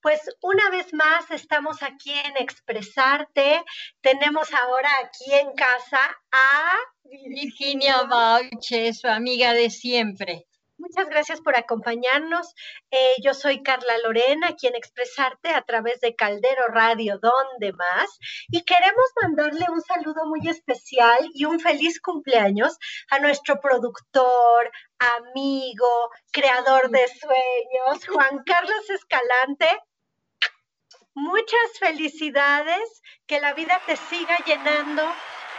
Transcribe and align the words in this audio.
Pues 0.00 0.20
una 0.42 0.70
vez 0.70 0.94
más 0.94 1.30
estamos 1.30 1.82
aquí 1.82 2.12
en 2.12 2.36
Expresarte. 2.36 3.64
Tenemos 4.00 4.52
ahora 4.54 4.88
aquí 5.04 5.34
en 5.34 5.52
casa 5.54 6.00
a 6.30 6.76
Virginia 7.02 8.02
Bauche, 8.02 8.92
su 8.94 9.08
amiga 9.08 9.52
de 9.54 9.70
siempre. 9.70 10.46
Muchas 10.78 11.08
gracias 11.08 11.40
por 11.40 11.56
acompañarnos. 11.56 12.54
Eh, 12.92 13.16
yo 13.20 13.34
soy 13.34 13.64
Carla 13.64 13.98
Lorena, 14.04 14.54
quien 14.54 14.76
expresarte 14.76 15.48
a 15.48 15.62
través 15.62 16.00
de 16.00 16.14
Caldero 16.14 16.68
Radio, 16.68 17.18
donde 17.18 17.72
más. 17.72 18.18
Y 18.48 18.62
queremos 18.62 19.06
mandarle 19.20 19.66
un 19.72 19.80
saludo 19.82 20.26
muy 20.26 20.48
especial 20.48 21.28
y 21.34 21.46
un 21.46 21.58
feliz 21.58 22.00
cumpleaños 22.00 22.78
a 23.10 23.18
nuestro 23.18 23.60
productor, 23.60 24.70
amigo, 25.00 26.10
creador 26.30 26.90
de 26.90 27.08
sueños, 27.08 28.06
Juan 28.06 28.44
Carlos 28.46 28.88
Escalante. 28.90 29.66
Muchas 31.20 31.78
felicidades, 31.80 33.02
que 33.26 33.40
la 33.40 33.52
vida 33.52 33.80
te 33.86 33.96
siga 33.96 34.38
llenando 34.46 35.02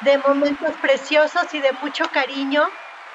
de 0.01 0.17
momentos 0.19 0.73
preciosos 0.81 1.53
y 1.53 1.59
de 1.59 1.73
mucho 1.73 2.05
cariño, 2.13 2.63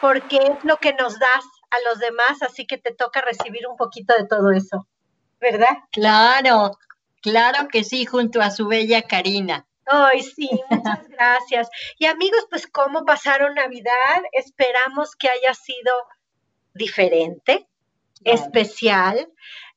porque 0.02 0.36
es 0.36 0.62
lo 0.62 0.76
que 0.76 0.92
nos 0.92 1.18
das 1.18 1.44
a 1.70 1.76
los 1.88 2.00
demás, 2.00 2.42
así 2.42 2.66
que 2.66 2.76
te 2.76 2.92
toca 2.92 3.22
recibir 3.22 3.66
un 3.66 3.78
poquito 3.78 4.14
de 4.14 4.26
todo 4.26 4.52
eso, 4.52 4.86
¿verdad? 5.40 5.78
Claro, 5.90 6.72
claro 7.22 7.68
que 7.68 7.82
sí, 7.82 8.04
junto 8.04 8.42
a 8.42 8.50
su 8.50 8.68
bella 8.68 9.00
Karina. 9.00 9.66
Ay, 9.86 10.22
sí, 10.22 10.50
muchas 10.68 11.08
gracias. 11.08 11.70
Y 11.98 12.04
amigos, 12.04 12.46
pues 12.50 12.66
cómo 12.66 13.06
pasaron 13.06 13.54
Navidad, 13.54 14.20
esperamos 14.32 15.16
que 15.16 15.30
haya 15.30 15.54
sido 15.54 15.94
diferente, 16.74 17.66
especial. 18.22 19.32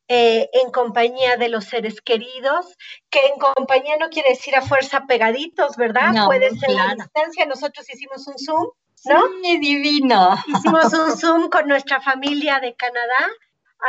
Eh, 0.09 0.50
en 0.53 0.72
compañía 0.72 1.36
de 1.36 1.50
los 1.50 1.66
seres 1.66 2.00
queridos, 2.00 2.77
que 3.09 3.19
en 3.25 3.38
compañía 3.39 3.97
no 3.97 4.08
quiere 4.08 4.30
decir 4.30 4.55
a 4.55 4.61
fuerza 4.61 5.05
pegaditos, 5.05 5.75
¿verdad? 5.75 6.25
Puede 6.25 6.50
ser 6.52 6.69
a 6.80 6.95
distancia. 6.95 7.45
Nosotros 7.45 7.86
hicimos 7.89 8.25
un 8.25 8.38
Zoom 8.39 8.67
¿no? 9.05 9.23
Sí, 9.44 9.58
divino. 9.58 10.38
Hicimos 10.47 10.94
un 10.94 11.17
Zoom 11.17 11.50
con 11.50 11.67
nuestra 11.67 12.02
familia 12.02 12.59
de 12.59 12.75
Canadá, 12.75 13.30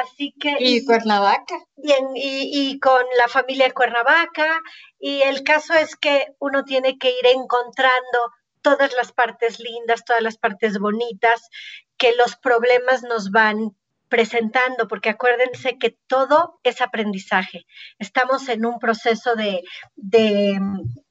así 0.03 0.35
que... 0.39 0.57
Y, 0.59 0.85
Cuernavaca. 0.85 1.55
Bien, 1.77 2.09
y, 2.15 2.71
y, 2.71 2.79
con 2.79 3.03
la 3.19 3.29
familia 3.29 3.67
de 3.67 3.73
Cuernavaca, 3.73 4.61
y 4.99 5.23
el 5.23 5.43
caso 5.43 5.75
es 5.75 5.97
que 5.97 6.35
uno 6.39 6.65
tiene 6.65 6.99
que 6.99 7.11
ir 7.11 7.27
encontrando 7.35 8.33
todas 8.63 8.93
las 8.95 9.13
partes 9.13 9.61
lindas, 9.61 10.05
todas 10.05 10.23
las 10.23 10.37
partes 10.37 10.79
bonitas, 10.79 11.49
que 11.97 12.15
los 12.15 12.37
problemas 12.37 13.03
nos 13.03 13.31
van 13.31 13.77
presentando, 14.09 14.89
porque 14.89 15.11
acuérdense 15.11 15.79
que 15.79 15.97
todo 16.07 16.59
es 16.63 16.81
aprendizaje. 16.81 17.67
Estamos 17.99 18.49
en 18.49 18.67
un 18.67 18.79
proceso 18.79 19.35
de, 19.35 19.63
de 19.97 20.61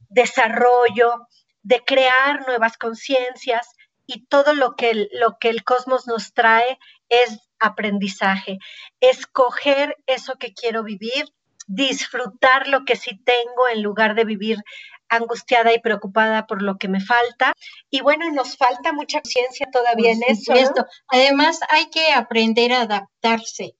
desarrollo, 0.09 1.27
de 1.61 1.83
crear 1.85 2.45
nuevas 2.47 2.77
conciencias, 2.77 3.67
y 4.07 4.25
todo 4.25 4.53
lo 4.53 4.75
que, 4.75 5.09
lo 5.11 5.37
que 5.37 5.49
el 5.49 5.63
cosmos 5.63 6.07
nos 6.07 6.33
trae 6.33 6.79
es 7.09 7.39
aprendizaje, 7.59 8.57
escoger 9.01 9.95
eso 10.07 10.35
que 10.39 10.53
quiero 10.53 10.83
vivir, 10.83 11.25
disfrutar 11.67 12.67
lo 12.69 12.85
que 12.85 12.95
sí 12.95 13.21
tengo 13.23 13.67
en 13.67 13.83
lugar 13.83 14.15
de 14.15 14.23
vivir 14.23 14.63
angustiada 15.09 15.73
y 15.73 15.79
preocupada 15.79 16.47
por 16.47 16.61
lo 16.61 16.77
que 16.77 16.87
me 16.87 17.01
falta. 17.01 17.53
Y 17.89 18.01
bueno, 18.01 18.31
nos 18.31 18.57
falta 18.57 18.93
mucha 18.93 19.21
ciencia 19.23 19.67
todavía 19.71 20.11
en 20.11 20.23
eso. 20.27 20.53
Además, 21.07 21.59
hay 21.69 21.89
que 21.89 22.11
aprender 22.11 22.73
a 22.73 22.81
adaptarse. 22.81 23.75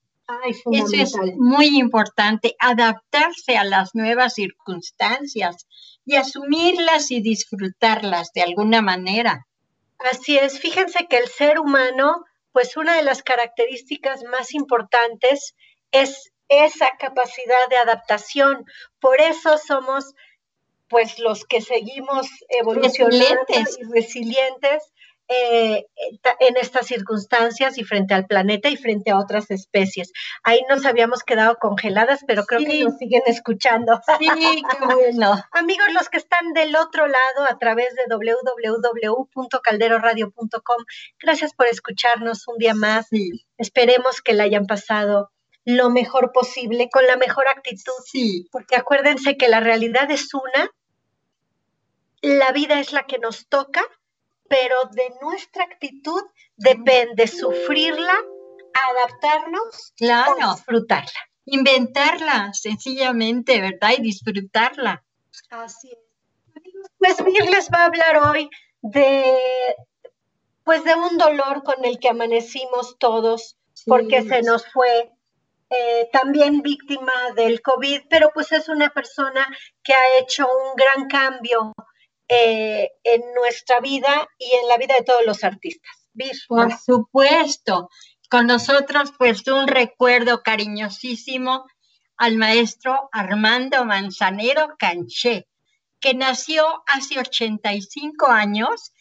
eso 0.72 0.96
es 0.96 1.14
muy 1.38 1.78
importante, 1.78 2.56
adaptarse 2.60 3.58
a 3.58 3.64
las 3.64 3.96
nuevas 3.96 4.34
circunstancias 4.34 5.68
y 6.06 6.16
asumirlas 6.16 7.12
y 7.12 7.22
disfrutarlas 7.22 8.32
de 8.34 8.42
alguna 8.42 8.82
manera. 8.82 9.46
Así 10.00 10.38
es, 10.38 10.60
fíjense 10.60 11.08
que 11.08 11.18
el 11.18 11.28
ser 11.28 11.60
humano, 11.60 12.24
pues 12.52 12.78
una 12.78 12.96
de 12.96 13.04
las 13.04 13.24
características 13.24 14.24
más 14.24 14.54
importantes 14.54 15.56
es 15.92 16.32
esa 16.50 16.92
capacidad 16.98 17.68
de 17.70 17.78
adaptación. 17.78 18.66
Por 19.00 19.20
eso 19.22 19.58
somos 19.58 20.14
pues 20.90 21.20
los 21.20 21.46
que 21.46 21.62
seguimos 21.62 22.28
evolucionando 22.50 23.46
y 23.50 23.94
resilientes 23.94 24.92
eh, 25.30 25.86
en 26.40 26.56
estas 26.56 26.88
circunstancias 26.88 27.78
y 27.78 27.84
frente 27.84 28.14
al 28.14 28.28
planeta 28.28 28.70
y 28.70 28.78
frente 28.78 29.12
a 29.12 29.20
otras 29.20 29.52
especies. 29.52 30.14
Ahí 30.42 30.62
nos 30.70 30.86
habíamos 30.86 31.24
quedado 31.24 31.58
congeladas, 31.60 32.22
pero 32.26 32.46
creo 32.46 32.62
que 32.62 32.86
nos 32.86 32.98
siguen 32.98 33.24
escuchando. 33.26 34.00
Sí, 34.20 34.30
qué 34.30 34.62
bueno. 34.86 35.34
Amigos, 35.52 35.92
los 35.92 36.08
que 36.08 36.16
están 36.18 36.54
del 36.54 36.78
otro 36.78 37.08
lado 37.08 37.44
a 37.50 37.60
través 37.60 37.94
de 37.96 38.04
www.calderoradio.com, 38.10 40.86
gracias 41.20 41.54
por 41.54 41.68
escucharnos 41.68 42.48
un 42.48 42.58
día 42.58 42.74
más. 42.74 43.10
Esperemos 43.58 44.22
que 44.22 44.32
la 44.32 44.44
hayan 44.44 44.66
pasado 44.66 45.34
lo 45.68 45.90
mejor 45.90 46.32
posible, 46.32 46.90
con 46.90 47.06
la 47.06 47.18
mejor 47.18 47.48
actitud. 47.48 47.94
Sí. 48.06 48.48
Porque 48.52 48.76
acuérdense 48.76 49.38
que 49.38 49.48
la 49.48 49.60
realidad 49.60 50.10
es 50.10 50.34
una, 50.34 50.72
la 52.22 52.52
vida 52.52 52.80
es 52.80 52.92
la 52.94 53.04
que 53.04 53.20
nos 53.20 53.48
toca 53.48 53.84
pero 54.50 54.76
de 54.92 55.14
nuestra 55.22 55.64
actitud 55.64 56.22
depende 56.56 57.28
sufrirla, 57.28 58.16
adaptarnos 58.74 59.94
claro. 59.96 60.36
disfrutarla. 60.54 61.20
Inventarla, 61.46 62.52
sencillamente, 62.54 63.62
¿verdad? 63.62 63.92
Y 63.98 64.02
disfrutarla. 64.02 65.04
Así 65.50 65.92
es. 65.92 66.00
Pues 66.98 67.22
Mir 67.24 67.50
les 67.50 67.70
va 67.70 67.84
a 67.84 67.86
hablar 67.86 68.18
hoy 68.18 68.50
de, 68.82 69.38
pues 70.64 70.84
de 70.84 70.96
un 70.96 71.18
dolor 71.18 71.64
con 71.64 71.86
el 71.86 72.00
que 72.00 72.10
amanecimos 72.10 72.98
todos, 73.00 73.58
porque 73.86 74.24
se 74.24 74.42
nos 74.42 74.66
fue 74.72 75.12
eh, 75.70 76.10
también 76.12 76.62
víctima 76.62 77.12
del 77.36 77.62
COVID, 77.62 78.04
pero 78.10 78.32
pues 78.34 78.52
es 78.52 78.70
una 78.70 78.90
persona 78.90 79.48
que 79.84 79.94
ha 79.94 80.20
hecho 80.20 80.46
un 80.46 80.76
gran 80.76 81.08
cambio 81.08 81.74
eh, 82.30 82.92
en 83.04 83.22
nuestra 83.36 83.80
vida 83.80 84.28
y 84.38 84.52
en 84.62 84.68
la 84.68 84.78
vida 84.78 84.96
de 84.96 85.04
todos 85.04 85.26
los 85.26 85.44
artistas. 85.44 86.08
Por 86.48 86.74
supuesto, 86.78 87.90
con 88.30 88.48
nosotros 88.48 89.14
pues 89.18 89.48
un 89.48 89.68
recuerdo 89.68 90.42
cariñosísimo 90.42 91.66
al 92.18 92.38
maestro 92.38 93.10
Armando 93.12 93.86
Manzanero 93.86 94.76
Canché, 94.80 95.48
que 96.00 96.14
nació 96.14 96.84
hace 96.88 97.20
85 97.20 98.28
años, 98.28 98.94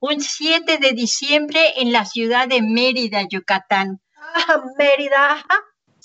un 0.00 0.20
7 0.20 0.78
de 0.78 0.92
diciembre 0.92 1.74
en 1.76 1.92
la 1.92 2.04
ciudad 2.04 2.48
de 2.48 2.60
Mérida, 2.60 3.22
Yucatán. 3.28 4.00
Ah, 4.16 4.62
Mérida, 4.76 5.44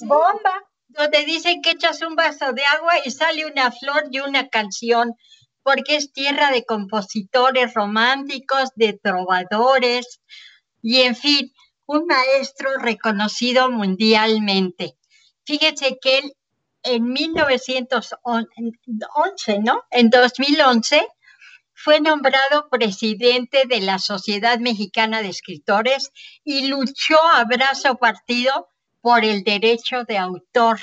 bomba. 0.01 0.63
Donde 0.87 1.23
dicen 1.23 1.61
que 1.61 1.71
echas 1.71 2.01
un 2.01 2.15
vaso 2.15 2.51
de 2.51 2.65
agua 2.65 2.93
y 3.05 3.11
sale 3.11 3.45
una 3.45 3.71
flor 3.71 4.05
y 4.11 4.19
una 4.19 4.49
canción 4.49 5.15
porque 5.61 5.97
es 5.97 6.11
tierra 6.11 6.51
de 6.51 6.65
compositores 6.65 7.75
románticos, 7.75 8.69
de 8.75 8.93
trovadores 8.93 10.19
y 10.81 11.01
en 11.01 11.15
fin, 11.15 11.53
un 11.85 12.05
maestro 12.05 12.77
reconocido 12.77 13.69
mundialmente. 13.69 14.95
Fíjese 15.45 15.99
que 16.01 16.19
él 16.19 16.33
en 16.83 17.11
1911, 17.11 19.59
¿no? 19.59 19.83
En 19.91 20.09
2011 20.09 21.05
fue 21.73 21.99
nombrado 22.01 22.69
presidente 22.69 23.63
de 23.67 23.81
la 23.81 23.99
Sociedad 23.99 24.59
Mexicana 24.59 25.21
de 25.21 25.27
Escritores 25.29 26.11
y 26.43 26.67
luchó 26.67 27.21
a 27.21 27.43
brazo 27.45 27.95
partido 27.95 28.69
por 29.01 29.23
el 29.25 29.43
derecho 29.43 30.03
de 30.05 30.17
autor. 30.17 30.79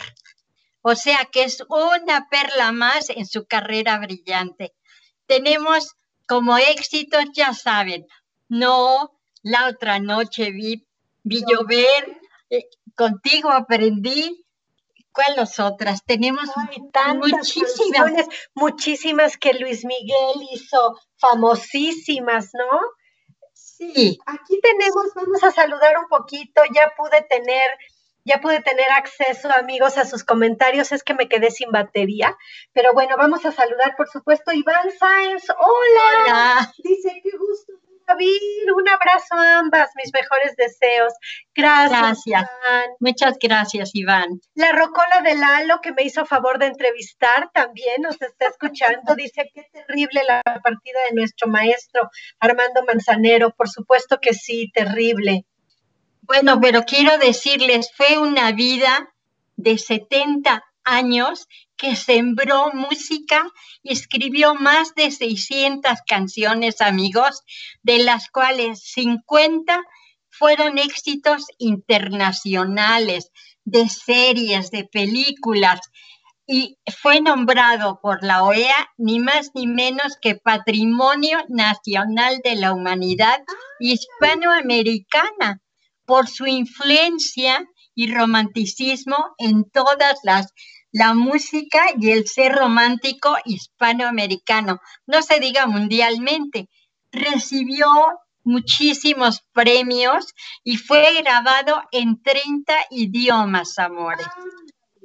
O 0.82 0.94
sea 0.94 1.24
que 1.32 1.44
es 1.44 1.62
una 1.68 2.28
perla 2.28 2.72
más 2.72 3.10
en 3.10 3.26
su 3.26 3.46
carrera 3.46 3.98
brillante. 3.98 4.74
Tenemos 5.26 5.96
como 6.26 6.56
éxitos, 6.58 7.24
ya 7.34 7.54
saben, 7.54 8.06
no, 8.48 9.18
la 9.42 9.68
otra 9.68 9.98
noche 9.98 10.50
vi, 10.50 10.86
vi 11.22 11.42
llover, 11.48 12.20
eh, 12.50 12.68
contigo 12.94 13.50
aprendí, 13.50 14.46
¿Cuáles 15.16 15.58
otras? 15.58 16.04
Tenemos 16.04 16.44
muchísimas. 17.14 18.12
muchísimas 18.54 19.38
que 19.38 19.54
Luis 19.54 19.82
Miguel 19.86 20.46
hizo 20.52 21.00
famosísimas, 21.16 22.50
¿no? 22.52 22.80
Sí. 23.54 24.18
Aquí 24.26 24.60
tenemos, 24.60 25.06
vamos 25.14 25.42
a 25.42 25.52
saludar 25.52 25.96
un 25.96 26.08
poquito, 26.08 26.60
ya 26.74 26.92
pude 26.98 27.22
tener 27.30 27.70
ya 28.26 28.40
pude 28.40 28.60
tener 28.60 28.90
acceso, 28.90 29.50
amigos, 29.50 29.96
a 29.96 30.04
sus 30.04 30.24
comentarios. 30.24 30.92
Es 30.92 31.02
que 31.02 31.14
me 31.14 31.28
quedé 31.28 31.50
sin 31.50 31.70
batería. 31.70 32.36
Pero 32.72 32.92
bueno, 32.92 33.16
vamos 33.16 33.46
a 33.46 33.52
saludar, 33.52 33.94
por 33.96 34.08
supuesto, 34.08 34.52
Iván 34.52 34.90
Sáenz. 34.98 35.48
Hola. 35.48 36.24
Hola. 36.24 36.72
Dice, 36.82 37.20
qué 37.22 37.30
gusto 37.38 37.72
David, 38.06 38.70
un 38.74 38.88
abrazo 38.88 39.34
a 39.34 39.58
ambas, 39.58 39.90
mis 39.96 40.12
mejores 40.12 40.54
deseos. 40.56 41.12
Gracias. 41.54 41.90
Gracias. 41.90 42.50
Muchas 43.00 43.36
gracias, 43.40 43.90
Iván. 43.94 44.40
La 44.54 44.72
Rocola 44.72 45.22
de 45.24 45.34
Lalo, 45.34 45.80
que 45.80 45.92
me 45.92 46.04
hizo 46.04 46.24
favor 46.24 46.58
de 46.58 46.66
entrevistar, 46.66 47.50
también 47.52 48.02
nos 48.02 48.20
está 48.22 48.46
escuchando. 48.46 49.14
Dice, 49.16 49.50
qué 49.52 49.64
terrible 49.72 50.22
la 50.24 50.42
partida 50.42 51.00
de 51.08 51.16
nuestro 51.16 51.48
maestro 51.48 52.08
Armando 52.38 52.84
Manzanero. 52.84 53.50
Por 53.50 53.68
supuesto 53.68 54.18
que 54.20 54.34
sí, 54.34 54.70
terrible. 54.72 55.44
Bueno, 56.26 56.60
pero 56.60 56.82
quiero 56.82 57.18
decirles, 57.18 57.90
fue 57.96 58.18
una 58.18 58.50
vida 58.50 59.14
de 59.54 59.78
70 59.78 60.64
años 60.82 61.46
que 61.76 61.94
sembró 61.94 62.72
música 62.72 63.46
y 63.84 63.92
escribió 63.92 64.56
más 64.56 64.92
de 64.96 65.12
600 65.12 65.92
canciones, 66.04 66.80
amigos, 66.80 67.44
de 67.84 68.00
las 68.00 68.28
cuales 68.28 68.82
50 68.82 69.80
fueron 70.28 70.78
éxitos 70.78 71.44
internacionales, 71.58 73.30
de 73.64 73.88
series, 73.88 74.72
de 74.72 74.84
películas, 74.84 75.80
y 76.44 76.76
fue 77.00 77.20
nombrado 77.20 78.00
por 78.00 78.24
la 78.24 78.42
OEA 78.42 78.90
ni 78.96 79.20
más 79.20 79.52
ni 79.54 79.68
menos 79.68 80.16
que 80.20 80.34
Patrimonio 80.34 81.38
Nacional 81.48 82.40
de 82.42 82.56
la 82.56 82.72
Humanidad 82.72 83.42
Hispanoamericana 83.78 85.60
por 86.06 86.28
su 86.28 86.46
influencia 86.46 87.66
y 87.94 88.12
romanticismo 88.12 89.16
en 89.38 89.68
todas 89.70 90.18
las 90.22 90.52
la 90.92 91.12
música 91.12 91.84
y 91.98 92.10
el 92.10 92.26
ser 92.26 92.52
romántico 92.54 93.36
hispanoamericano, 93.44 94.80
no 95.06 95.20
se 95.20 95.40
diga 95.40 95.66
mundialmente. 95.66 96.70
Recibió 97.12 97.86
muchísimos 98.44 99.42
premios 99.52 100.32
y 100.64 100.78
fue 100.78 101.20
grabado 101.20 101.82
en 101.92 102.22
30 102.22 102.72
idiomas, 102.90 103.78
amores. 103.78 104.26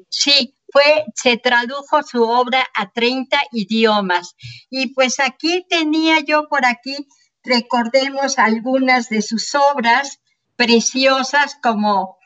Sí, 0.07 0.55
fue, 0.71 1.03
se 1.13 1.35
tradujo 1.35 2.03
su 2.03 2.23
obra 2.23 2.65
a 2.73 2.89
30 2.89 3.41
idiomas. 3.51 4.35
Y 4.69 4.93
pues 4.93 5.19
aquí 5.19 5.65
tenía 5.67 6.19
yo 6.21 6.47
por 6.47 6.65
aquí, 6.65 7.05
recordemos 7.43 8.39
algunas 8.39 9.09
de 9.09 9.21
sus 9.21 9.53
obras 9.55 10.20
preciosas 10.61 11.57
como 11.61 12.19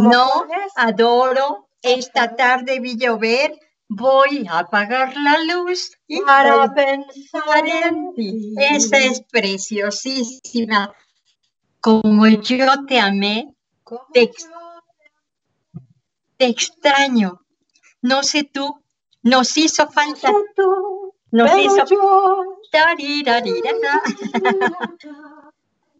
no 0.00 0.46
adoro, 0.76 1.68
esta 1.82 2.36
tarde 2.36 2.78
vi 2.78 2.96
llover, 2.96 3.58
voy 3.88 4.46
a 4.48 4.60
apagar 4.60 5.14
la 5.16 5.36
luz 5.42 5.90
para 6.24 6.72
pensar 6.72 7.66
en 7.66 8.14
ti. 8.14 8.54
Esa 8.56 8.98
es 8.98 9.20
preciosísima. 9.22 10.94
Como 11.80 12.26
yo 12.28 12.86
te 12.86 13.00
amé, 13.00 13.52
te, 14.12 14.30
extraño. 16.38 17.40
No 18.00 18.22
sé 18.22 18.44
tú, 18.44 18.80
nos 19.22 19.56
hizo 19.56 19.90
falta. 19.90 20.30
Nos 21.34 21.50
hizo, 21.58 21.84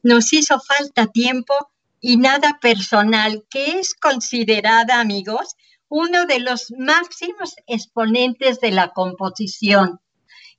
nos 0.04 0.32
hizo 0.32 0.60
falta 0.60 1.08
tiempo 1.08 1.52
y 2.00 2.18
nada 2.18 2.60
personal, 2.62 3.44
que 3.50 3.80
es 3.80 3.96
considerada, 3.96 5.00
amigos, 5.00 5.56
uno 5.88 6.26
de 6.26 6.38
los 6.38 6.72
máximos 6.78 7.56
exponentes 7.66 8.60
de 8.60 8.70
la 8.70 8.92
composición. 8.92 9.98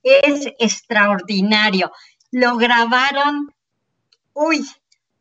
Es 0.02 0.46
extraordinario. 0.58 1.90
Lo 2.30 2.58
grabaron, 2.58 3.54
uy, 4.34 4.62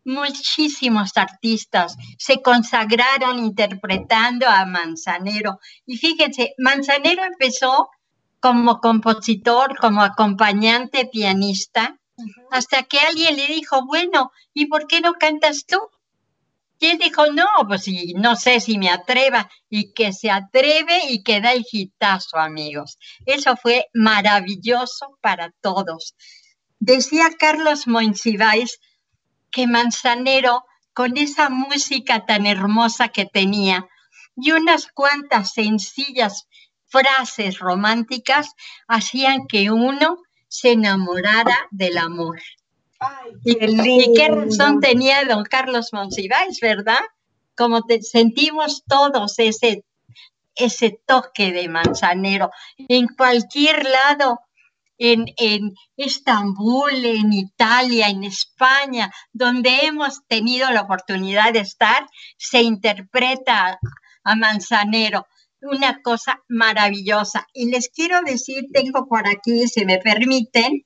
muchísimos 0.04 1.16
artistas 1.16 1.96
se 2.18 2.42
consagraron 2.42 3.40
interpretando 3.40 4.50
a 4.50 4.66
Manzanero. 4.66 5.60
Y 5.86 5.96
fíjense, 5.96 6.56
Manzanero 6.58 7.24
empezó 7.24 7.90
como 8.46 8.80
compositor, 8.80 9.76
como 9.80 10.04
acompañante 10.04 11.10
pianista, 11.12 11.98
hasta 12.52 12.84
que 12.84 13.00
alguien 13.00 13.38
le 13.38 13.48
dijo, 13.48 13.88
bueno, 13.88 14.32
¿y 14.54 14.68
por 14.68 14.86
qué 14.86 15.02
no 15.02 15.14
cantas 15.14 15.66
tú? 15.66 15.80
Y 16.78 16.86
él 16.86 17.00
dijo, 17.00 17.26
no, 17.34 17.48
pues 17.68 17.88
no 18.14 18.36
sé 18.36 18.60
si 18.60 18.78
me 18.78 18.92
atreva. 18.92 19.50
Y 19.68 19.94
que 19.94 20.14
se 20.14 20.30
atreve 20.30 21.10
y 21.10 21.24
que 21.24 21.42
da 21.42 21.54
el 21.54 21.64
gitazo, 21.64 22.38
amigos. 22.38 23.00
Eso 23.26 23.56
fue 23.58 23.88
maravilloso 23.96 25.18
para 25.22 25.50
todos. 25.60 26.14
Decía 26.78 27.32
Carlos 27.40 27.88
Monsiváis 27.88 28.78
que 29.50 29.66
Manzanero, 29.66 30.66
con 30.94 31.18
esa 31.18 31.50
música 31.50 32.28
tan 32.28 32.46
hermosa 32.46 33.08
que 33.08 33.26
tenía 33.26 33.88
y 34.38 34.52
unas 34.52 34.88
cuantas 34.94 35.54
sencillas 35.54 36.48
frases 36.96 37.60
románticas, 37.60 38.54
hacían 38.88 39.48
que 39.48 39.70
uno 39.72 40.18
se 40.48 40.72
enamorara 40.72 41.68
del 41.72 41.98
amor. 41.98 42.40
Y, 43.44 44.14
qué 44.16 44.28
razón 44.30 44.80
tenía 44.80 45.26
don 45.26 45.44
Carlos 45.44 45.90
Monsiváis, 45.92 46.60
¿verdad? 46.62 47.02
Como 47.58 47.82
te, 47.82 48.02
sentimos 48.02 48.84
todos 48.88 49.38
ese, 49.40 49.84
ese 50.56 51.00
toque 51.06 51.52
de 51.52 51.68
manzanero. 51.68 52.52
En 52.78 53.08
cualquier 53.08 53.86
lado, 53.86 54.40
en, 54.98 55.25
en 55.38 55.74
Estambul, 55.98 57.06
en 57.06 57.34
Italia, 57.34 58.08
en 58.08 58.24
España, 58.24 59.12
donde 59.34 59.82
hemos 59.84 60.25
tenido 60.28 60.72
la 60.72 60.84
oportunidad 60.84 61.52
de 61.52 61.60
estar, 61.60 62.08
se 62.38 62.62
interpreta 62.62 63.78
a 64.24 64.36
manzanero 64.36 65.28
una 65.65 66.01
cosa 66.01 66.43
maravillosa. 66.48 67.48
Y 67.53 67.72
les 67.72 67.89
quiero 67.89 68.22
decir, 68.22 68.65
tengo 68.74 69.07
por 69.07 69.27
aquí, 69.27 69.67
si 69.67 69.86
me 69.86 69.98
permiten, 70.00 70.86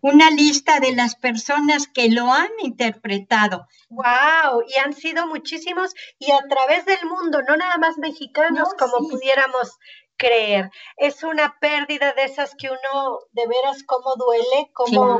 una 0.00 0.30
lista 0.30 0.80
de 0.80 0.94
las 0.94 1.14
personas 1.16 1.88
que 1.88 2.10
lo 2.10 2.30
han 2.30 2.50
interpretado. 2.62 3.66
¡Wow! 3.88 4.62
Y 4.68 4.78
han 4.78 4.92
sido 4.92 5.26
muchísimos 5.26 5.94
y 6.18 6.30
a 6.30 6.40
través 6.46 6.84
del 6.84 6.98
mundo, 7.08 7.40
no 7.48 7.56
nada 7.56 7.78
más 7.78 7.96
mexicanos 7.96 8.68
como 8.78 9.08
pudiéramos 9.08 9.78
creer. 10.16 10.70
Es 10.96 11.22
una 11.22 11.56
pérdida 11.60 12.12
de 12.12 12.24
esas 12.24 12.54
que 12.54 12.68
uno 12.68 13.18
de 13.32 13.46
veras 13.46 13.82
cómo 13.86 14.14
duele, 14.16 14.70
cómo, 14.72 15.18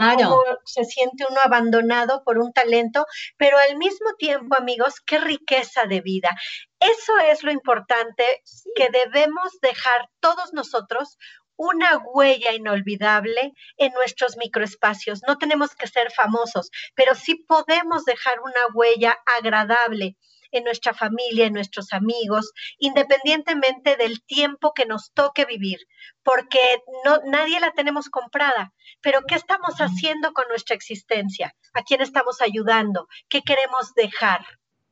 se 0.64 0.84
siente 0.84 1.24
uno 1.28 1.40
abandonado 1.42 2.22
por 2.24 2.38
un 2.38 2.52
talento, 2.52 3.06
pero 3.36 3.56
al 3.58 3.76
mismo 3.76 4.12
tiempo, 4.18 4.54
amigos, 4.56 5.00
qué 5.04 5.18
riqueza 5.18 5.84
de 5.86 6.00
vida. 6.00 6.36
Eso 6.84 7.16
es 7.18 7.42
lo 7.42 7.50
importante 7.50 8.42
que 8.76 8.90
debemos 8.90 9.58
dejar 9.62 10.10
todos 10.20 10.52
nosotros 10.52 11.16
una 11.56 11.96
huella 11.96 12.52
inolvidable 12.52 13.54
en 13.78 13.92
nuestros 13.92 14.36
microespacios. 14.36 15.22
No 15.26 15.38
tenemos 15.38 15.74
que 15.74 15.86
ser 15.86 16.10
famosos, 16.12 16.70
pero 16.94 17.14
sí 17.14 17.36
podemos 17.36 18.04
dejar 18.04 18.38
una 18.40 18.66
huella 18.74 19.16
agradable 19.24 20.18
en 20.50 20.64
nuestra 20.64 20.92
familia, 20.92 21.46
en 21.46 21.54
nuestros 21.54 21.90
amigos, 21.94 22.52
independientemente 22.78 23.96
del 23.96 24.22
tiempo 24.22 24.74
que 24.74 24.84
nos 24.84 25.10
toque 25.12 25.46
vivir, 25.46 25.78
porque 26.22 26.82
no 27.04 27.18
nadie 27.24 27.60
la 27.60 27.72
tenemos 27.72 28.10
comprada. 28.10 28.74
Pero 29.00 29.22
¿qué 29.26 29.36
estamos 29.36 29.76
haciendo 29.78 30.34
con 30.34 30.46
nuestra 30.48 30.76
existencia? 30.76 31.56
¿A 31.72 31.82
quién 31.82 32.02
estamos 32.02 32.42
ayudando? 32.42 33.08
¿Qué 33.30 33.40
queremos 33.40 33.94
dejar? 33.94 34.44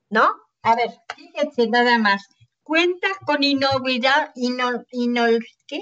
¿No? 0.09 0.35
A 0.63 0.77
ver, 0.77 0.91
fíjense 1.17 1.67
nada 1.69 1.99
más. 1.99 2.23
Cuenta 2.63 3.09
con 3.27 3.43
inolvidable, 3.43 4.33
¿qué? 5.67 5.81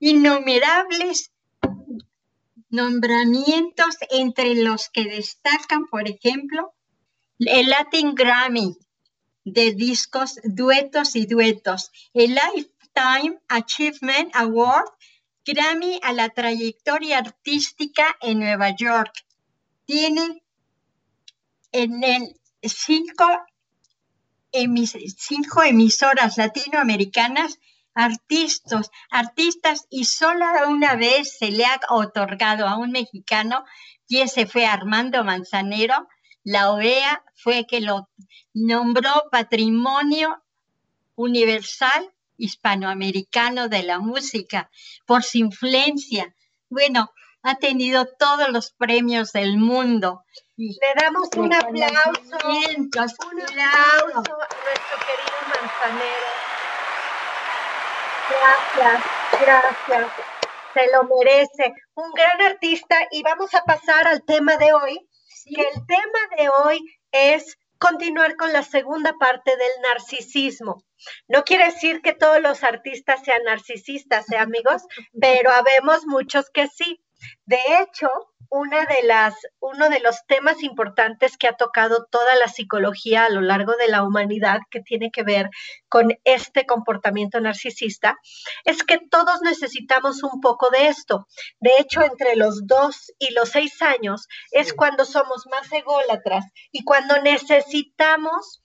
innumerables 0.00 1.32
nombramientos 2.70 3.96
entre 4.10 4.54
los 4.54 4.88
que 4.90 5.04
destacan, 5.04 5.86
por 5.86 6.08
ejemplo, 6.08 6.74
el 7.38 7.70
Latin 7.70 8.14
Grammy 8.14 8.76
de 9.44 9.72
discos, 9.72 10.38
duetos 10.44 11.16
y 11.16 11.26
duetos, 11.26 11.90
el 12.12 12.34
Lifetime 12.34 13.38
Achievement 13.48 14.34
Award, 14.34 14.90
Grammy 15.44 15.98
a 16.02 16.12
la 16.12 16.28
trayectoria 16.28 17.18
artística 17.18 18.16
en 18.20 18.40
Nueva 18.40 18.74
York. 18.76 19.12
Tiene 19.86 20.42
en 21.72 22.04
el 22.04 22.36
cinco, 22.62 23.24
cinco 25.16 25.62
emisoras 25.62 26.36
latinoamericanas 26.36 27.58
artistas, 27.94 28.90
artistas 29.10 29.86
y 29.90 30.04
solo 30.04 30.46
una 30.68 30.94
vez 30.94 31.36
se 31.36 31.50
le 31.50 31.64
ha 31.64 31.80
otorgado 31.88 32.68
a 32.68 32.76
un 32.76 32.92
mexicano 32.92 33.64
y 34.06 34.18
ese 34.18 34.46
fue 34.46 34.66
Armando 34.66 35.24
Manzanero. 35.24 36.08
La 36.44 36.70
OEA 36.70 37.24
fue 37.34 37.66
que 37.66 37.80
lo 37.80 38.08
nombró 38.54 39.24
Patrimonio 39.32 40.42
Universal 41.16 42.12
hispanoamericano 42.36 43.68
de 43.68 43.82
la 43.82 43.98
música 43.98 44.70
por 45.04 45.24
su 45.24 45.38
influencia. 45.38 46.34
Bueno, 46.70 47.10
ha 47.42 47.56
tenido 47.56 48.06
todos 48.18 48.48
los 48.50 48.70
premios 48.70 49.32
del 49.32 49.58
mundo. 49.58 50.24
Le 50.60 50.92
damos 51.00 51.28
un 51.36 51.54
aplauso, 51.54 52.48
un 52.48 52.90
aplauso 52.90 53.22
a 53.22 53.36
nuestro 53.36 54.96
querido 55.06 55.38
Manzanero. 55.54 56.28
Gracias, 58.28 59.04
gracias. 59.40 60.12
Se 60.74 60.90
lo 60.90 61.04
merece. 61.04 61.74
Un 61.94 62.10
gran 62.10 62.42
artista 62.42 62.96
y 63.12 63.22
vamos 63.22 63.54
a 63.54 63.62
pasar 63.62 64.08
al 64.08 64.24
tema 64.24 64.56
de 64.56 64.72
hoy, 64.72 65.08
que 65.54 65.62
el 65.62 65.86
tema 65.86 66.18
de 66.36 66.48
hoy 66.48 66.80
es 67.12 67.56
continuar 67.78 68.34
con 68.34 68.52
la 68.52 68.64
segunda 68.64 69.12
parte 69.12 69.56
del 69.56 69.82
narcisismo. 69.82 70.82
No 71.28 71.44
quiere 71.44 71.66
decir 71.66 72.02
que 72.02 72.14
todos 72.14 72.40
los 72.40 72.64
artistas 72.64 73.22
sean 73.24 73.44
narcisistas, 73.44 74.28
¿eh, 74.32 74.38
amigos? 74.38 74.82
Pero 75.20 75.52
habemos 75.52 76.04
muchos 76.06 76.50
que 76.50 76.66
sí. 76.66 77.00
De 77.46 77.60
hecho, 77.80 78.10
una 78.50 78.86
de 78.86 79.02
las, 79.02 79.34
uno 79.60 79.88
de 79.88 80.00
los 80.00 80.24
temas 80.26 80.62
importantes 80.62 81.36
que 81.36 81.48
ha 81.48 81.56
tocado 81.56 82.06
toda 82.10 82.36
la 82.36 82.48
psicología 82.48 83.24
a 83.24 83.30
lo 83.30 83.40
largo 83.40 83.76
de 83.76 83.88
la 83.88 84.02
humanidad 84.02 84.60
que 84.70 84.80
tiene 84.80 85.10
que 85.10 85.22
ver 85.22 85.50
con 85.88 86.18
este 86.24 86.66
comportamiento 86.66 87.40
narcisista 87.40 88.16
es 88.64 88.82
que 88.84 88.98
todos 88.98 89.42
necesitamos 89.42 90.22
un 90.22 90.40
poco 90.40 90.70
de 90.70 90.88
esto. 90.88 91.26
De 91.60 91.72
hecho, 91.78 92.02
entre 92.02 92.36
los 92.36 92.66
dos 92.66 93.12
y 93.18 93.32
los 93.32 93.50
seis 93.50 93.82
años 93.82 94.28
es 94.52 94.72
cuando 94.72 95.04
somos 95.04 95.46
más 95.50 95.70
ególatras 95.72 96.44
y 96.72 96.84
cuando 96.84 97.20
necesitamos 97.20 98.62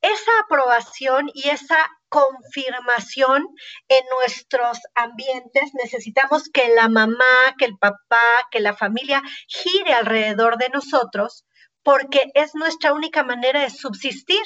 esa 0.00 0.32
aprobación 0.44 1.30
y 1.34 1.48
esa 1.48 1.78
confirmación 2.16 3.46
en 3.88 4.04
nuestros 4.18 4.78
ambientes. 4.94 5.74
Necesitamos 5.74 6.48
que 6.48 6.68
la 6.74 6.88
mamá, 6.88 7.54
que 7.58 7.66
el 7.66 7.76
papá, 7.76 8.48
que 8.50 8.60
la 8.60 8.74
familia 8.74 9.22
gire 9.48 9.92
alrededor 9.92 10.56
de 10.56 10.70
nosotros 10.70 11.44
porque 11.82 12.30
es 12.34 12.54
nuestra 12.54 12.94
única 12.94 13.22
manera 13.22 13.60
de 13.60 13.70
subsistir. 13.70 14.42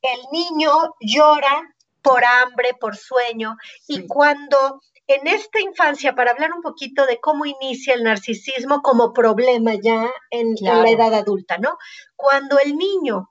El 0.00 0.20
niño 0.32 0.70
llora 1.00 1.74
por 2.00 2.24
hambre, 2.24 2.70
por 2.80 2.96
sueño, 2.96 3.56
y 3.86 4.06
cuando 4.06 4.80
en 5.06 5.26
esta 5.26 5.60
infancia, 5.60 6.14
para 6.14 6.30
hablar 6.30 6.52
un 6.52 6.62
poquito 6.62 7.04
de 7.04 7.18
cómo 7.20 7.44
inicia 7.44 7.94
el 7.94 8.04
narcisismo 8.04 8.80
como 8.80 9.12
problema 9.12 9.74
ya 9.74 10.08
en, 10.30 10.54
en 10.56 10.82
la 10.82 10.88
edad 10.88 11.12
adulta, 11.12 11.58
¿no? 11.58 11.76
Cuando 12.16 12.58
el 12.60 12.76
niño 12.76 13.30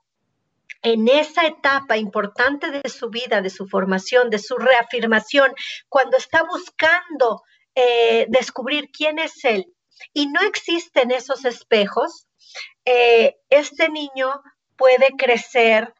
en 0.82 1.08
esa 1.08 1.46
etapa 1.46 1.96
importante 1.96 2.70
de 2.70 2.88
su 2.88 3.10
vida, 3.10 3.42
de 3.42 3.50
su 3.50 3.68
formación, 3.68 4.30
de 4.30 4.38
su 4.38 4.56
reafirmación, 4.56 5.52
cuando 5.88 6.16
está 6.16 6.42
buscando 6.42 7.42
eh, 7.74 8.26
descubrir 8.28 8.90
quién 8.90 9.18
es 9.18 9.44
él 9.44 9.66
y 10.12 10.28
no 10.28 10.40
existen 10.40 11.10
esos 11.10 11.44
espejos, 11.44 12.26
eh, 12.84 13.36
este 13.50 13.90
niño 13.90 14.42
puede 14.76 15.10
crecer. 15.16 15.94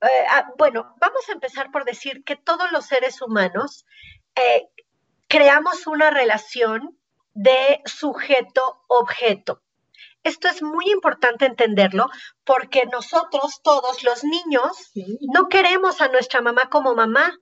Eh, 0.00 0.26
ah, 0.30 0.48
bueno, 0.56 0.94
vamos 1.00 1.28
a 1.28 1.32
empezar 1.32 1.70
por 1.72 1.84
decir 1.84 2.22
que 2.24 2.36
todos 2.36 2.70
los 2.72 2.86
seres 2.86 3.20
humanos 3.20 3.84
creamos 5.28 5.86
una 5.86 6.10
relación 6.10 6.98
de 7.32 7.80
sujeto-objeto. 7.84 9.63
Esto 10.24 10.48
es 10.48 10.62
muy 10.62 10.90
importante 10.90 11.44
entenderlo 11.44 12.08
porque 12.44 12.86
nosotros, 12.86 13.60
todos 13.62 14.02
los 14.04 14.24
niños, 14.24 14.90
no 15.20 15.48
queremos 15.48 16.00
a 16.00 16.08
nuestra 16.08 16.40
mamá 16.40 16.70
como 16.70 16.94
mamá. 16.94 17.38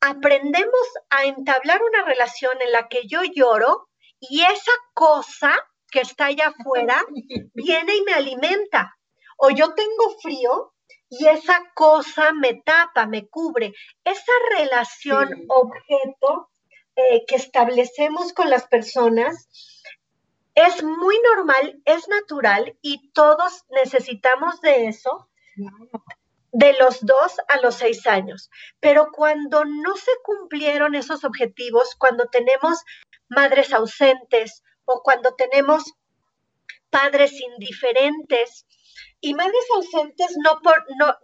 Aprendemos 0.00 0.86
a 1.08 1.24
entablar 1.24 1.80
una 1.82 2.04
relación 2.04 2.60
en 2.60 2.72
la 2.72 2.88
que 2.88 3.06
yo 3.06 3.22
lloro 3.22 3.88
y 4.20 4.42
esa 4.42 4.72
cosa 4.92 5.58
que 5.90 6.00
está 6.00 6.26
allá 6.26 6.48
afuera 6.48 7.02
viene 7.54 7.96
y 7.96 8.02
me 8.02 8.12
alimenta. 8.12 8.94
O 9.38 9.48
yo 9.48 9.74
tengo 9.74 10.18
frío 10.20 10.74
y 11.08 11.26
esa 11.26 11.58
cosa 11.74 12.34
me 12.34 12.60
tapa, 12.64 13.06
me 13.06 13.28
cubre. 13.28 13.72
Esa 14.04 14.32
relación 14.58 15.46
objeto 15.48 16.50
eh, 16.96 17.24
que 17.26 17.36
establecemos 17.36 18.34
con 18.34 18.50
las 18.50 18.68
personas 18.68 19.48
es 20.54 20.82
muy 20.82 21.18
normal, 21.34 21.80
es 21.84 22.08
natural 22.08 22.76
y 22.80 23.10
todos 23.12 23.64
necesitamos 23.70 24.60
de 24.60 24.86
eso 24.86 25.28
de 26.52 26.72
los 26.74 27.04
dos 27.04 27.36
a 27.48 27.60
los 27.60 27.74
seis 27.74 28.06
años. 28.06 28.50
Pero 28.80 29.10
cuando 29.12 29.64
no 29.64 29.96
se 29.96 30.12
cumplieron 30.22 30.94
esos 30.94 31.24
objetivos, 31.24 31.96
cuando 31.96 32.26
tenemos 32.26 32.84
madres 33.28 33.72
ausentes 33.72 34.62
o 34.84 35.02
cuando 35.02 35.34
tenemos 35.34 35.94
padres 36.90 37.32
indiferentes, 37.40 38.66
y 39.24 39.34
madres 39.34 39.64
ausentes 39.74 40.36
no, 40.44 40.60
por, 40.60 40.84
no, 40.98 41.16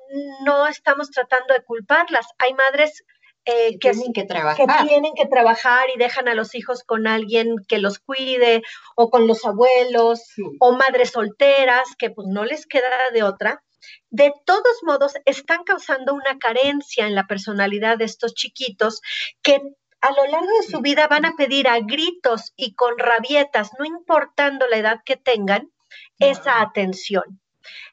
no 0.45 0.67
estamos 0.67 1.11
tratando 1.11 1.53
de 1.53 1.63
culparlas. 1.63 2.27
Hay 2.39 2.55
madres 2.55 3.05
eh, 3.45 3.79
que, 3.79 3.93
tienen 3.93 4.13
que, 4.13 4.25
trabajar. 4.25 4.87
tienen 4.87 5.13
que 5.15 5.27
trabajar 5.27 5.89
y 5.95 5.99
dejan 5.99 6.29
a 6.29 6.35
los 6.35 6.55
hijos 6.55 6.83
con 6.85 7.07
alguien 7.07 7.57
que 7.69 7.79
los 7.79 7.99
cuide 7.99 8.63
o 8.97 9.11
con 9.11 9.27
los 9.27 9.45
abuelos 9.45 10.23
o 10.59 10.73
madres 10.73 11.11
solteras 11.11 11.89
que 11.99 12.11
pues 12.11 12.29
no 12.29 12.45
les 12.45 12.67
queda 12.67 13.11
de 13.13 13.23
otra. 13.23 13.63
De 14.11 14.33
todos 14.45 14.83
modos, 14.83 15.15
están 15.25 15.65
causando 15.65 16.13
una 16.15 16.39
carencia 16.39 17.07
en 17.07 17.15
la 17.15 17.27
personalidad 17.27 17.97
de 17.97 18.05
estos 18.05 18.35
chiquitos 18.35 19.01
que 19.43 19.61
a 20.03 20.13
lo 20.13 20.27
largo 20.27 20.51
de 20.61 20.69
su 20.69 20.81
vida 20.81 21.09
van 21.09 21.25
a 21.25 21.35
pedir 21.37 21.69
a 21.69 21.79
gritos 21.81 22.53
y 22.57 22.75
con 22.75 22.99
rabietas, 22.99 23.71
no 23.79 23.85
importando 23.85 24.67
la 24.69 24.77
edad 24.77 25.01
que 25.05 25.17
tengan, 25.17 25.71
esa 26.19 26.61
atención. 26.61 27.41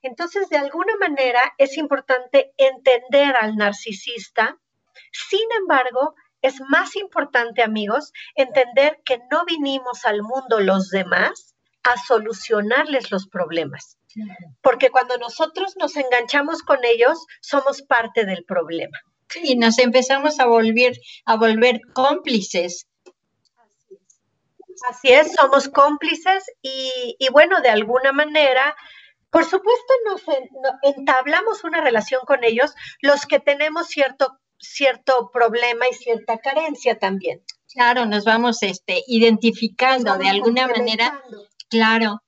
Entonces, 0.02 0.50
de 0.50 0.58
alguna 0.58 0.96
manera, 0.98 1.54
es 1.58 1.78
importante 1.78 2.54
entender 2.58 3.36
al 3.36 3.56
narcisista, 3.56 4.58
sin 5.12 5.48
embargo, 5.60 6.16
es 6.42 6.62
más 6.70 6.96
importante, 6.96 7.64
amigos, 7.64 8.12
entender 8.36 9.00
que 9.04 9.20
no 9.32 9.46
vinimos 9.46 10.06
al 10.06 10.22
mundo 10.22 10.60
los 10.60 10.90
demás 10.90 11.56
a 11.84 11.98
solucionarles 11.98 13.12
los 13.12 13.28
problemas. 13.28 13.98
Porque 14.62 14.90
cuando 14.90 15.18
nosotros 15.18 15.76
nos 15.78 15.96
enganchamos 15.96 16.62
con 16.62 16.84
ellos, 16.84 17.26
somos 17.42 17.82
parte 17.82 18.26
del 18.26 18.44
problema. 18.46 18.98
Y 19.44 19.58
nos 19.58 19.78
empezamos 19.78 20.40
a 20.40 20.46
volver, 20.46 20.98
a 21.26 21.36
volver 21.36 21.82
cómplices. 21.94 22.88
Así 24.90 25.10
es, 25.12 25.34
somos 25.34 25.70
cómplices 25.70 26.46
y, 26.62 27.28
bueno, 27.32 27.62
de 27.62 27.70
alguna 27.70 28.12
manera, 28.12 28.76
por 29.32 29.44
supuesto, 29.44 29.94
nos 30.06 30.22
entablamos 30.84 31.64
una 31.64 31.82
relación 31.82 32.22
con 32.26 32.44
ellos, 32.44 32.74
los 33.02 33.26
que 33.26 33.40
tenemos 33.40 33.88
cierto 33.88 34.40
cierto 34.60 35.30
problema 35.32 35.88
y 35.90 35.94
cierta 35.94 36.38
carencia 36.40 36.98
también. 36.98 37.44
Claro, 37.74 38.06
nos 38.06 38.24
vamos 38.26 38.64
este, 38.64 39.04
identificando 39.08 40.18
de 40.18 40.30
alguna 40.30 40.68
manera. 40.68 41.22
Claro. 41.70 42.22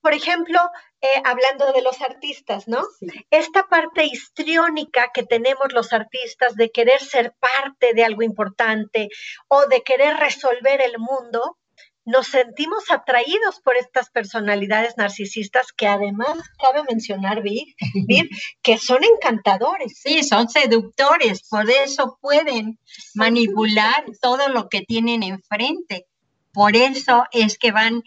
Por 0.00 0.14
ejemplo, 0.14 0.58
eh, 1.00 1.22
hablando 1.24 1.72
de 1.72 1.82
los 1.82 2.00
artistas, 2.00 2.66
¿no? 2.68 2.82
Esta 3.30 3.64
parte 3.68 4.04
histriónica 4.04 5.10
que 5.12 5.24
tenemos 5.24 5.72
los 5.72 5.92
artistas 5.92 6.54
de 6.56 6.70
querer 6.70 7.00
ser 7.00 7.34
parte 7.38 7.92
de 7.92 8.04
algo 8.04 8.22
importante 8.22 9.08
o 9.48 9.66
de 9.66 9.82
querer 9.82 10.16
resolver 10.16 10.80
el 10.80 10.98
mundo, 10.98 11.58
nos 12.06 12.28
sentimos 12.28 12.84
atraídos 12.90 13.60
por 13.62 13.76
estas 13.76 14.10
personalidades 14.10 14.96
narcisistas 14.96 15.72
que 15.72 15.88
además 15.88 16.38
cabe 16.56 16.84
mencionar, 16.88 17.42
que 18.62 18.78
son 18.78 19.02
encantadores. 19.02 20.00
Sí, 20.00 20.22
son 20.22 20.48
seductores, 20.48 21.42
por 21.48 21.68
eso 21.68 22.16
pueden 22.20 22.78
manipular 23.14 24.04
todo 24.22 24.48
lo 24.48 24.68
que 24.68 24.82
tienen 24.82 25.24
enfrente. 25.24 26.06
Por 26.52 26.76
eso 26.76 27.24
es 27.32 27.58
que 27.58 27.72
van 27.72 28.02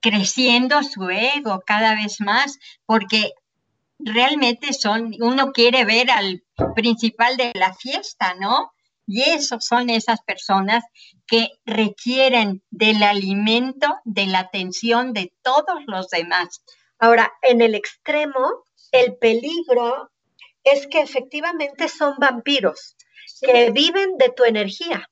creciendo 0.00 0.82
su 0.84 1.10
ego 1.10 1.62
cada 1.66 1.96
vez 1.96 2.20
más, 2.20 2.58
porque 2.86 3.32
realmente 3.98 4.72
son, 4.72 5.14
uno 5.20 5.52
quiere 5.52 5.84
ver 5.84 6.12
al 6.12 6.44
principal 6.74 7.36
de 7.36 7.50
la 7.54 7.74
fiesta, 7.74 8.34
¿no? 8.40 8.71
Y 9.06 9.22
esos 9.22 9.64
son 9.64 9.90
esas 9.90 10.22
personas 10.22 10.84
que 11.26 11.50
requieren 11.64 12.62
del 12.70 13.02
alimento, 13.02 13.88
de 14.04 14.26
la 14.26 14.40
atención 14.40 15.12
de 15.12 15.32
todos 15.42 15.82
los 15.86 16.08
demás. 16.08 16.62
Ahora, 16.98 17.32
en 17.42 17.62
el 17.62 17.74
extremo, 17.74 18.64
el 18.92 19.16
peligro 19.16 20.10
es 20.64 20.86
que 20.86 21.00
efectivamente 21.00 21.88
son 21.88 22.14
vampiros 22.18 22.96
que 23.40 23.70
viven 23.70 24.18
de 24.18 24.28
tu 24.30 24.44
energía. 24.44 25.10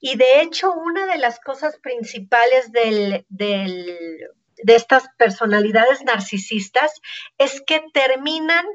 Y 0.00 0.16
de 0.16 0.42
hecho, 0.42 0.72
una 0.72 1.06
de 1.06 1.16
las 1.16 1.40
cosas 1.40 1.78
principales 1.78 2.70
de 2.70 3.24
estas 4.66 5.04
personalidades 5.16 6.02
narcisistas 6.02 6.92
es 7.38 7.62
que 7.62 7.82
terminan 7.94 8.66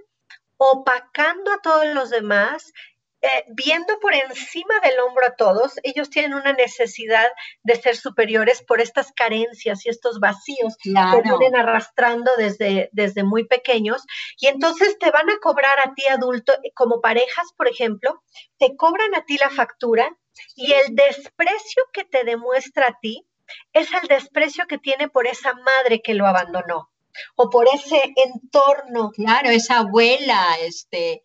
opacando 0.57 1.51
a 1.51 1.61
todos 1.61 1.85
los 1.93 2.09
demás 2.09 2.73
eh, 3.21 3.45
viendo 3.47 3.97
por 3.99 4.13
encima 4.13 4.79
del 4.81 4.99
hombro 4.99 5.25
a 5.25 5.35
todos, 5.35 5.73
ellos 5.83 6.09
tienen 6.09 6.33
una 6.33 6.53
necesidad 6.53 7.27
de 7.63 7.75
ser 7.75 7.95
superiores 7.95 8.61
por 8.61 8.81
estas 8.81 9.11
carencias 9.13 9.85
y 9.85 9.89
estos 9.89 10.19
vacíos 10.19 10.75
que 10.83 10.91
vienen 10.91 11.55
arrastrando 11.55 12.31
desde, 12.37 12.89
desde 12.91 13.23
muy 13.23 13.45
pequeños. 13.45 14.03
Y 14.39 14.47
entonces 14.47 14.97
te 14.99 15.11
van 15.11 15.29
a 15.29 15.37
cobrar 15.41 15.79
a 15.79 15.93
ti 15.93 16.07
adulto, 16.07 16.53
como 16.75 17.01
parejas, 17.01 17.47
por 17.57 17.67
ejemplo, 17.67 18.21
te 18.57 18.75
cobran 18.75 19.15
a 19.15 19.25
ti 19.25 19.37
la 19.37 19.49
factura 19.49 20.15
y 20.55 20.73
el 20.73 20.95
desprecio 20.95 21.83
que 21.93 22.03
te 22.03 22.23
demuestra 22.25 22.87
a 22.87 22.99
ti 23.01 23.27
es 23.73 23.91
el 23.93 24.07
desprecio 24.07 24.67
que 24.67 24.77
tiene 24.77 25.07
por 25.07 25.27
esa 25.27 25.53
madre 25.53 26.01
que 26.01 26.13
lo 26.13 26.25
abandonó 26.27 26.89
o 27.35 27.49
por 27.49 27.67
ese 27.73 28.01
entorno. 28.15 29.11
Claro, 29.11 29.49
esa 29.49 29.79
abuela, 29.79 30.57
este, 30.61 31.23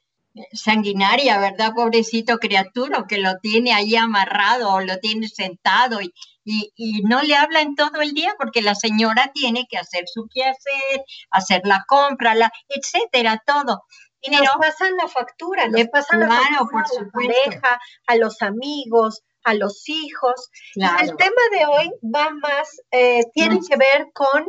sanguinaria, 0.52 1.38
¿verdad? 1.38 1.72
Pobrecito 1.74 2.38
criatura 2.38 3.04
que 3.08 3.18
lo 3.18 3.38
tiene 3.38 3.72
ahí 3.72 3.96
amarrado 3.96 4.72
o 4.72 4.80
lo 4.80 4.98
tiene 4.98 5.28
sentado 5.28 6.00
y, 6.00 6.12
y, 6.44 7.02
no 7.02 7.22
le 7.22 7.34
hablan 7.34 7.74
todo 7.74 8.00
el 8.00 8.12
día 8.12 8.34
porque 8.38 8.62
la 8.62 8.74
señora 8.74 9.30
tiene 9.34 9.66
que 9.68 9.78
hacer 9.78 10.04
su 10.06 10.28
quehacer, 10.32 11.04
hacer 11.30 11.62
la 11.64 11.84
compra, 11.86 12.34
la, 12.34 12.50
etcétera, 12.68 13.42
todo. 13.44 13.84
Y 14.22 14.30
nos 14.30 14.48
pasan 14.60 14.96
la 14.96 15.08
factura, 15.08 15.66
nos 15.68 15.88
pasan 15.88 16.20
la 16.20 16.28
factura 16.28 16.66
por 16.70 16.80
a 16.82 17.02
la 17.02 17.10
pareja, 17.10 17.80
a 18.06 18.16
los 18.16 18.42
amigos, 18.42 19.22
a 19.44 19.54
los 19.54 19.88
hijos. 19.88 20.50
Y 20.74 20.84
el 20.84 21.16
tema 21.16 21.42
de 21.52 21.66
hoy 21.66 21.92
va 22.02 22.30
más, 22.30 22.82
eh, 22.90 23.22
tiene 23.32 23.60
que 23.66 23.76
ver 23.76 24.08
con 24.12 24.46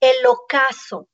el 0.00 0.26
ocaso. 0.26 1.08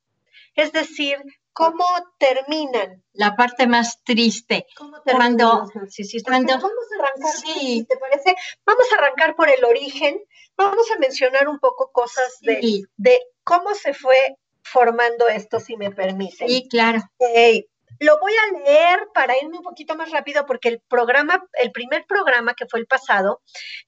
Es 0.55 0.71
decir, 0.71 1.17
¿Cómo 1.61 1.85
terminan? 2.17 3.03
La 3.13 3.35
parte 3.35 3.67
más 3.67 4.03
triste. 4.03 4.65
¿Cómo 4.75 5.01
terminan 5.01 5.37
cuando, 5.37 5.69
cuando 6.25 6.53
vamos 6.53 6.85
a 6.91 7.03
arrancar, 7.03 7.31
si 7.31 7.85
te 7.85 7.97
parece, 7.97 8.35
vamos 8.65 8.85
a 8.91 8.95
arrancar 8.95 9.35
por 9.35 9.49
el 9.49 9.63
origen. 9.63 10.19
Vamos 10.57 10.89
a 10.91 10.97
mencionar 10.97 11.47
un 11.47 11.59
poco 11.59 11.91
cosas 11.91 12.39
de, 12.41 12.83
de 12.97 13.19
cómo 13.43 13.73
se 13.75 13.93
fue 13.93 14.37
formando 14.63 15.27
esto, 15.27 15.59
si 15.59 15.77
me 15.77 15.91
permiten. 15.91 16.47
Sí, 16.47 16.67
claro. 16.69 16.99
lo 17.99 18.19
voy 18.19 18.33
a 18.33 18.59
leer 18.59 19.07
para 19.13 19.37
irme 19.37 19.57
un 19.57 19.63
poquito 19.63 19.95
más 19.95 20.11
rápido 20.11 20.45
porque 20.45 20.69
el 20.69 20.81
programa, 20.87 21.43
el 21.53 21.71
primer 21.71 22.05
programa 22.05 22.53
que 22.55 22.65
fue 22.65 22.79
el 22.79 22.87
pasado, 22.87 23.41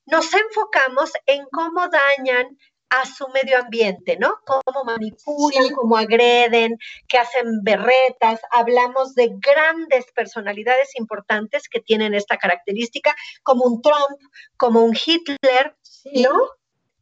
nos 0.06 0.32
enfocamos 0.34 1.12
en 1.25 1.46
cómo 1.51 1.88
dañan 1.88 2.58
a 2.94 3.08
su 3.08 3.28
medio 3.30 3.58
ambiente, 3.58 4.18
¿no? 4.20 4.38
Cómo 4.46 4.84
manipulan, 4.84 5.74
cómo 5.74 5.98
agreden, 5.98 6.78
que 7.08 7.18
hacen 7.18 7.64
berretas. 7.64 8.40
Hablamos 8.52 9.16
de 9.16 9.32
grandes 9.34 10.12
personalidades 10.12 10.96
importantes 11.00 11.68
que 11.70 11.80
tienen 11.80 12.14
esta 12.14 12.38
característica, 12.38 13.16
como 13.42 13.66
un 13.66 13.82
Trump, 13.82 14.20
como 14.58 14.82
un 14.82 14.96
Hitler, 14.96 15.75
¿no? 16.14 16.51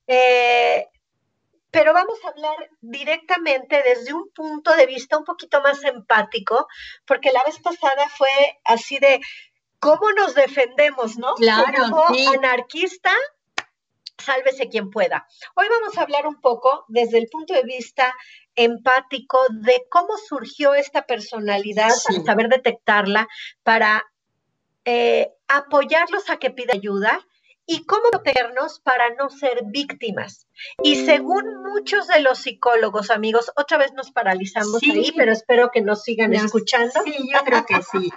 Eh, 0.08 0.88
pero 1.72 1.94
vamos 1.94 2.20
a 2.24 2.30
hablar 2.30 2.70
directamente 2.80 3.84
desde 3.84 4.14
un 4.14 4.30
punto 4.34 4.74
de 4.74 4.86
vista 4.86 5.18
un 5.18 5.26
poquito 5.26 5.62
más 5.62 5.84
empático, 5.84 6.68
porque 7.06 7.34
la 7.34 7.44
vez 7.44 7.60
pasada 7.60 8.08
fue 8.18 8.30
así 8.64 8.98
de 9.00 9.20
cómo 9.80 10.10
nos 10.14 10.36
defendemos, 10.36 11.18
¿no? 11.18 11.36
Claro, 11.36 11.84
Como 11.90 12.06
anarquista 12.34 13.14
sálvese 14.22 14.70
quien 14.70 14.90
pueda. 14.90 15.28
Hoy 15.56 15.68
vamos 15.70 15.98
a 15.98 16.02
hablar 16.02 16.28
un 16.28 16.40
poco 16.40 16.86
desde 16.88 17.18
el 17.18 17.28
punto 17.28 17.54
de 17.54 17.64
vista 17.64 18.14
empático 18.56 19.38
de 19.50 19.86
cómo 19.90 20.18
surgió 20.18 20.74
esta 20.74 21.06
personalidad, 21.06 21.92
para 22.06 22.24
saber 22.24 22.50
detectarla, 22.50 23.28
para 23.64 24.06
eh, 24.86 25.32
apoyarlos 25.48 26.30
a 26.30 26.38
que 26.38 26.52
pida 26.52 26.74
ayuda 26.74 27.26
y 27.66 27.86
cómo 27.86 28.10
protegernos 28.12 28.80
para 28.80 29.14
no 29.16 29.30
ser 29.30 29.62
víctimas. 29.66 30.48
Y 30.84 31.06
según 31.06 31.64
muchos 31.64 32.08
de 32.08 32.20
los 32.22 32.40
psicólogos, 32.40 33.12
amigos, 33.12 33.52
otra 33.56 33.78
vez 33.78 33.94
nos 33.94 34.12
paralizamos 34.12 34.82
ahí, 34.84 35.12
pero 35.16 35.32
espero 35.32 35.72
que 35.72 35.82
nos 35.82 36.04
sigan 36.04 36.34
escuchando. 36.34 37.02
Sí, 37.06 37.16
yo 37.32 37.40
creo 37.46 37.66
que 37.66 37.82
sí. 37.84 38.12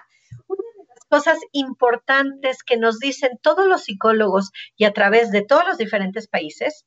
cosas 1.08 1.38
importantes 1.52 2.62
que 2.62 2.76
nos 2.76 2.98
dicen 2.98 3.38
todos 3.42 3.66
los 3.66 3.84
psicólogos 3.84 4.50
y 4.76 4.84
a 4.84 4.92
través 4.92 5.30
de 5.30 5.42
todos 5.42 5.66
los 5.66 5.78
diferentes 5.78 6.28
países, 6.28 6.86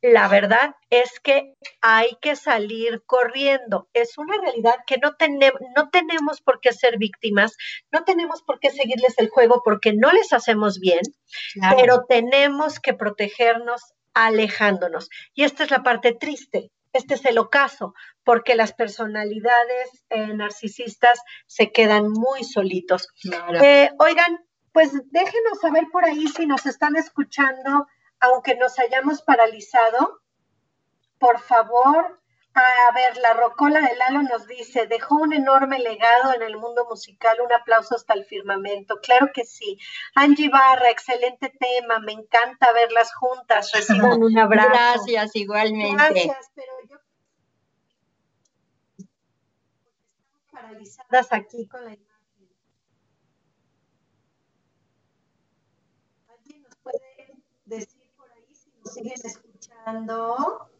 la 0.00 0.28
verdad 0.28 0.76
es 0.90 1.18
que 1.20 1.54
hay 1.80 2.16
que 2.20 2.36
salir 2.36 3.02
corriendo. 3.04 3.88
Es 3.92 4.16
una 4.16 4.36
realidad 4.40 4.76
que 4.86 4.98
no, 4.98 5.14
tenemos, 5.16 5.60
no 5.76 5.90
tenemos 5.90 6.40
por 6.40 6.60
qué 6.60 6.72
ser 6.72 6.98
víctimas, 6.98 7.56
no 7.90 8.04
tenemos 8.04 8.42
por 8.42 8.60
qué 8.60 8.70
seguirles 8.70 9.18
el 9.18 9.28
juego 9.28 9.62
porque 9.64 9.92
no 9.92 10.12
les 10.12 10.32
hacemos 10.32 10.78
bien, 10.78 11.02
pero 11.76 12.04
tenemos 12.08 12.78
que 12.78 12.94
protegernos 12.94 13.82
alejándonos. 14.14 15.08
Y 15.34 15.44
esta 15.44 15.64
es 15.64 15.70
la 15.70 15.82
parte 15.82 16.12
triste 16.12 16.70
este 16.92 17.14
es 17.14 17.24
el 17.24 17.38
ocaso, 17.38 17.94
porque 18.24 18.54
las 18.54 18.72
personalidades 18.72 20.04
eh, 20.10 20.28
narcisistas 20.34 21.20
se 21.46 21.70
quedan 21.72 22.10
muy 22.10 22.44
solitos. 22.44 23.08
Eh, 23.62 23.90
oigan, 23.98 24.44
pues 24.72 24.92
déjenos 25.10 25.60
saber 25.60 25.84
por 25.92 26.04
ahí 26.04 26.26
si 26.28 26.46
nos 26.46 26.66
están 26.66 26.96
escuchando, 26.96 27.86
aunque 28.20 28.56
nos 28.56 28.78
hayamos 28.78 29.22
paralizado. 29.22 30.20
Por 31.18 31.40
favor, 31.40 32.20
a 32.60 32.92
ver, 32.92 33.16
la 33.18 33.34
Rocola 33.34 33.80
de 33.80 33.96
Lalo 33.96 34.22
nos 34.22 34.46
dice, 34.46 34.86
dejó 34.86 35.16
un 35.16 35.32
enorme 35.32 35.78
legado 35.78 36.32
en 36.34 36.42
el 36.42 36.56
mundo 36.56 36.86
musical, 36.88 37.38
un 37.40 37.52
aplauso 37.52 37.94
hasta 37.94 38.14
el 38.14 38.24
firmamento. 38.24 39.00
Claro 39.00 39.30
que 39.32 39.44
sí. 39.44 39.78
Angie 40.14 40.48
Barra, 40.48 40.90
excelente 40.90 41.52
tema, 41.58 41.98
me 41.98 42.12
encanta 42.12 42.72
verlas 42.72 43.14
juntas, 43.14 43.70
reciban 43.72 44.22
un 44.22 44.38
abrazo. 44.38 44.68
Gracias, 44.68 45.36
igualmente. 45.36 45.94
Gracias, 45.94 46.50
pero 46.54 46.72
yo... 46.88 46.96
Estamos 48.98 50.44
paralizadas 50.50 51.32
aquí 51.32 51.66
con 51.68 51.84
la 51.84 51.94
imagen. 51.94 52.50
¿Alguien 56.28 56.62
nos 56.62 56.76
puede 56.76 57.34
decir 57.64 58.10
por 58.16 58.30
ahí 58.32 58.54
si 58.54 58.70
nos 58.72 58.92
siguen 58.92 59.20
escuchando? 59.24 60.70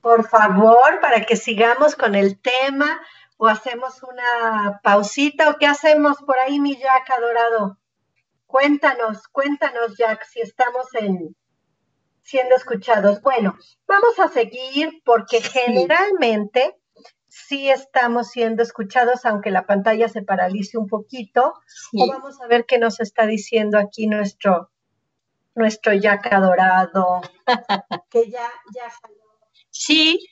Por 0.00 0.28
favor, 0.28 1.00
para 1.00 1.24
que 1.24 1.36
sigamos 1.36 1.94
con 1.94 2.14
el 2.14 2.40
tema 2.40 3.00
o 3.36 3.46
hacemos 3.46 4.02
una 4.02 4.80
pausita 4.82 5.50
o 5.50 5.58
qué 5.58 5.66
hacemos 5.66 6.18
por 6.18 6.38
ahí, 6.38 6.60
mi 6.60 6.76
Jack 6.76 7.10
adorado. 7.10 7.78
Cuéntanos, 8.46 9.28
cuéntanos, 9.28 9.96
Jack, 9.96 10.24
si 10.24 10.40
estamos 10.40 10.86
en, 10.94 11.36
siendo 12.22 12.56
escuchados. 12.56 13.22
Bueno, 13.22 13.56
vamos 13.86 14.18
a 14.18 14.28
seguir 14.28 15.02
porque 15.04 15.40
generalmente 15.40 16.76
sí 17.28 17.70
estamos 17.70 18.28
siendo 18.28 18.62
escuchados, 18.62 19.24
aunque 19.24 19.50
la 19.50 19.66
pantalla 19.66 20.08
se 20.08 20.22
paralice 20.22 20.78
un 20.78 20.88
poquito. 20.88 21.54
O 21.94 22.08
vamos 22.08 22.40
a 22.40 22.46
ver 22.46 22.64
qué 22.66 22.78
nos 22.78 23.00
está 23.00 23.26
diciendo 23.26 23.78
aquí 23.78 24.06
nuestro, 24.06 24.70
nuestro 25.54 25.92
Jack 25.92 26.32
adorado, 26.32 27.20
que 28.10 28.30
ya, 28.30 28.50
ya 28.74 28.90
Sí. 29.78 30.28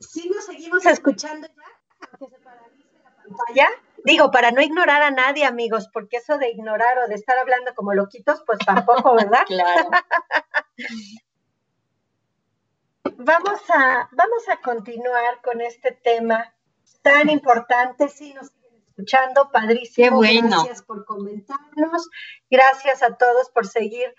Sí, 0.00 0.28
nos 0.28 0.44
seguimos 0.44 0.84
escuchando 0.86 1.46
ya, 1.46 2.08
aunque 2.18 2.36
se 2.36 2.42
paralice 2.42 2.98
la 3.04 3.14
pantalla. 3.14 3.68
Digo, 4.04 4.32
para 4.32 4.50
no 4.50 4.60
ignorar 4.60 5.02
a 5.02 5.12
nadie, 5.12 5.44
amigos, 5.44 5.88
porque 5.92 6.16
eso 6.16 6.36
de 6.36 6.50
ignorar 6.50 6.98
o 6.98 7.06
de 7.06 7.14
estar 7.14 7.38
hablando 7.38 7.74
como 7.76 7.94
loquitos, 7.94 8.42
pues 8.44 8.58
tampoco, 8.58 9.14
¿verdad? 9.14 9.44
claro. 9.46 9.88
vamos, 13.18 13.60
a, 13.72 14.08
vamos 14.10 14.48
a 14.48 14.60
continuar 14.60 15.40
con 15.40 15.60
este 15.60 15.92
tema 15.92 16.52
tan 17.02 17.30
importante. 17.30 18.08
Sí, 18.08 18.34
nos 18.34 18.48
siguen 18.48 18.82
escuchando, 18.84 19.52
padrísimo. 19.52 20.06
Qué 20.06 20.10
bueno. 20.10 20.48
Gracias 20.48 20.82
por 20.82 21.04
comentarnos. 21.04 22.10
Gracias 22.50 23.04
a 23.04 23.16
todos 23.16 23.48
por 23.50 23.68
seguir, 23.68 24.12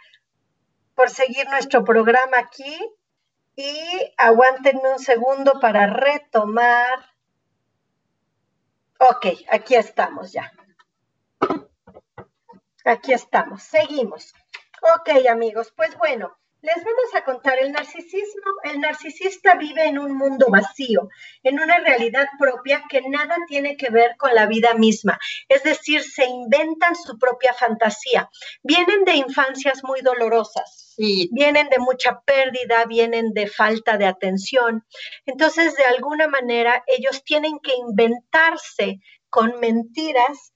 por 0.95 1.09
seguir 1.09 1.49
nuestro 1.49 1.83
programa 1.83 2.39
aquí. 2.39 2.96
Y 3.57 4.13
aguántenme 4.17 4.93
un 4.93 4.99
segundo 4.99 5.59
para 5.59 5.87
retomar. 5.87 6.99
Ok, 8.99 9.25
aquí 9.49 9.73
estamos 9.73 10.31
ya. 10.31 10.53
Aquí 12.85 13.13
estamos, 13.13 13.63
seguimos. 13.63 14.35
Ok, 14.95 15.09
amigos, 15.27 15.73
pues 15.75 15.97
bueno, 15.97 16.37
les 16.61 16.83
vamos 16.83 17.15
a 17.15 17.23
contar, 17.23 17.59
el 17.59 17.71
narcisismo, 17.71 18.51
el 18.63 18.79
narcisista 18.79 19.55
vive 19.55 19.85
en 19.85 19.99
un 19.99 20.17
mundo 20.17 20.47
vacío, 20.49 21.09
en 21.43 21.59
una 21.59 21.79
realidad 21.79 22.27
propia 22.39 22.83
que 22.89 23.01
nada 23.01 23.35
tiene 23.47 23.77
que 23.77 23.89
ver 23.89 24.15
con 24.17 24.33
la 24.33 24.47
vida 24.47 24.73
misma. 24.73 25.19
Es 25.47 25.63
decir, 25.63 26.01
se 26.01 26.25
inventan 26.25 26.95
su 26.95 27.17
propia 27.19 27.53
fantasía. 27.53 28.29
Vienen 28.63 29.05
de 29.05 29.15
infancias 29.15 29.83
muy 29.83 30.01
dolorosas, 30.01 30.95
vienen 30.97 31.69
de 31.69 31.79
mucha 31.79 32.21
pérdida, 32.21 32.85
vienen 32.85 33.33
de 33.33 33.47
falta 33.47 33.97
de 33.97 34.05
atención. 34.05 34.83
Entonces, 35.25 35.75
de 35.75 35.85
alguna 35.85 36.27
manera, 36.27 36.83
ellos 36.87 37.23
tienen 37.23 37.59
que 37.59 37.75
inventarse 37.75 38.99
con 39.29 39.59
mentiras 39.59 40.53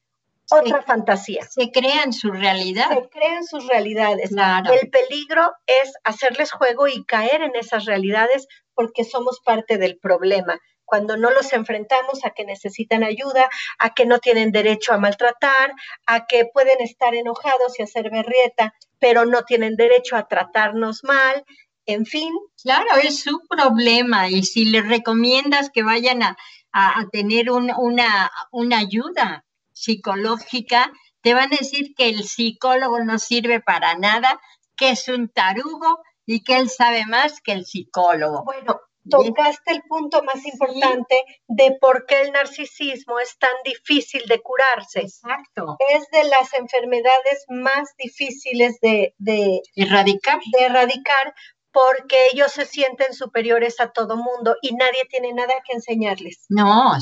otra 0.52 0.82
fantasía. 0.82 1.46
Se 1.50 1.72
crean 1.72 2.14
su 2.14 2.32
realidad. 2.32 2.90
Se 2.90 3.10
crean 3.10 3.46
sus 3.46 3.68
realidades. 3.68 4.30
Claro. 4.30 4.72
El 4.74 4.90
peligro 4.90 5.52
es 5.66 5.94
hacerles 6.04 6.52
juego 6.52 6.88
y 6.88 7.04
caer 7.06 7.42
en 7.42 7.56
esas 7.56 7.86
realidades 7.86 8.48
porque 8.74 9.04
somos 9.04 9.40
parte 9.46 9.78
del 9.78 9.98
problema. 9.98 10.60
Cuando 10.86 11.16
no 11.16 11.32
los 11.32 11.54
enfrentamos 11.54 12.26
a 12.26 12.32
que 12.32 12.44
necesitan 12.44 13.04
ayuda, 13.04 13.50
a 13.80 13.94
que 13.94 14.06
no 14.06 14.20
tienen 14.20 14.52
derecho 14.52 14.94
a 14.94 14.98
maltratar, 14.98 15.74
a 16.06 16.26
que 16.26 16.46
pueden 16.54 16.82
estar 16.82 17.16
enojados 17.16 17.80
y 17.80 17.84
hacer 17.84 18.10
berrieta, 18.10 18.74
pero 19.00 19.26
no 19.26 19.44
tienen 19.44 19.78
derecho 19.78 20.18
a 20.18 20.28
tratarnos 20.28 21.04
mal, 21.04 21.46
en 21.86 22.06
fin. 22.06 22.34
Claro, 22.62 22.88
es 23.02 23.22
su 23.22 23.40
problema 23.48 24.30
y 24.30 24.44
si 24.44 24.66
les 24.66 24.86
recomiendas 24.88 25.70
que 25.70 25.84
vayan 25.84 26.24
a, 26.24 26.38
a, 26.74 27.06
tener 27.12 27.50
una, 27.50 28.30
una 28.52 28.78
ayuda 28.78 29.46
psicológica, 29.82 30.92
te 31.22 31.34
van 31.34 31.54
a 31.54 31.58
decir 31.58 31.94
que 31.96 32.10
el 32.10 32.24
psicólogo 32.24 33.04
no 33.04 33.20
sirve 33.20 33.60
para 33.62 33.96
nada, 33.96 34.40
que 34.76 34.92
es 34.92 35.08
un 35.08 35.30
tarugo 35.30 36.00
y 36.26 36.44
que 36.44 36.58
él 36.58 36.70
sabe 36.70 37.06
más 37.06 37.42
que 37.42 37.52
el 37.52 37.66
psicólogo. 37.66 38.44
Bueno, 38.44 38.80
tocaste 39.10 39.72
el 39.72 39.82
punto 39.84 40.24
más 40.24 40.46
importante 40.46 41.24
de 41.48 41.78
por 41.80 42.06
qué 42.06 42.22
el 42.22 42.32
narcisismo 42.32 43.20
es 43.20 43.38
tan 43.38 43.52
difícil 43.64 44.24
de 44.28 44.42
curarse. 44.42 45.02
Exacto. 45.02 45.78
Es 45.92 46.08
de 46.12 46.24
las 46.26 46.54
enfermedades 46.54 47.46
más 47.50 47.90
difíciles 47.98 48.80
de, 48.82 49.16
de, 49.18 49.62
erradicar. 49.76 50.40
de 50.52 50.66
erradicar 50.66 51.34
porque 51.72 52.18
ellos 52.34 52.52
se 52.52 52.66
sienten 52.66 53.14
superiores 53.14 53.80
a 53.80 53.92
todo 53.92 54.18
mundo 54.18 54.56
y 54.62 54.76
nadie 54.76 55.06
tiene 55.10 55.34
nada 55.34 55.54
que 55.66 55.74
enseñarles. 55.74 56.46
No, 56.50 56.94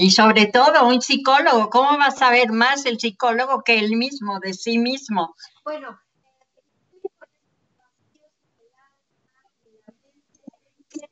y 0.00 0.12
sobre 0.12 0.46
todo 0.46 0.86
un 0.86 1.02
psicólogo, 1.02 1.70
¿cómo 1.70 1.98
va 1.98 2.06
a 2.06 2.10
saber 2.12 2.52
más 2.52 2.86
el 2.86 3.00
psicólogo 3.00 3.64
que 3.64 3.80
él 3.80 3.96
mismo, 3.96 4.38
de 4.38 4.54
sí 4.54 4.78
mismo? 4.78 5.34
Bueno, 5.64 6.00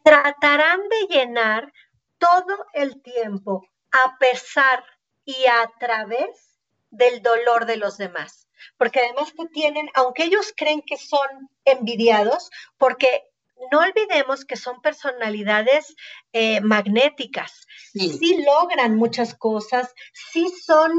tratarán 0.04 0.78
de 0.88 1.14
llenar 1.16 1.72
todo 2.18 2.64
el 2.74 3.02
tiempo 3.02 3.66
a 3.90 4.16
pesar 4.18 4.84
y 5.24 5.34
a 5.46 5.68
través 5.80 6.56
del 6.90 7.22
dolor 7.22 7.66
de 7.66 7.78
los 7.78 7.98
demás. 7.98 8.46
Porque 8.78 9.00
además 9.00 9.34
te 9.36 9.48
tienen, 9.48 9.88
aunque 9.94 10.22
ellos 10.22 10.54
creen 10.56 10.80
que 10.82 10.96
son 10.96 11.50
envidiados, 11.64 12.50
porque 12.78 13.24
no 13.72 13.80
olvidemos 13.80 14.44
que 14.44 14.56
son 14.56 14.80
personalidades 14.80 15.94
eh, 16.32 16.60
magnéticas, 16.60 17.66
sí. 17.92 18.44
logran 18.44 18.96
muchas 18.96 19.34
cosas, 19.34 19.94
sí 20.12 20.48
son 20.48 20.92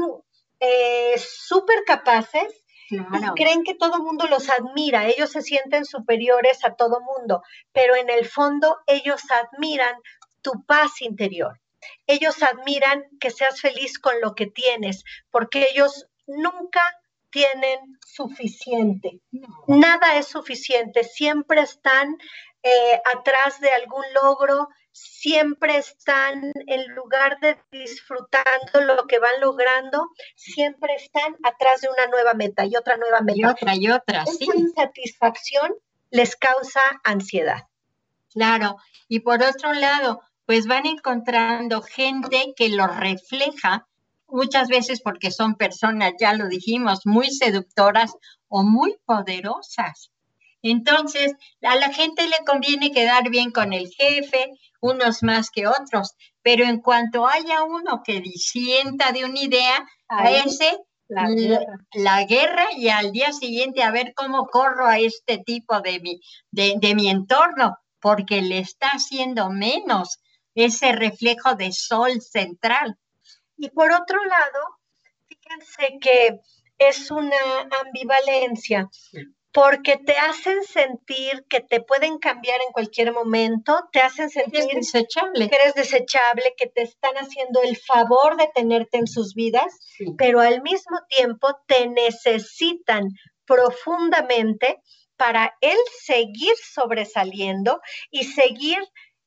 eh, 0.60 1.14
súper 1.18 1.84
capaces 1.84 2.64
y 2.90 2.98
creen 3.36 3.64
que 3.64 3.74
todo 3.74 4.02
mundo 4.02 4.26
los 4.28 4.48
admira, 4.48 5.06
ellos 5.08 5.30
se 5.30 5.42
sienten 5.42 5.84
superiores 5.84 6.64
a 6.64 6.74
todo 6.74 7.00
mundo, 7.00 7.42
pero 7.72 7.94
en 7.96 8.08
el 8.08 8.26
fondo 8.26 8.78
ellos 8.86 9.20
admiran 9.30 9.94
tu 10.40 10.64
paz 10.64 11.02
interior. 11.02 11.60
Ellos 12.06 12.42
admiran 12.42 13.04
que 13.20 13.30
seas 13.30 13.60
feliz 13.60 13.98
con 13.98 14.20
lo 14.20 14.34
que 14.34 14.46
tienes, 14.46 15.04
porque 15.30 15.68
ellos 15.70 16.06
nunca 16.26 16.82
tienen 17.30 17.98
suficiente. 18.04 19.20
Nada 19.66 20.16
es 20.16 20.28
suficiente, 20.28 21.04
siempre 21.04 21.60
están 21.60 22.16
eh, 22.62 23.00
atrás 23.16 23.60
de 23.60 23.70
algún 23.70 24.04
logro, 24.22 24.68
siempre 24.92 25.76
están 25.78 26.52
en 26.66 26.94
lugar 26.94 27.38
de 27.40 27.56
disfrutando 27.70 28.80
lo 28.80 29.06
que 29.06 29.18
van 29.18 29.40
logrando, 29.40 30.08
siempre 30.34 30.94
están 30.94 31.36
atrás 31.44 31.80
de 31.80 31.88
una 31.88 32.06
nueva 32.08 32.34
meta 32.34 32.64
y 32.64 32.76
otra 32.76 32.96
nueva 32.96 33.20
meta. 33.20 33.38
Y 33.38 33.44
otra 33.44 33.74
y 33.76 33.90
otra, 33.90 34.22
Esa 34.22 34.32
sí. 34.32 34.48
insatisfacción 34.54 35.74
les 36.10 36.36
causa 36.36 36.80
ansiedad. 37.04 37.68
Claro, 38.32 38.76
y 39.08 39.20
por 39.20 39.42
otro 39.42 39.72
lado, 39.72 40.20
pues 40.46 40.66
van 40.66 40.86
encontrando 40.86 41.82
gente 41.82 42.54
que 42.56 42.68
los 42.70 42.94
refleja 42.96 43.86
muchas 44.26 44.68
veces 44.68 45.00
porque 45.00 45.30
son 45.30 45.56
personas, 45.56 46.12
ya 46.18 46.34
lo 46.34 46.48
dijimos, 46.48 47.00
muy 47.04 47.30
seductoras 47.30 48.14
o 48.48 48.62
muy 48.62 48.96
poderosas. 49.04 50.10
Entonces, 50.62 51.34
a 51.62 51.76
la 51.76 51.92
gente 51.92 52.26
le 52.26 52.38
conviene 52.44 52.90
quedar 52.90 53.30
bien 53.30 53.50
con 53.52 53.72
el 53.72 53.88
jefe, 53.88 54.52
unos 54.80 55.22
más 55.22 55.50
que 55.50 55.66
otros, 55.66 56.14
pero 56.42 56.64
en 56.64 56.80
cuanto 56.80 57.26
haya 57.26 57.64
uno 57.64 58.02
que 58.04 58.20
disienta 58.20 59.12
de 59.12 59.24
una 59.24 59.40
idea, 59.40 59.86
a 60.08 60.30
ese 60.30 60.78
La 61.08 61.28
guerra. 61.28 61.78
la 61.94 62.24
guerra 62.24 62.66
y 62.76 62.88
al 62.88 63.12
día 63.12 63.32
siguiente 63.32 63.82
a 63.82 63.90
ver 63.90 64.12
cómo 64.14 64.46
corro 64.46 64.86
a 64.86 64.98
este 64.98 65.38
tipo 65.38 65.80
de 65.80 66.00
mi, 66.00 66.20
de, 66.50 66.74
de 66.78 66.94
mi 66.94 67.08
entorno, 67.08 67.78
porque 68.00 68.42
le 68.42 68.58
está 68.58 68.88
haciendo 68.88 69.50
menos 69.50 70.18
ese 70.54 70.92
reflejo 70.92 71.54
de 71.54 71.72
sol 71.72 72.20
central. 72.20 72.98
Y 73.56 73.70
por 73.70 73.90
otro 73.92 74.22
lado, 74.24 74.60
fíjense 75.28 75.98
que 76.00 76.40
es 76.78 77.10
una 77.10 77.36
ambivalencia, 77.84 78.88
porque 79.52 79.96
te 79.96 80.12
hacen 80.16 80.62
sentir 80.62 81.44
que 81.48 81.60
te 81.60 81.80
pueden 81.80 82.18
cambiar 82.18 82.60
en 82.60 82.72
cualquier 82.72 83.12
momento, 83.12 83.88
te 83.92 84.00
hacen 84.00 84.28
sentir 84.30 84.64
desechable. 84.74 85.48
que 85.48 85.56
eres 85.56 85.74
desechable, 85.74 86.54
que 86.56 86.66
te 86.66 86.82
están 86.82 87.14
haciendo 87.16 87.62
el 87.62 87.76
favor 87.76 88.36
de 88.36 88.48
tenerte 88.54 88.98
en 88.98 89.06
sus 89.06 89.34
vidas, 89.34 89.74
Sí. 89.96 90.06
pero 90.18 90.40
al 90.40 90.62
mismo 90.62 90.98
tiempo 91.08 91.48
te 91.66 91.88
necesitan 91.88 93.08
profundamente 93.46 94.80
para 95.16 95.56
él 95.62 95.78
seguir 96.04 96.52
sobresaliendo 96.72 97.80
y 98.10 98.24
seguir 98.24 98.78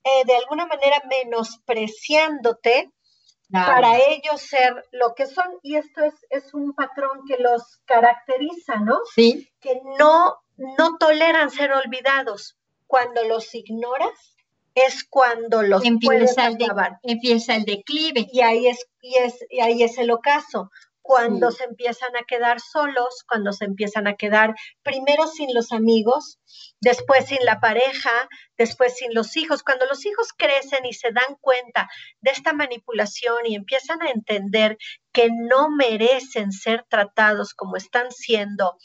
eh, 0.03 0.23
de 0.25 0.36
alguna 0.36 0.65
manera 0.65 1.01
menospreciándote 1.10 2.89
Claro. 3.51 3.73
para 3.73 3.97
ellos 3.97 4.41
ser 4.41 4.85
lo 4.91 5.13
que 5.13 5.25
son. 5.27 5.45
Y 5.61 5.75
esto 5.75 6.03
es, 6.03 6.13
es 6.29 6.53
un 6.53 6.73
patrón 6.73 7.21
que 7.27 7.37
los 7.37 7.81
caracteriza, 7.85 8.77
¿no? 8.77 8.99
Sí, 9.13 9.49
Que 9.59 9.81
no, 9.99 10.37
no 10.57 10.97
toleran 10.97 11.49
ser 11.51 11.71
olvidados. 11.73 12.57
Cuando 12.87 13.23
los 13.25 13.53
ignoras 13.55 14.35
es 14.73 15.03
cuando 15.03 15.61
los 15.63 15.81
puedes 16.03 16.21
empieza 16.37 16.47
el, 16.47 16.57
de- 16.57 16.65
acabar. 16.65 16.99
empieza 17.03 17.55
el 17.55 17.65
declive. 17.65 18.27
Y 18.31 18.41
ahí 18.41 18.67
es, 18.67 18.85
y 19.01 19.15
es, 19.17 19.37
y 19.49 19.59
ahí 19.59 19.83
es 19.83 19.97
el 19.97 20.11
ocaso. 20.11 20.71
Cuando 21.03 21.51
Sí. 21.51 21.57
se 21.57 21.63
empiezan 21.65 22.15
a 22.15 22.23
quedar 22.23 22.59
solos, 22.59 23.23
cuando 23.27 23.53
se 23.53 23.65
empiezan 23.65 24.07
a 24.07 24.15
quedar 24.15 24.53
primero 24.83 25.27
sin 25.27 25.53
los 25.53 25.71
amigos, 25.71 26.39
después 26.79 27.25
sin 27.27 27.43
la 27.43 27.59
pareja, 27.59 28.11
después 28.57 28.95
sin 28.97 29.13
los 29.13 29.35
hijos. 29.35 29.63
Cuando 29.63 29.85
los 29.87 30.05
hijos 30.05 30.29
crecen 30.37 30.85
y 30.85 30.93
se 30.93 31.11
dan 31.11 31.35
cuenta 31.41 31.89
de 32.21 32.31
esta 32.31 32.53
manipulación 32.53 33.45
y 33.45 33.55
empiezan 33.55 34.01
a 34.03 34.11
entender 34.11 34.77
que 35.11 35.29
no 35.31 35.69
merecen 35.69 36.51
ser 36.51 36.85
tratados 36.89 37.53
como 37.53 37.75
están 37.77 38.11
siendo, 38.11 38.77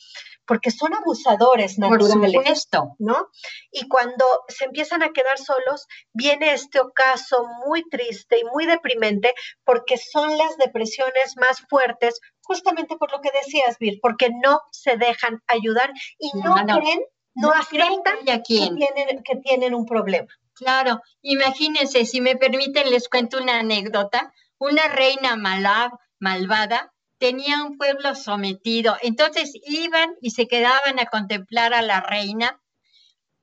porque 0.46 0.70
son 0.70 0.94
abusadores 0.94 1.76
Por 1.76 1.90
naturales. 2.00 2.32
supuesto. 2.32 2.94
¿no? 2.98 3.28
Y 3.70 3.88
cuando 3.88 4.24
se 4.48 4.64
empiezan 4.64 5.02
a 5.02 5.10
quedar 5.12 5.38
solos, 5.38 5.86
viene 6.12 6.52
este 6.52 6.80
ocaso 6.80 7.46
muy 7.66 7.82
triste 7.88 8.38
y 8.38 8.44
muy 8.44 8.66
deprimente 8.66 9.34
porque 9.64 9.96
son 9.98 10.36
las 10.38 10.56
depresiones 10.56 11.36
más 11.36 11.60
fuertes, 11.68 12.20
justamente 12.42 12.96
por 12.96 13.10
lo 13.12 13.20
que 13.20 13.30
decías, 13.32 13.78
Vir, 13.78 13.98
porque 14.00 14.30
no 14.42 14.60
se 14.70 14.96
dejan 14.96 15.42
ayudar 15.46 15.90
y 16.18 16.30
no 16.38 16.54
Claro. 16.54 16.80
creen, 16.80 17.00
no, 17.34 17.50
creen 17.68 17.84
aceptan 17.92 18.16
haya 18.22 18.36
que 18.38 18.70
tienen, 18.76 19.22
que 19.22 19.36
tienen 19.36 19.74
un 19.74 19.84
problema. 19.84 20.28
Claro, 20.54 21.00
imagínense, 21.22 22.06
si 22.06 22.20
me 22.22 22.36
permiten, 22.36 22.90
les 22.90 23.08
cuento 23.08 23.36
una 23.38 23.58
anécdota. 23.58 24.32
Una 24.58 24.88
reina 24.88 25.36
mala- 25.36 25.92
malvada 26.18 26.94
tenía 27.18 27.64
un 27.64 27.76
pueblo 27.76 28.14
sometido, 28.14 28.96
entonces 29.02 29.52
iban 29.64 30.14
y 30.20 30.30
se 30.30 30.46
quedaban 30.46 30.98
a 30.98 31.06
contemplar 31.06 31.74
a 31.74 31.82
la 31.82 32.00
reina 32.00 32.60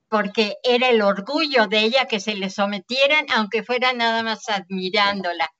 porque 0.08 0.58
era 0.62 0.90
el 0.90 1.02
orgullo 1.02 1.66
de 1.66 1.80
ella 1.80 2.06
que 2.06 2.20
se 2.20 2.34
le 2.36 2.50
sometieran, 2.50 3.26
aunque 3.34 3.64
fuera 3.64 3.92
nada 3.92 4.22
más 4.22 4.48
admirándola. 4.48 5.52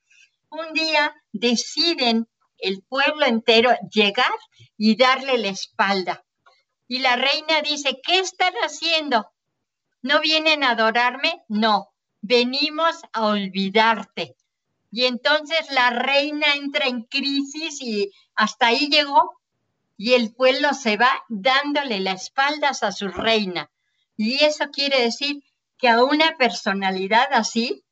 Un 0.49 0.73
día 0.73 1.13
deciden 1.33 2.29
el 2.57 2.81
pueblo 2.83 3.25
entero 3.25 3.75
llegar 3.91 4.31
y 4.77 4.95
darle 4.95 5.37
la 5.37 5.49
espalda. 5.49 6.23
Y 6.87 6.99
la 6.99 7.15
reina 7.17 7.61
dice, 7.63 7.99
¿qué 8.01 8.19
están 8.19 8.53
haciendo? 8.63 9.29
¿No 10.01 10.21
vienen 10.21 10.63
a 10.63 10.71
adorarme? 10.71 11.43
No, 11.49 11.89
venimos 12.21 13.01
a 13.11 13.25
olvidarte. 13.25 14.37
Y 14.95 15.07
entonces 15.07 15.69
la 15.71 15.89
reina 15.89 16.55
entra 16.55 16.85
en 16.87 17.01
crisis 17.01 17.81
y 17.81 18.13
hasta 18.33 18.67
ahí 18.67 18.87
llegó. 18.87 19.41
Y 19.97 20.13
el 20.13 20.33
pueblo 20.33 20.73
se 20.73 20.95
va 20.95 21.11
dándole 21.27 21.99
las 21.99 22.23
espaldas 22.23 22.81
a 22.81 22.93
su 22.93 23.09
reina. 23.09 23.69
Y 24.15 24.45
eso 24.45 24.69
quiere 24.71 25.01
decir 25.01 25.43
que 25.77 25.89
a 25.89 26.01
una 26.01 26.37
personalidad 26.37 27.27
así 27.33 27.83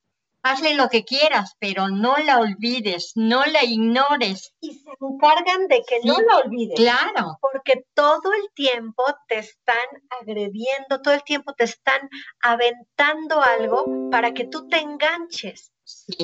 hazle 0.43 0.75
lo 0.75 0.87
que 0.87 1.03
quieras, 1.03 1.57
pero 1.59 1.89
no 1.89 2.15
la 2.19 2.39
olvides, 2.39 3.11
no 3.15 3.45
la 3.47 3.65
ignores. 3.65 4.53
Y 4.61 4.73
se 4.75 4.91
encargan 5.01 5.67
de 5.67 5.83
que 5.85 5.99
no 6.05 6.21
la 6.21 6.37
olvides. 6.37 6.77
Claro. 6.77 7.37
Porque 7.41 7.83
todo 7.93 8.31
el 8.31 8.49
tiempo 8.53 9.03
te 9.27 9.39
están 9.39 9.75
agrediendo, 10.21 11.01
todo 11.01 11.13
el 11.13 11.23
tiempo 11.23 11.51
te 11.51 11.65
están 11.65 12.09
aventando 12.39 13.41
algo 13.41 14.09
para 14.09 14.33
que 14.33 14.45
tú 14.45 14.69
te 14.69 14.77
enganches. 14.77 15.72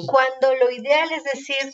Cuando 0.07 0.55
lo 0.55 0.71
ideal 0.71 1.11
es 1.11 1.23
decir, 1.23 1.73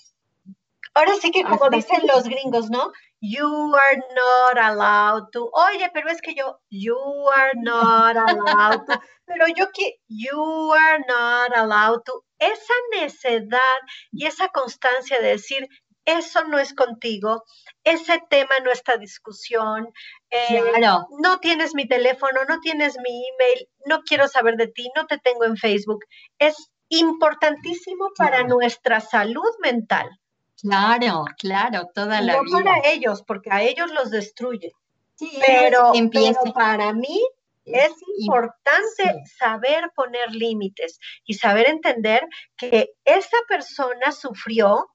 ahora 0.94 1.14
sí 1.22 1.32
que 1.32 1.44
como 1.44 1.70
dicen 1.70 2.06
los 2.08 2.24
gringos, 2.24 2.70
¿no? 2.70 2.92
You 3.22 3.74
are 3.76 3.98
not 4.16 4.58
allowed 4.58 5.30
to. 5.32 5.50
Oye, 5.52 5.90
pero 5.94 6.10
es 6.10 6.22
que 6.22 6.36
yo, 6.36 6.60
you 6.70 6.98
are 7.36 7.54
not 7.56 8.18
allowed 8.18 8.86
to. 8.86 8.94
Pero 9.28 9.48
yo 9.48 9.72
que, 9.72 10.00
you 10.08 10.72
are 10.74 11.04
not 11.08 11.52
allowed 11.56 12.04
to. 12.06 12.24
Esa 12.38 12.74
necedad 12.92 13.80
y 14.12 14.28
esa 14.28 14.50
constancia 14.50 15.20
de 15.20 15.30
decir, 15.30 15.68
eso 16.06 16.44
no 16.44 16.60
es 16.60 16.76
contigo, 16.76 17.44
ese 17.84 18.22
tema 18.30 18.60
no 18.64 18.72
está 18.72 18.98
discusión, 18.98 19.92
eh, 20.30 20.62
no 21.20 21.40
tienes 21.40 21.74
mi 21.74 21.88
teléfono, 21.88 22.46
no 22.48 22.60
tienes 22.60 22.98
mi 23.00 23.28
email, 23.30 23.68
no 23.86 24.04
quiero 24.04 24.28
saber 24.28 24.56
de 24.56 24.68
ti, 24.68 24.92
no 24.96 25.08
te 25.08 25.18
tengo 25.18 25.46
en 25.46 25.58
Facebook. 25.58 26.06
Es 26.38 26.70
importantísimo 26.90 28.10
para 28.18 28.44
nuestra 28.44 29.00
salud 29.00 29.50
mental. 29.62 30.10
Claro, 30.62 31.26
claro, 31.38 31.90
toda 31.94 32.22
la 32.22 32.34
no 32.34 32.44
vida. 32.44 32.58
para 32.64 32.88
ellos, 32.90 33.24
porque 33.24 33.52
a 33.52 33.62
ellos 33.62 33.92
los 33.92 34.10
destruye. 34.10 34.72
pero, 35.46 35.94
para 36.54 36.94
mí 36.94 37.22
es 37.66 37.94
importante 38.20 39.24
saber 39.38 39.92
poner 39.96 40.32
límites 40.32 41.00
y 41.26 41.36
saber 41.36 41.70
entender 41.70 42.28
que 42.58 42.92
esa 43.04 43.38
persona 43.48 44.12
sufrió, 44.12 44.88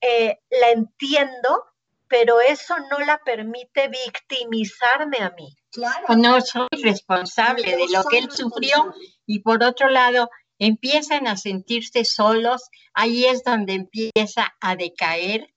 eh, 0.00 0.38
la 0.50 0.70
entiendo, 0.70 1.64
pero 2.08 2.40
eso 2.40 2.76
no 2.90 2.98
la 2.98 3.18
permite 3.24 3.88
victimizarme 3.88 5.18
a 5.18 5.30
mí. 5.30 5.56
Claro, 5.70 6.06
no 6.16 6.40
soy 6.42 6.68
responsable 6.82 7.76
de 7.76 7.86
lo 7.90 8.04
que 8.04 8.18
él 8.18 8.30
sufrió 8.30 8.92
y 9.24 9.40
por 9.40 9.62
otro 9.64 9.88
lado, 9.88 10.28
empiezan 10.66 11.26
a 11.26 11.36
sentirse 11.36 12.04
solos, 12.04 12.70
ahí 12.94 13.24
es 13.24 13.42
donde 13.42 13.72
empieza 13.72 14.54
a 14.60 14.76
decaer, 14.76 15.52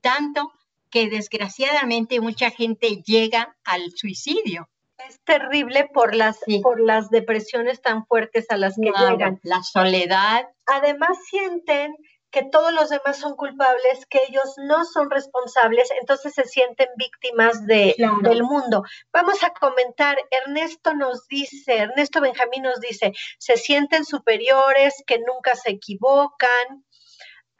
tanto 0.00 0.50
que 0.90 1.08
desgraciadamente 1.08 2.20
mucha 2.20 2.50
gente 2.50 3.00
llega 3.06 3.56
al 3.64 3.92
suicidio. 3.94 4.68
Es 5.06 5.20
terrible 5.24 5.88
por 5.94 6.16
las, 6.16 6.40
por 6.60 6.80
las 6.80 7.08
depresiones 7.08 7.80
tan 7.80 8.04
fuertes 8.06 8.46
a 8.50 8.56
las 8.56 8.74
que 8.74 8.90
llegan. 8.90 9.38
La 9.44 9.62
soledad. 9.62 10.48
Además 10.66 11.16
sienten 11.30 11.94
que 12.30 12.44
todos 12.44 12.72
los 12.72 12.90
demás 12.90 13.18
son 13.18 13.36
culpables, 13.36 14.06
que 14.06 14.20
ellos 14.28 14.54
no 14.58 14.84
son 14.84 15.10
responsables, 15.10 15.90
entonces 16.00 16.34
se 16.34 16.44
sienten 16.44 16.88
víctimas 16.96 17.66
de, 17.66 17.94
del 18.22 18.42
mundo. 18.42 18.82
Vamos 19.12 19.42
a 19.42 19.50
comentar, 19.50 20.18
Ernesto 20.30 20.94
nos 20.94 21.26
dice, 21.28 21.78
Ernesto 21.78 22.20
Benjamín 22.20 22.62
nos 22.62 22.80
dice, 22.80 23.12
se 23.38 23.56
sienten 23.56 24.04
superiores, 24.04 25.02
que 25.06 25.18
nunca 25.18 25.54
se 25.54 25.70
equivocan, 25.70 26.84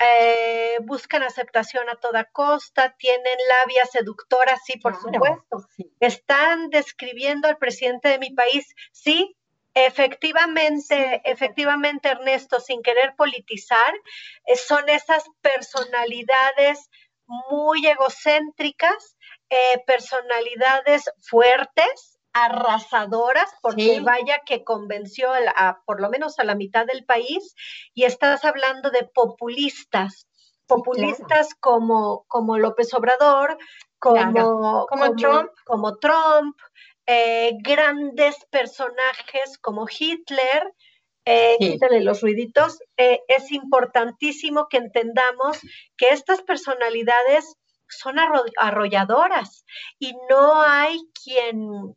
eh, 0.01 0.77
buscan 0.83 1.23
aceptación 1.25 1.89
a 1.89 1.97
toda 1.97 2.25
costa, 2.25 2.95
tienen 2.99 3.37
labia 3.49 3.85
seductora, 3.87 4.57
sí, 4.65 4.79
por 4.79 4.95
supuesto. 4.95 5.67
Están 5.99 6.71
describiendo 6.71 7.49
al 7.49 7.57
presidente 7.57 8.09
de 8.09 8.19
mi 8.19 8.31
país, 8.31 8.67
sí, 8.93 9.37
Efectivamente, 9.87 11.23
efectivamente, 11.25 12.09
Ernesto, 12.09 12.59
sin 12.59 12.83
querer 12.83 13.15
politizar, 13.17 13.95
eh, 14.47 14.57
son 14.57 14.89
esas 14.89 15.25
personalidades 15.41 16.91
muy 17.49 17.87
egocéntricas, 17.87 19.17
eh, 19.51 19.83
personalidades 19.87 21.05
fuertes, 21.21 22.19
arrasadoras, 22.33 23.51
porque 23.63 24.01
vaya 24.01 24.41
que 24.45 24.65
convenció 24.65 25.31
a, 25.33 25.83
por 25.87 26.01
lo 26.01 26.11
menos 26.11 26.39
a 26.39 26.45
la 26.45 26.57
mitad 26.57 26.85
del 26.85 27.05
país, 27.05 27.55
y 27.95 28.05
estás 28.05 28.45
hablando 28.45 28.91
de 28.91 29.05
populistas, 29.05 30.27
populistas 30.67 31.55
como, 31.61 32.25
como 32.27 32.59
López 32.59 32.93
Obrador, 32.95 33.59
como, 33.99 34.87
como, 34.87 35.17
Trump, 35.17 35.51
como 35.65 35.99
Trump 35.99 36.57
eh, 37.11 37.57
grandes 37.63 38.37
personajes 38.51 39.57
como 39.63 39.87
Hitler, 39.89 40.75
eh, 41.25 41.57
quítale 41.59 42.03
los 42.03 42.21
ruiditos, 42.21 42.81
eh, 42.99 43.21
es 43.29 43.51
importantísimo 43.51 44.69
que 44.69 44.77
entendamos 44.77 45.59
que 45.97 46.11
estas 46.11 46.43
personalidades 46.43 47.57
son 47.89 48.17
arrolladoras 48.59 49.65
y 49.99 50.15
no 50.29 50.61
hay 50.61 51.01
quien, 51.25 51.97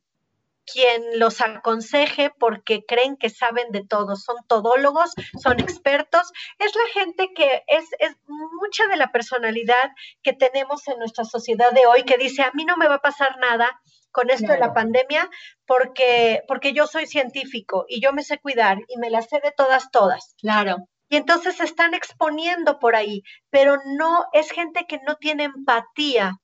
quien 0.65 1.19
los 1.19 1.41
aconseje 1.41 2.31
porque 2.39 2.85
creen 2.85 3.17
que 3.17 3.29
saben 3.29 3.69
de 3.73 3.85
todo, 3.85 4.15
son 4.15 4.37
todólogos, 4.47 5.11
son 5.43 5.59
expertos, 5.59 6.31
es 6.57 6.73
la 6.73 7.01
gente 7.01 7.33
que 7.35 7.63
es, 7.67 7.89
es, 7.99 8.15
mucha 8.61 8.87
de 8.87 8.95
la 8.95 9.11
personalidad 9.11 9.91
que 10.23 10.31
tenemos 10.31 10.87
en 10.87 10.99
nuestra 10.99 11.25
sociedad 11.25 11.73
de 11.73 11.85
hoy 11.85 12.03
que 12.03 12.17
dice, 12.17 12.43
a 12.43 12.51
mí 12.53 12.63
no 12.63 12.77
me 12.77 12.87
va 12.87 12.95
a 12.95 13.01
pasar 13.01 13.37
nada, 13.39 13.81
con 14.11 14.29
esto 14.29 14.51
de 14.51 14.59
la 14.59 14.73
pandemia 14.73 15.29
porque, 15.65 16.43
porque 16.47 16.73
yo 16.73 16.87
soy 16.87 17.07
científico 17.07 17.85
y 17.87 18.01
yo 18.01 18.13
me 18.13 18.23
sé 18.23 18.39
cuidar 18.39 18.79
y 18.87 18.97
me 18.97 19.09
la 19.09 19.21
sé 19.21 19.39
de 19.43 19.51
todas, 19.51 19.91
todas. 19.91 20.35
Claro. 20.39 20.87
Y 21.09 21.17
entonces 21.17 21.57
se 21.57 21.65
están 21.65 21.93
exponiendo 21.93 22.79
por 22.79 22.95
ahí, 22.95 23.23
pero 23.49 23.77
no 23.97 24.25
es 24.31 24.49
gente 24.51 24.85
que 24.87 24.99
no 25.05 25.15
tiene 25.15 25.43
empatía, 25.43 26.39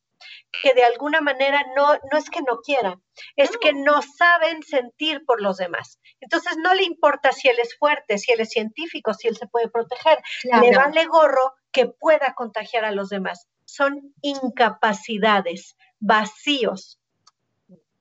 que 0.62 0.74
de 0.74 0.84
alguna 0.84 1.22
manera 1.22 1.64
no, 1.76 1.94
no 2.12 2.18
es 2.18 2.30
que 2.30 2.42
no 2.42 2.58
quieran, 2.58 3.02
es 3.36 3.58
que 3.58 3.74
no 3.74 4.02
saben 4.02 4.64
sentir 4.64 5.24
por 5.26 5.42
los 5.42 5.58
demás. 5.58 6.00
Entonces 6.20 6.58
no 6.58 6.74
le 6.74 6.84
importa 6.84 7.32
si 7.32 7.48
él 7.48 7.60
es 7.60 7.78
fuerte, 7.78 8.18
si 8.18 8.32
él 8.32 8.42
es 8.42 8.50
científico, 8.50 9.14
si 9.14 9.28
él 9.28 9.38
se 9.38 9.48
puede 9.48 9.70
proteger, 9.70 10.20
le 10.44 10.76
vale 10.76 11.06
gorro 11.06 11.54
que 11.72 11.88
pueda 11.88 12.34
contagiar 12.34 12.86
a 12.86 12.92
los 12.92 13.10
demás. 13.10 13.48
Son 13.66 14.14
incapacidades, 14.22 15.78
vacíos. 16.00 17.00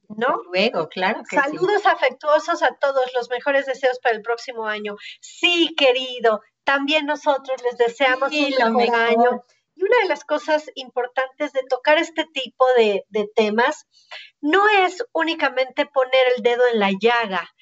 ¿No? 0.09 0.43
Luego, 0.53 0.89
claro. 0.89 1.23
Saludos 1.31 1.87
afectuosos 1.87 2.63
a 2.63 2.75
todos, 2.77 3.05
los 3.15 3.31
mejores 3.31 3.67
deseos 3.67 3.99
para 4.01 4.15
el 4.15 4.23
próximo 4.23 4.67
año. 4.67 4.97
Sí, 5.21 5.75
querido, 5.77 6.43
también 6.65 7.07
nosotros 7.07 7.63
les 7.63 7.79
deseamos 7.79 8.33
un 8.33 8.77
mejor, 8.77 8.95
año. 8.99 9.45
Y 9.75 9.85
una 9.85 9.99
de 10.03 10.09
las 10.09 10.25
cosas 10.25 10.71
importantes 10.75 11.53
de 11.53 11.61
tocar 11.69 11.99
este 11.99 12.25
tipo 12.25 12.65
de, 12.77 13.05
temas 13.35 13.87
no 14.41 14.69
es 14.69 15.05
únicamente 15.13 15.87
poner 15.87 16.33
el 16.37 16.43
dedo 16.43 16.67
en 16.73 16.81
la 16.81 16.91
llaga. 16.99 17.55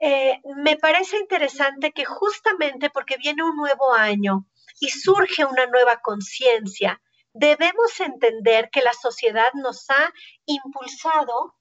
Eh, 0.00 0.40
me 0.56 0.76
parece 0.76 1.18
interesante 1.18 1.92
que 1.92 2.04
justamente 2.04 2.90
porque 2.90 3.16
viene 3.16 3.42
un 3.42 3.56
nuevo 3.56 3.92
año 3.92 4.46
y 4.80 4.88
surge 4.88 5.44
una 5.44 5.66
nueva 5.66 6.00
conciencia, 6.00 7.00
debemos 7.34 8.00
entender 8.00 8.70
que 8.70 8.82
la 8.82 8.92
sociedad 8.92 9.52
nos 9.54 9.90
ha 9.90 10.12
impulsado 10.46 11.54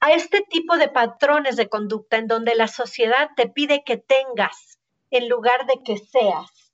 a 0.00 0.12
este 0.12 0.42
tipo 0.42 0.76
de 0.76 0.88
patrones 0.88 1.56
de 1.56 1.68
conducta 1.68 2.16
en 2.16 2.26
donde 2.26 2.54
la 2.54 2.68
sociedad 2.68 3.30
te 3.36 3.48
pide 3.48 3.84
que 3.84 3.96
tengas 3.96 4.78
en 5.10 5.28
lugar 5.28 5.66
de 5.66 5.82
que 5.84 5.98
seas. 5.98 6.72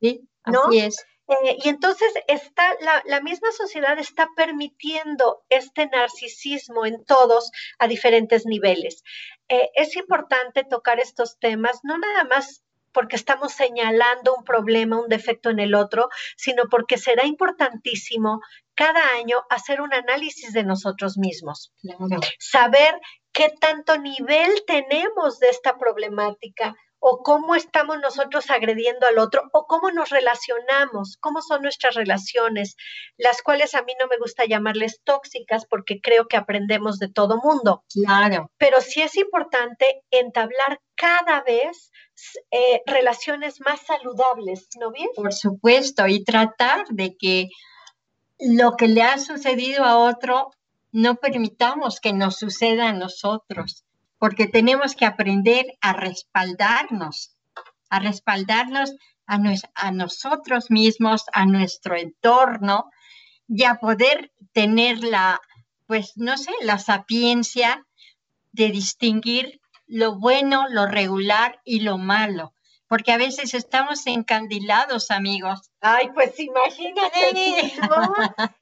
Sí, 0.00 0.28
así 0.44 0.78
es. 0.78 1.06
Eh, 1.28 1.58
y 1.64 1.68
entonces 1.68 2.12
está, 2.28 2.76
la, 3.04 3.20
misma 3.20 3.50
sociedad 3.50 3.98
está 3.98 4.28
permitiendo 4.36 5.44
este 5.48 5.86
narcisismo 5.86 6.86
en 6.86 7.04
todos 7.04 7.50
a 7.78 7.88
diferentes 7.88 8.46
niveles. 8.46 9.02
Eh, 9.48 9.70
es 9.74 9.96
importante 9.96 10.62
tocar 10.62 11.00
estos 11.00 11.38
temas, 11.38 11.80
no 11.82 11.98
nada 11.98 12.24
más 12.24 12.62
porque 12.92 13.16
estamos 13.16 13.52
señalando 13.52 14.34
un 14.34 14.44
problema, 14.44 15.00
un 15.00 15.08
defecto 15.08 15.50
en 15.50 15.58
el 15.58 15.74
otro, 15.74 16.08
sino 16.36 16.64
porque 16.70 16.96
será 16.96 17.26
importantísimo 17.26 18.40
cada 18.76 19.00
año 19.14 19.42
hacer 19.50 19.80
un 19.80 19.92
análisis 19.92 20.52
de 20.52 20.62
nosotros 20.62 21.16
mismos. 21.18 21.72
Saber 22.38 23.00
qué 23.32 23.52
tanto 23.60 23.98
nivel 23.98 24.64
tenemos 24.66 25.38
de 25.38 25.48
esta 25.48 25.78
problemática 25.78 26.76
o 26.98 27.22
cómo 27.22 27.54
estamos 27.54 27.98
nosotros 28.00 28.50
agrediendo 28.50 29.06
al 29.06 29.18
otro 29.18 29.42
o 29.52 29.66
cómo 29.66 29.90
nos 29.90 30.10
relacionamos, 30.10 31.18
cómo 31.20 31.40
son 31.40 31.62
nuestras 31.62 31.94
relaciones, 31.94 32.76
las 33.16 33.42
cuales 33.42 33.74
a 33.74 33.82
mí 33.82 33.92
no 34.00 34.06
me 34.08 34.18
gusta 34.18 34.44
llamarles 34.44 35.00
tóxicas 35.04 35.66
porque 35.66 36.00
creo 36.00 36.26
que 36.26 36.36
aprendemos 36.36 36.98
de 36.98 37.08
todo 37.08 37.36
mundo. 37.36 37.84
Claro. 37.92 38.50
Pero 38.58 38.80
sí 38.80 39.02
es 39.02 39.16
importante 39.16 40.02
entablar 40.10 40.80
cada 40.96 41.42
vez 41.42 41.90
eh, 42.50 42.82
relaciones 42.86 43.60
más 43.60 43.80
saludables, 43.82 44.68
¿no 44.80 44.90
bien? 44.90 45.10
Por 45.14 45.32
supuesto, 45.32 46.06
y 46.06 46.24
tratar 46.24 46.86
de 46.88 47.16
que 47.16 47.48
lo 48.38 48.76
que 48.76 48.88
le 48.88 49.02
ha 49.02 49.18
sucedido 49.18 49.84
a 49.84 49.98
otro 49.98 50.50
no 50.92 51.16
permitamos 51.16 52.00
que 52.00 52.12
nos 52.12 52.38
suceda 52.38 52.88
a 52.88 52.92
nosotros, 52.92 53.84
porque 54.18 54.46
tenemos 54.46 54.94
que 54.94 55.06
aprender 55.06 55.66
a 55.80 55.92
respaldarnos 55.92 57.36
a 57.88 58.00
respaldarnos 58.00 58.94
a, 59.26 59.38
a 59.74 59.90
nosotros 59.92 60.70
mismos, 60.70 61.24
a 61.32 61.46
nuestro 61.46 61.96
entorno 61.96 62.90
y 63.48 63.64
a 63.64 63.76
poder 63.76 64.32
tener 64.52 65.02
la, 65.02 65.40
pues 65.86 66.12
no 66.16 66.36
sé, 66.36 66.50
la 66.62 66.78
sapiencia 66.78 67.86
de 68.52 68.70
distinguir 68.70 69.60
lo 69.86 70.18
bueno, 70.18 70.66
lo 70.68 70.86
regular 70.86 71.60
y 71.64 71.80
lo 71.80 71.98
malo 71.98 72.55
porque 72.88 73.12
a 73.12 73.18
veces 73.18 73.54
estamos 73.54 74.06
encandilados, 74.06 75.10
amigos. 75.10 75.70
Ay, 75.80 76.10
pues 76.14 76.38
imagínate, 76.38 77.30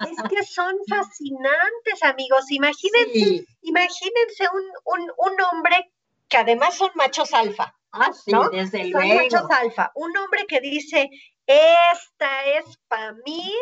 es 0.00 0.22
que 0.28 0.42
son 0.44 0.74
fascinantes, 0.88 2.02
amigos. 2.02 2.50
Imagínense, 2.50 3.44
imagínense 3.62 4.48
un, 4.84 5.02
un, 5.16 5.40
hombre 5.52 5.92
que 6.28 6.38
además 6.38 6.74
son 6.74 6.90
machos 6.94 7.32
alfa. 7.34 7.74
Ah, 7.92 8.12
sí, 8.12 8.32
desde 8.52 8.87
luego. 8.87 9.08
Son 9.08 9.16
machos 9.16 9.50
alfa. 9.50 9.92
Un 9.94 10.16
hombre 10.16 10.46
que 10.46 10.60
dice, 10.60 11.10
esta 11.46 12.44
es 12.46 12.78
para 12.88 13.12
mí, 13.26 13.52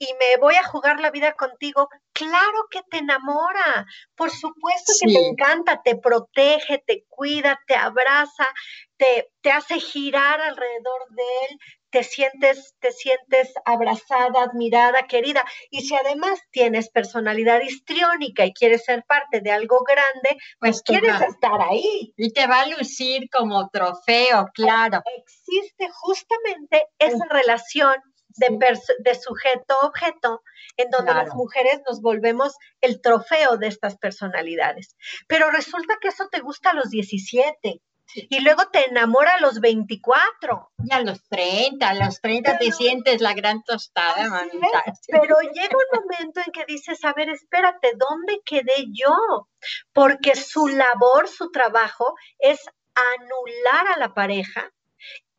y 0.00 0.14
me 0.14 0.38
voy 0.40 0.54
a 0.54 0.64
jugar 0.64 0.98
la 0.98 1.10
vida 1.10 1.34
contigo, 1.34 1.90
claro 2.14 2.66
que 2.70 2.80
te 2.90 2.98
enamora, 2.98 3.86
por 4.16 4.30
supuesto 4.30 4.94
que 4.98 5.12
te 5.12 5.26
encanta, 5.28 5.82
te 5.82 5.94
protege, 5.94 6.82
te 6.86 7.04
cuida, 7.06 7.60
te 7.66 7.74
abraza, 7.74 8.48
te, 8.96 9.30
te 9.42 9.52
hace 9.52 9.78
girar 9.78 10.40
alrededor 10.40 11.06
de 11.10 11.22
él, 11.22 11.58
te 11.90 12.02
sientes, 12.02 12.74
te 12.78 12.92
sientes 12.92 13.52
abrazada, 13.66 14.44
admirada, 14.44 15.06
querida. 15.06 15.44
Y 15.70 15.82
si 15.82 15.94
además 15.94 16.40
tienes 16.50 16.88
personalidad 16.88 17.60
histriónica 17.60 18.46
y 18.46 18.54
quieres 18.54 18.84
ser 18.84 19.04
parte 19.06 19.42
de 19.42 19.50
algo 19.50 19.84
grande, 19.84 20.40
pues, 20.58 20.82
pues 20.82 20.82
quieres 20.82 21.20
estar 21.20 21.60
ahí. 21.60 22.14
Y 22.16 22.32
te 22.32 22.46
va 22.46 22.62
a 22.62 22.68
lucir 22.68 23.28
como 23.30 23.68
trofeo, 23.68 24.48
claro. 24.54 25.02
Existe 25.18 25.90
justamente 25.90 26.86
esa 26.98 27.26
relación 27.28 27.96
de, 28.36 29.14
sujeto-objeto, 29.14 30.42
en 30.76 30.90
donde 30.90 31.14
las 31.14 31.34
mujeres 31.34 31.80
nos 31.88 32.00
volvemos 32.00 32.54
el 32.80 33.00
trofeo 33.00 33.56
de 33.56 33.68
estas 33.68 33.96
personalidades. 33.98 34.96
Pero 35.26 35.50
resulta 35.50 35.98
que 36.00 36.08
eso 36.08 36.28
te 36.30 36.40
gusta 36.40 36.70
a 36.70 36.74
los 36.74 36.90
17. 36.90 37.80
Y 38.12 38.40
luego 38.40 38.68
te 38.72 38.86
enamora 38.86 39.34
a 39.34 39.40
los 39.40 39.60
24. 39.60 40.72
Y 40.84 40.92
a 40.92 41.00
los 41.00 41.22
30, 41.28 41.88
a 41.88 41.94
los 41.94 42.20
30 42.20 42.58
te 42.58 42.72
sientes 42.72 43.20
la 43.20 43.34
gran 43.34 43.62
tostada, 43.62 44.28
mamita. 44.28 44.82
pero 45.08 45.36
llega 45.40 45.76
un 45.76 46.00
momento 46.00 46.40
en 46.44 46.52
que 46.52 46.64
dices, 46.66 47.04
a 47.04 47.12
ver, 47.12 47.30
espérate, 47.30 47.92
¿dónde 47.96 48.40
quedé 48.44 48.86
yo? 48.92 49.48
Porque 49.92 50.34
su 50.34 50.66
labor, 50.66 51.28
su 51.28 51.52
trabajo 51.52 52.14
es 52.40 52.60
anular 52.94 53.94
a 53.94 53.98
la 53.98 54.12
pareja 54.12 54.72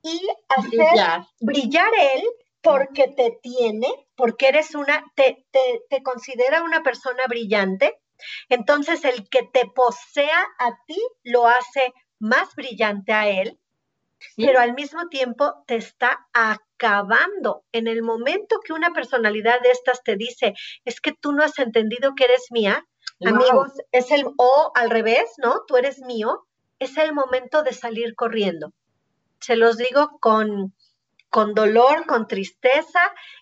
y 0.03 0.27
hacer 0.49 1.25
brillar 1.39 1.91
él 2.15 2.23
porque 2.61 3.07
te 3.07 3.39
tiene, 3.41 3.87
porque 4.15 4.49
eres 4.49 4.75
una, 4.75 5.03
te, 5.15 5.45
te, 5.51 5.83
te 5.89 6.03
considera 6.03 6.63
una 6.63 6.83
persona 6.83 7.23
brillante, 7.27 7.99
entonces 8.49 9.03
el 9.03 9.27
que 9.29 9.43
te 9.43 9.65
posea 9.65 10.45
a 10.59 10.71
ti 10.85 10.99
lo 11.23 11.47
hace 11.47 11.93
más 12.19 12.53
brillante 12.55 13.13
a 13.13 13.27
él, 13.27 13.59
pero 14.37 14.59
al 14.59 14.73
mismo 14.73 15.07
tiempo 15.09 15.63
te 15.65 15.75
está 15.75 16.27
acabando. 16.33 17.63
En 17.71 17.87
el 17.87 18.03
momento 18.03 18.59
que 18.63 18.73
una 18.73 18.93
personalidad 18.93 19.59
de 19.61 19.71
estas 19.71 20.03
te 20.03 20.15
dice, 20.15 20.53
es 20.85 21.01
que 21.01 21.11
tú 21.11 21.31
no 21.31 21.43
has 21.43 21.57
entendido 21.59 22.13
que 22.15 22.25
eres 22.25 22.47
mía, 22.51 22.85
amigos, 23.25 23.71
es 23.91 24.11
el, 24.11 24.25
o 24.37 24.71
al 24.75 24.89
revés, 24.89 25.33
¿no? 25.37 25.63
Tú 25.67 25.77
eres 25.77 25.99
mío, 25.99 26.45
es 26.79 26.97
el 26.97 27.13
momento 27.13 27.63
de 27.63 27.73
salir 27.73 28.15
corriendo. 28.15 28.73
Se 29.39 29.55
los 29.55 29.77
digo 29.77 30.19
con, 30.19 30.75
con 31.31 31.53
dolor, 31.55 32.05
con 32.05 32.27
tristeza 32.27 32.99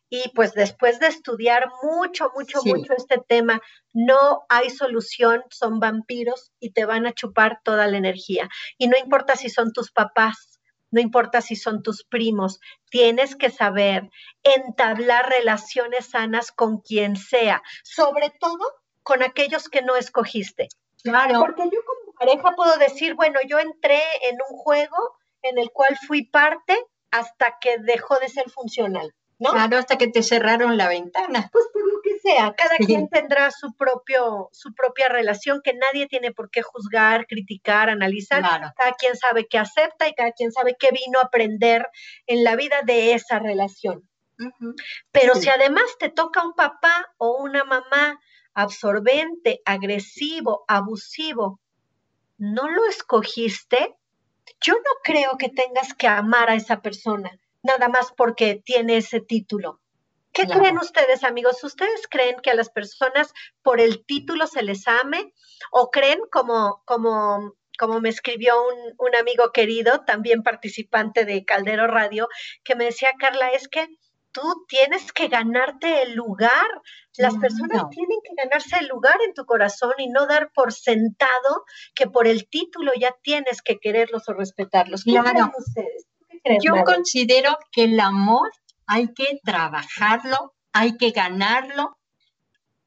y 0.10 0.32
pues 0.36 0.54
después 0.54 1.00
de 1.00 1.08
estudiar 1.08 1.70
mucho, 1.84 2.32
mucho, 2.36 2.60
mucho 2.64 2.94
este 2.96 3.18
tema, 3.28 3.62
no 3.94 4.44
hay 4.48 4.70
solución, 4.70 5.44
son 5.50 5.80
vampiros 5.80 6.52
y 6.60 6.72
te 6.72 6.86
van 6.86 7.08
a 7.08 7.14
chupar 7.14 7.60
toda 7.64 7.88
la 7.88 7.98
energía. 7.98 8.48
Y 8.78 8.88
no 8.88 8.98
importa 8.98 9.36
si 9.36 9.50
son 9.50 9.74
tus 9.74 9.92
papás, 9.92 10.60
no 10.92 11.02
importa 11.02 11.42
si 11.42 11.56
son 11.56 11.82
tus 11.82 12.04
primos, 12.04 12.60
tienes 12.92 13.36
que 13.36 13.50
saber 13.50 14.10
entablar 14.44 15.28
relaciones 15.28 16.12
sanas 16.12 16.52
con 16.52 16.82
quien 16.82 17.16
sea, 17.16 17.64
sobre 17.84 18.32
todo 18.40 18.66
con 19.02 19.24
aquellos 19.24 19.68
que 19.68 19.82
no 19.82 19.96
escogiste. 19.96 20.70
Claro. 21.04 21.40
Porque 21.40 21.64
yo 21.64 21.80
como 21.86 22.14
pareja 22.14 22.56
puedo 22.56 22.78
decir, 22.78 23.16
bueno, 23.16 23.40
yo 23.48 23.58
entré 23.58 24.02
en 24.30 24.38
un 24.48 24.58
juego 24.58 25.18
en 25.42 25.58
el 25.58 25.72
cual 25.72 25.98
fui 26.08 26.26
parte 26.26 26.78
hasta 27.12 27.58
que 27.60 27.78
dejó 27.80 28.20
de 28.20 28.30
ser 28.30 28.50
funcional, 28.50 29.14
¿no? 29.38 29.52
Claro, 29.52 29.78
hasta 29.78 29.98
que 29.98 30.08
te 30.08 30.24
cerraron 30.24 30.78
la 30.78 30.88
ventana. 30.88 31.50
Pues 31.52 31.66
por 31.74 31.82
lo 31.82 32.02
que 32.02 32.20
sea, 32.20 32.54
cada 32.54 32.78
quien 32.78 33.10
tendrá 33.10 33.52
su 33.52 33.74
propio, 33.74 34.50
su 34.52 34.74
propia 34.74 35.10
relación 35.10 35.62
que 35.64 35.74
nadie 35.74 36.08
tiene 36.08 36.32
por 36.32 36.50
qué 36.50 36.62
juzgar, 36.62 37.26
criticar, 37.28 37.90
analizar. 37.90 38.42
Cada 38.76 38.94
quien 38.98 39.16
sabe 39.16 39.48
qué 39.48 39.58
acepta 39.58 40.08
y 40.08 40.14
cada 40.14 40.32
quien 40.32 40.52
sabe 40.52 40.76
qué 40.80 40.90
vino 40.92 41.20
a 41.20 41.24
aprender 41.24 41.88
en 42.28 42.44
la 42.44 42.56
vida 42.56 42.82
de 42.84 43.14
esa 43.14 43.40
relación. 43.40 44.08
Pero 45.12 45.36
si 45.36 45.50
además 45.50 45.86
te 46.00 46.10
toca 46.10 46.46
un 46.46 46.54
papá 46.54 47.08
o 47.18 47.38
una 47.42 47.64
mamá 47.66 48.20
absorbente, 48.54 49.62
agresivo, 49.66 50.64
abusivo, 50.68 51.60
no 52.38 52.70
lo 52.70 52.86
escogiste, 52.86 53.99
yo 54.62 54.74
no 54.74 54.92
creo 55.04 55.38
que 55.38 55.50
tengas 55.50 55.94
que 55.94 56.08
amar 56.08 56.50
a 56.50 56.56
esa 56.56 56.82
persona, 56.82 57.38
nada 57.64 57.90
más 57.90 58.12
porque 58.16 58.62
tiene 58.64 58.98
ese 58.98 59.22
título. 59.22 59.80
¿Qué 60.32 60.46
creen 60.46 60.78
ustedes, 60.78 61.24
amigos? 61.24 61.64
¿Ustedes 61.64 62.08
creen 62.08 62.38
que 62.42 62.52
a 62.52 62.56
las 62.56 62.70
personas 62.70 63.34
por 63.64 63.82
el 63.82 64.06
título 64.06 64.48
se 64.48 64.62
les 64.62 64.88
ame? 64.88 65.34
¿O 65.72 65.90
creen 65.90 66.20
como, 66.32 66.84
como, 66.86 67.56
como 67.78 68.00
me 68.00 68.10
escribió 68.10 68.56
un, 68.62 68.94
un 68.98 69.16
amigo 69.16 69.52
querido, 69.52 70.02
también 70.06 70.44
participante 70.44 71.26
de 71.26 71.46
Caldero 71.46 71.88
Radio, 71.88 72.30
que 72.64 72.76
me 72.76 72.86
decía, 72.86 73.12
Carla, 73.20 73.50
es 73.50 73.68
que 73.68 73.88
tú 74.32 74.66
tienes 74.68 75.12
que 75.12 75.28
ganarte 75.28 76.04
el 76.04 76.14
lugar. 76.14 76.68
Las 77.18 77.36
personas 77.36 77.90
tienen 77.90 78.20
que 78.24 78.34
ganarse 78.38 78.78
el 78.80 78.88
lugar 78.88 79.18
en 79.26 79.34
tu 79.34 79.46
corazón 79.46 79.94
y 79.98 80.08
no 80.08 80.26
dar 80.26 80.52
por 80.54 80.72
sentado 80.72 81.66
que 81.94 82.08
por 82.08 82.28
el 82.28 82.48
título 82.48 82.92
ya 82.98 83.14
tienes 83.22 83.62
que 83.62 83.78
quererlos 83.78 84.30
o 84.30 84.34
respetarlos. 84.34 85.04
¿Qué 85.04 85.20
creen 85.20 85.52
ustedes? 85.58 86.08
Yo 86.62 86.84
considero 86.86 87.58
que 87.72 87.84
el 87.84 88.00
amor 88.00 88.50
hay 88.88 89.14
que 89.14 89.40
trabajarlo, 89.44 90.56
hay 90.72 90.96
que 90.98 91.12
ganarlo 91.12 91.98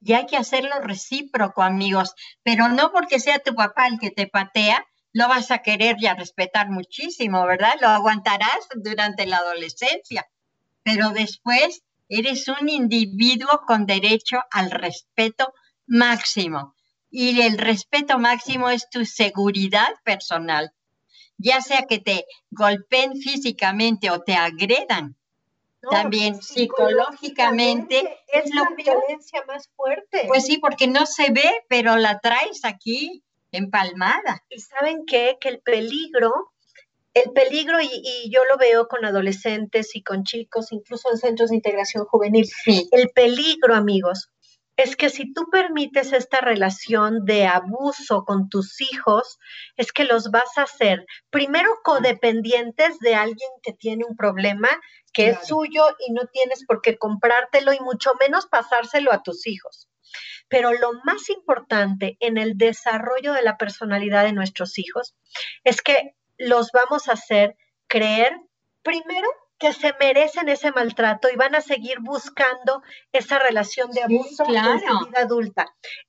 y 0.00 0.14
hay 0.14 0.26
que 0.26 0.36
hacerlo 0.36 0.80
recíproco, 0.80 1.62
amigos. 1.62 2.14
Pero 2.42 2.68
no 2.68 2.90
porque 2.90 3.20
sea 3.20 3.38
tu 3.40 3.54
papá 3.54 3.86
el 3.86 3.98
que 4.00 4.10
te 4.10 4.26
patea, 4.26 4.84
lo 5.12 5.28
vas 5.28 5.50
a 5.50 5.58
querer 5.58 5.96
y 5.98 6.06
a 6.06 6.14
respetar 6.14 6.70
muchísimo, 6.70 7.44
¿verdad? 7.44 7.74
Lo 7.82 7.88
aguantarás 7.88 8.66
durante 8.74 9.26
la 9.26 9.36
adolescencia 9.36 10.26
pero 10.82 11.10
después 11.10 11.82
eres 12.08 12.46
un 12.48 12.68
individuo 12.68 13.62
con 13.66 13.86
derecho 13.86 14.38
al 14.50 14.70
respeto 14.70 15.54
máximo. 15.86 16.74
Y 17.10 17.40
el 17.42 17.58
respeto 17.58 18.18
máximo 18.18 18.70
es 18.70 18.88
tu 18.88 19.04
seguridad 19.04 19.90
personal, 20.04 20.72
ya 21.36 21.60
sea 21.60 21.82
que 21.82 21.98
te 21.98 22.26
golpeen 22.50 23.16
físicamente 23.16 24.10
o 24.10 24.20
te 24.20 24.34
agredan. 24.34 25.16
También 25.90 26.40
psicológicamente, 26.40 28.20
es 28.28 28.54
la 28.54 28.68
violencia 28.76 29.42
más 29.48 29.68
fuerte. 29.74 30.24
Pues 30.28 30.46
sí, 30.46 30.58
porque 30.58 30.86
no 30.86 31.06
se 31.06 31.32
ve, 31.32 31.64
pero 31.68 31.96
la 31.96 32.20
traes 32.20 32.64
aquí 32.64 33.24
empalmada. 33.50 34.44
Y 34.48 34.60
saben 34.60 35.04
qué? 35.06 35.38
Que 35.40 35.48
el 35.48 35.60
peligro 35.60 36.51
el 37.14 37.32
peligro, 37.32 37.80
y, 37.80 38.30
yo 38.30 38.40
lo 38.50 38.56
veo 38.56 38.88
con 38.88 39.04
adolescentes 39.04 39.94
y 39.94 40.02
con 40.02 40.24
chicos, 40.24 40.72
incluso 40.72 41.10
en 41.10 41.18
centros 41.18 41.50
de 41.50 41.56
integración 41.56 42.04
juvenil, 42.06 42.48
el 42.90 43.10
peligro, 43.10 43.74
amigos, 43.74 44.30
es 44.76 44.96
que 44.96 45.10
si 45.10 45.32
tú 45.32 45.48
permites 45.50 46.12
esta 46.12 46.40
relación 46.40 47.24
de 47.24 47.46
abuso 47.46 48.24
con 48.24 48.48
tus 48.48 48.80
hijos, 48.80 49.38
es 49.76 49.92
que 49.92 50.04
los 50.04 50.30
vas 50.30 50.56
a 50.56 50.62
hacer 50.62 51.04
primero 51.30 51.70
codependientes 51.84 52.98
de 53.00 53.14
alguien 53.14 53.50
que 53.62 53.72
tiene 53.74 54.04
un 54.08 54.16
problema 54.16 54.68
que 55.12 55.28
es 55.28 55.46
suyo 55.46 55.84
y 56.06 56.12
no 56.12 56.26
tienes 56.26 56.64
por 56.66 56.80
qué 56.80 56.96
comprártelo 56.96 57.72
y 57.74 57.80
mucho 57.80 58.12
menos 58.18 58.46
pasárselo 58.46 59.12
a 59.12 59.22
tus 59.22 59.46
hijos. 59.46 59.88
Pero 60.48 60.72
lo 60.72 60.92
más 61.04 61.28
importante 61.28 62.16
en 62.20 62.38
el 62.38 62.56
desarrollo 62.56 63.34
de 63.34 63.42
la 63.42 63.58
personalidad 63.58 64.24
de 64.24 64.32
nuestros 64.32 64.78
hijos 64.78 65.14
es 65.64 65.82
que 65.82 66.14
los 66.46 66.70
vamos 66.72 67.08
a 67.08 67.12
hacer 67.12 67.56
creer, 67.86 68.32
primero, 68.82 69.28
que 69.58 69.72
se 69.72 69.94
merecen 70.00 70.48
ese 70.48 70.72
maltrato 70.72 71.28
y 71.30 71.36
van 71.36 71.54
a 71.54 71.60
seguir 71.60 71.98
buscando 72.00 72.82
esa 73.12 73.38
relación 73.38 73.90
de 73.92 74.02
abuso 74.02 74.44
en 74.44 74.80
su 74.80 75.06
vida 75.06 75.20
adulta. 75.20 75.66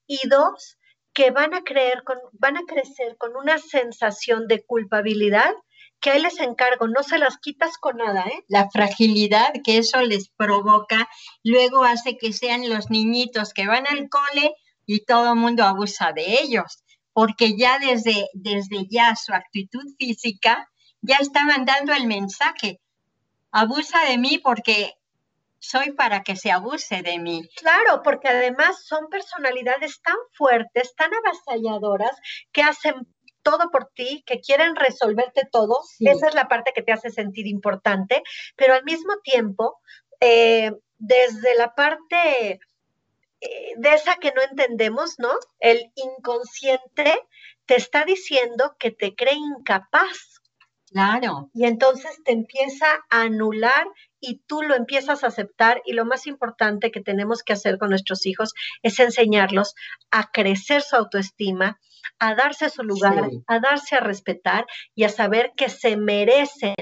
Y 0.08 0.28
dos, 0.28 0.78
que 1.14 1.30
van 1.30 1.54
a 1.54 1.64
creer 1.64 2.04
con, 2.04 2.18
van 2.32 2.58
a 2.58 2.64
crecer 2.66 3.16
con 3.18 3.36
una 3.36 3.60
sensación 3.60 4.48
de 4.48 4.64
culpabilidad 4.66 5.54
que 6.00 6.10
ahí 6.10 6.22
les 6.22 6.40
encargo, 6.40 6.88
no 6.90 7.02
se 7.02 7.18
las 7.18 7.38
quitas 7.38 7.78
con 7.78 7.98
nada, 7.98 8.24
¿eh? 8.24 8.44
La 8.50 8.70
fragilidad 8.70 9.54
que 9.64 9.78
eso 9.78 10.02
les 10.02 10.30
provoca, 10.30 11.08
luego 11.44 11.86
hace 11.86 12.18
que 12.18 12.34
sean 12.34 12.70
los 12.70 12.90
niñitos 12.90 13.54
que 13.54 13.68
van 13.68 13.88
al 13.88 14.10
cole 14.10 14.54
y 14.86 15.06
todo 15.06 15.32
el 15.32 15.40
mundo 15.40 15.64
abusa 15.64 16.12
de 16.12 16.42
ellos, 16.42 16.83
porque 17.14 17.56
ya 17.58 17.80
desde, 17.80 18.28
desde 18.34 18.88
ya 18.90 19.16
su 19.16 19.34
actitud 19.34 19.86
física 19.98 20.70
ya 21.02 21.18
está 21.18 21.46
mandando 21.46 21.94
el 21.94 22.08
mensaje, 22.08 22.80
abusa 23.52 24.04
de 24.06 24.18
mí 24.18 24.40
porque 24.40 24.94
soy 25.60 25.92
para 25.92 26.24
que 26.24 26.36
se 26.36 26.52
abuse 26.52 27.02
de 27.04 27.20
mí. 27.20 27.48
Claro, 27.56 28.02
porque 28.04 28.28
además 28.28 28.84
son 28.86 29.08
personalidades 29.08 30.02
tan 30.02 30.18
fuertes, 30.34 30.94
tan 30.96 31.12
avasalladoras, 31.14 32.12
que 32.52 32.64
hacen 32.64 33.08
todo 33.44 33.70
por 33.72 33.90
ti, 33.94 34.24
que 34.26 34.40
quieren 34.40 34.76
resolverte 34.76 35.44
todo. 35.52 35.80
Esa 36.00 36.28
es 36.28 36.36
la 36.36 36.48
parte 36.48 36.72
que 36.74 36.82
te 36.82 36.92
hace 36.92 37.12
sentir 37.12 37.48
importante, 37.48 38.24
pero 38.56 38.74
al 38.74 38.84
mismo 38.84 39.14
tiempo, 39.24 39.80
eh, 40.20 40.72
desde 40.98 41.56
la 41.56 41.74
parte 41.76 42.60
de 43.78 43.94
esa 43.94 44.16
que 44.16 44.32
no 44.32 44.42
entendemos, 44.42 45.16
¿no? 45.18 45.32
El 45.60 45.92
inconsciente 45.96 47.20
te 47.66 47.76
está 47.76 48.06
diciendo 48.06 48.76
que 48.80 48.92
te 48.92 49.16
cree 49.16 49.36
incapaz. 49.36 50.42
Claro. 50.92 51.50
Y 51.54 51.66
entonces 51.66 52.22
te 52.24 52.34
empieza 52.34 52.86
a 53.10 53.22
anular 53.24 53.88
y 54.20 54.44
tú 54.46 54.62
lo 54.62 54.76
empiezas 54.76 55.24
a 55.24 55.28
aceptar 55.28 55.82
y 55.86 55.94
lo 55.94 56.06
más 56.06 56.28
importante 56.28 56.92
que 56.92 57.02
tenemos 57.02 57.42
que 57.42 57.54
hacer 57.54 57.80
con 57.80 57.90
nuestros 57.90 58.26
hijos 58.28 58.54
es 58.84 59.00
enseñarlos 59.00 59.74
a 60.12 60.30
crecer 60.32 60.84
su 60.84 60.96
autoestima, 60.96 61.80
a 62.20 62.36
darse 62.36 62.70
su 62.70 62.84
lugar, 62.84 63.30
a 63.48 63.60
darse 63.60 63.96
a 63.96 64.02
respetar 64.02 64.68
y 64.94 65.04
a 65.04 65.10
saber 65.10 65.54
que 65.58 65.70
se 65.70 65.98
merecen 65.98 66.76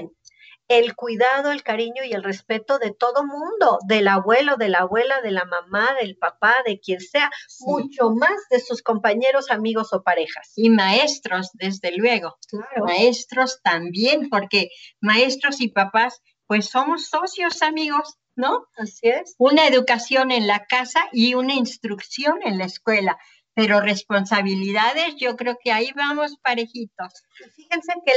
el 0.68 0.94
cuidado, 0.94 1.50
el 1.50 1.62
cariño 1.62 2.04
y 2.04 2.12
el 2.12 2.22
respeto 2.22 2.78
de 2.78 2.92
todo 2.92 3.24
mundo, 3.24 3.78
del 3.86 4.08
abuelo, 4.08 4.56
de 4.56 4.68
la 4.68 4.78
abuela, 4.80 5.20
de 5.20 5.30
la 5.30 5.44
mamá, 5.44 5.90
del 6.00 6.16
papá, 6.16 6.54
de 6.64 6.80
quien 6.80 7.00
sea, 7.00 7.30
mucho 7.60 8.10
más 8.10 8.36
de 8.50 8.60
sus 8.60 8.82
compañeros, 8.82 9.50
amigos 9.50 9.92
o 9.92 10.02
parejas. 10.02 10.52
Y 10.56 10.70
maestros, 10.70 11.50
desde 11.54 11.96
luego. 11.96 12.38
Maestros 12.86 13.60
también, 13.62 14.28
porque 14.30 14.70
maestros 15.00 15.60
y 15.60 15.68
papás, 15.68 16.22
pues 16.46 16.68
somos 16.68 17.08
socios, 17.08 17.62
amigos. 17.62 18.16
¿No? 18.34 18.66
Así 18.78 19.10
es. 19.10 19.34
Una 19.36 19.66
educación 19.66 20.30
en 20.30 20.46
la 20.46 20.64
casa 20.64 21.06
y 21.12 21.34
una 21.34 21.52
instrucción 21.52 22.38
en 22.42 22.56
la 22.56 22.64
escuela 22.64 23.18
pero 23.54 23.80
responsabilidades, 23.80 25.16
yo 25.18 25.36
creo 25.36 25.58
que 25.62 25.72
ahí 25.72 25.90
vamos 25.94 26.38
parejitos. 26.42 27.12
Fíjense 27.54 27.92
que 28.04 28.12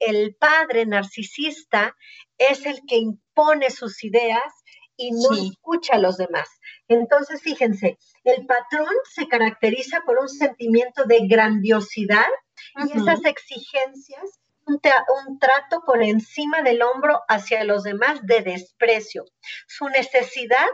el, 0.00 0.34
padre 0.36 0.86
narcisista 0.86 1.96
es 2.36 2.66
el 2.66 2.80
que 2.86 2.96
impone 2.96 3.70
sus 3.70 4.02
ideas 4.02 4.42
y 4.96 5.12
no 5.12 5.34
escucha 5.34 5.94
a 5.94 5.98
los 5.98 6.16
demás. 6.16 6.48
Entonces, 6.88 7.40
fíjense, 7.42 7.98
el 8.24 8.44
patrón 8.46 8.94
se 9.14 9.28
caracteriza 9.28 10.02
por 10.04 10.18
un 10.18 10.28
sentimiento 10.28 11.04
de 11.04 11.26
grandiosidad 11.28 12.28
y 12.84 12.98
esas 12.98 13.24
exigencias, 13.24 14.40
un, 14.66 14.80
un, 15.26 15.38
trato 15.38 15.82
por 15.86 16.02
encima 16.02 16.62
del 16.62 16.82
hombro 16.82 17.20
hacia 17.28 17.64
los 17.64 17.82
demás 17.84 18.20
de 18.24 18.42
desprecio. 18.42 19.24
Su 19.66 19.88
necesidad 19.88 20.66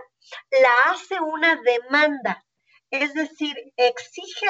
la 0.50 0.92
hace 0.92 1.20
una 1.20 1.60
demanda 1.62 2.44
es 2.90 3.14
decir, 3.14 3.54
exige 3.76 4.46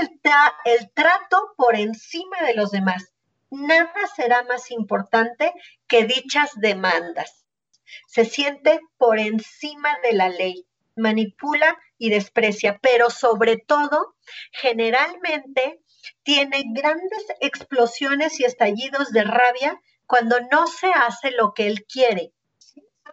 el, 0.65 0.91
trato 0.93 1.55
por 1.57 1.77
encima 1.77 2.43
de 2.43 2.55
los 2.55 2.71
demás. 2.71 3.13
Nada 3.51 4.07
será 4.15 4.45
más 4.45 4.71
importante 4.71 5.53
que 5.89 6.05
dichas 6.05 6.53
demandas. 6.55 7.45
Se 8.07 8.25
siente 8.25 8.81
por 8.97 9.19
encima 9.19 9.97
de 10.05 10.13
la 10.13 10.29
ley, 10.29 10.67
manipula 10.97 11.79
y 11.97 12.11
desprecia, 12.11 12.79
pero 12.83 13.11
sobre 13.11 13.57
todo, 13.57 14.15
generalmente 14.53 15.81
tiene 16.23 16.65
grandes 16.75 17.25
explosiones 17.41 18.39
y 18.41 18.45
estallidos 18.45 19.11
de 19.11 19.25
rabia 19.25 19.81
cuando 20.07 20.39
no 20.53 20.67
se 20.67 20.89
hace 20.89 21.31
lo 21.31 21.55
que 21.55 21.67
él 21.67 21.87
quiere 21.87 22.33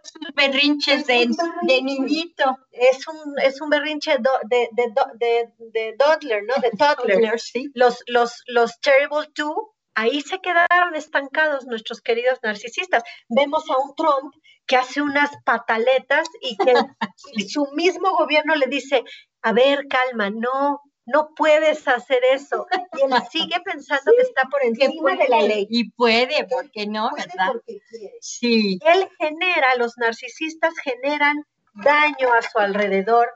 sus 0.06 0.34
berrinches 0.36 1.06
de, 1.08 1.28
de, 1.64 1.82
niñito. 1.82 2.58
Es 2.72 3.08
un, 3.08 3.40
es 3.42 3.60
un 3.62 3.70
berrinche 3.70 4.18
de, 4.18 4.70
de, 4.72 4.94
de, 5.20 5.50
de, 5.58 5.96
Dodler, 5.98 6.44
¿no? 6.44 6.54
De 6.62 6.72
Toddler. 6.72 7.40
sí. 7.40 7.70
Los, 7.74 8.04
los, 8.08 8.44
los 8.48 8.80
Terrible 8.80 9.28
Two, 9.34 9.76
ahí 9.96 10.22
se 10.22 10.40
quedaron 10.40 10.96
estancados 10.96 11.66
nuestros 11.66 12.02
queridos 12.02 12.40
narcisistas. 12.44 13.04
Vemos 13.30 13.70
a 13.70 13.78
un 13.78 13.96
Trump 13.96 14.34
que 14.66 14.78
hace 14.78 15.02
unas 15.02 15.30
pataletas 15.44 16.28
y 16.42 16.58
que 16.58 16.74
su 17.50 17.68
mismo 17.74 18.16
gobierno 18.18 18.56
le 18.56 18.68
dice, 18.68 19.04
a 19.42 19.54
ver, 19.54 19.88
calma, 19.88 20.30
no, 20.30 20.82
no 21.06 21.34
puedes 21.36 21.88
hacer 21.88 22.20
eso. 22.32 22.68
Y 22.98 23.02
él 23.06 23.12
sigue 23.32 23.60
pensando 23.64 24.12
que 24.16 24.24
está 24.24 24.44
por 24.50 24.64
encima 24.64 25.16
de 25.16 25.28
la 25.28 25.42
ley. 25.42 25.68
Y 25.70 25.92
puede, 25.92 26.46
porque 26.46 26.88
no, 26.88 27.10
¿verdad? 27.16 27.54
Porque 27.54 27.80
quiere. 27.90 28.14
Sí. 28.22 28.80
Él 28.86 29.08
genera, 29.20 29.76
los 29.78 29.98
narcisistas 29.98 30.74
generan 30.84 31.46
daño 31.76 32.34
a 32.34 32.42
su 32.42 32.58
alrededor 32.58 33.30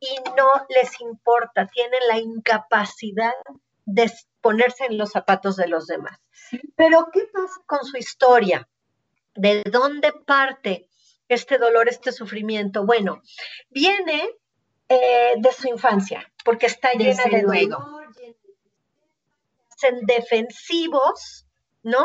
y 0.00 0.16
no 0.36 0.48
les 0.68 1.00
importa, 1.00 1.66
tienen 1.66 2.00
la 2.08 2.18
incapacidad 2.18 3.32
de 3.84 4.10
ponerse 4.40 4.84
en 4.84 4.98
los 4.98 5.10
zapatos 5.10 5.56
de 5.56 5.68
los 5.68 5.86
demás. 5.86 6.20
Pero, 6.76 7.08
¿qué 7.12 7.26
pasa 7.32 7.60
con 7.66 7.84
su 7.84 7.96
historia? 7.96 8.68
¿De 9.34 9.62
dónde 9.64 10.12
parte 10.12 10.88
este 11.28 11.58
dolor, 11.58 11.88
este 11.88 12.12
sufrimiento? 12.12 12.84
Bueno, 12.84 13.22
viene 13.70 14.28
eh, 14.88 15.34
de 15.36 15.52
su 15.52 15.68
infancia, 15.68 16.32
porque 16.44 16.66
está 16.66 16.92
llena 16.92 17.24
de 17.24 17.42
luego. 17.42 17.76
defensivos, 20.06 21.46
¿no? 21.82 22.04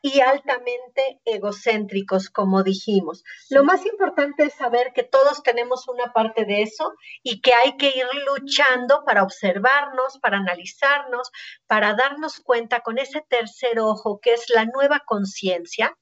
Y 0.00 0.20
altamente 0.20 1.20
egocéntricos, 1.24 2.30
como 2.30 2.62
dijimos. 2.62 3.24
Lo 3.50 3.64
más 3.64 3.84
importante 3.84 4.44
es 4.44 4.54
saber 4.54 4.92
que 4.94 5.02
todos 5.02 5.42
tenemos 5.42 5.88
una 5.88 6.12
parte 6.12 6.44
de 6.44 6.62
eso 6.62 6.92
y 7.22 7.40
que 7.40 7.52
hay 7.52 7.76
que 7.76 7.88
ir 7.88 8.06
luchando 8.26 9.04
para 9.04 9.22
observarnos, 9.22 10.18
para 10.18 10.38
analizarnos, 10.38 11.30
para 11.66 11.94
darnos 11.94 12.40
cuenta 12.40 12.80
con 12.80 12.98
ese 12.98 13.24
tercer 13.28 13.80
ojo 13.80 14.20
que 14.20 14.34
es 14.34 14.50
la 14.50 14.64
nueva 14.64 15.02
conciencia, 15.04 15.96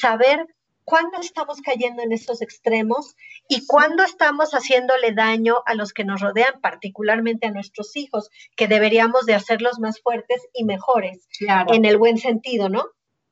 saber 0.00 0.46
cuándo 0.84 1.18
estamos 1.20 1.60
cayendo 1.60 2.02
en 2.02 2.12
esos 2.12 2.42
extremos 2.42 3.16
y 3.48 3.66
cuándo 3.66 4.02
estamos 4.02 4.50
haciéndole 4.50 5.12
daño 5.12 5.56
a 5.66 5.74
los 5.74 5.92
que 5.92 6.04
nos 6.04 6.20
rodean, 6.20 6.60
particularmente 6.60 7.46
a 7.46 7.50
nuestros 7.50 7.96
hijos, 7.96 8.30
que 8.56 8.68
deberíamos 8.68 9.26
de 9.26 9.34
hacerlos 9.34 9.78
más 9.78 10.00
fuertes 10.00 10.42
y 10.52 10.64
mejores, 10.64 11.28
en 11.68 11.84
el 11.84 11.96
buen 11.96 12.18
sentido, 12.18 12.68
¿no? 12.68 12.84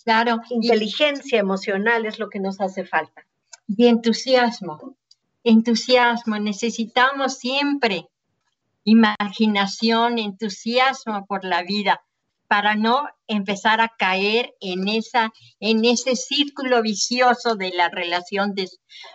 Claro. 0.05 0.41
Inteligencia 0.51 1.39
emocional 1.39 2.07
es 2.07 2.19
lo 2.19 2.29
que 2.29 2.41
nos 2.41 2.61
hace 2.61 2.85
falta. 2.85 3.25
Y 3.69 3.87
entusiasmo, 3.87 4.97
entusiasmo, 5.45 6.39
necesitamos 6.39 7.39
siempre 7.39 8.09
imaginación, 8.85 10.19
entusiasmo 10.19 11.25
por 11.27 11.45
la 11.45 11.63
vida 11.63 12.03
para 12.53 12.75
no 12.75 13.09
empezar 13.29 13.81
a 13.81 13.89
caer 13.89 14.55
en 14.61 14.87
esa 14.87 15.33
en 15.59 15.87
ese 15.87 16.17
círculo 16.17 16.83
vicioso 16.83 17.55
de 17.55 17.71
la 17.71 17.89
relación 17.89 18.55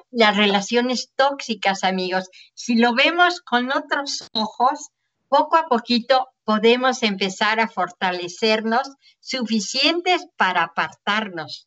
las 0.10 0.36
relaciones 0.36 1.12
tóxicas, 1.16 1.84
amigos. 1.84 2.32
Si 2.56 2.78
lo 2.78 2.96
vemos 2.96 3.42
con 3.42 3.72
otros 3.72 4.28
ojos, 4.34 4.90
poco 5.30 5.56
a 5.56 5.68
poquito 5.68 6.30
podemos 6.46 7.04
empezar 7.04 7.60
a 7.60 7.68
fortalecernos 7.68 8.90
suficientes 9.20 10.26
para 10.36 10.64
apartarnos 10.64 11.66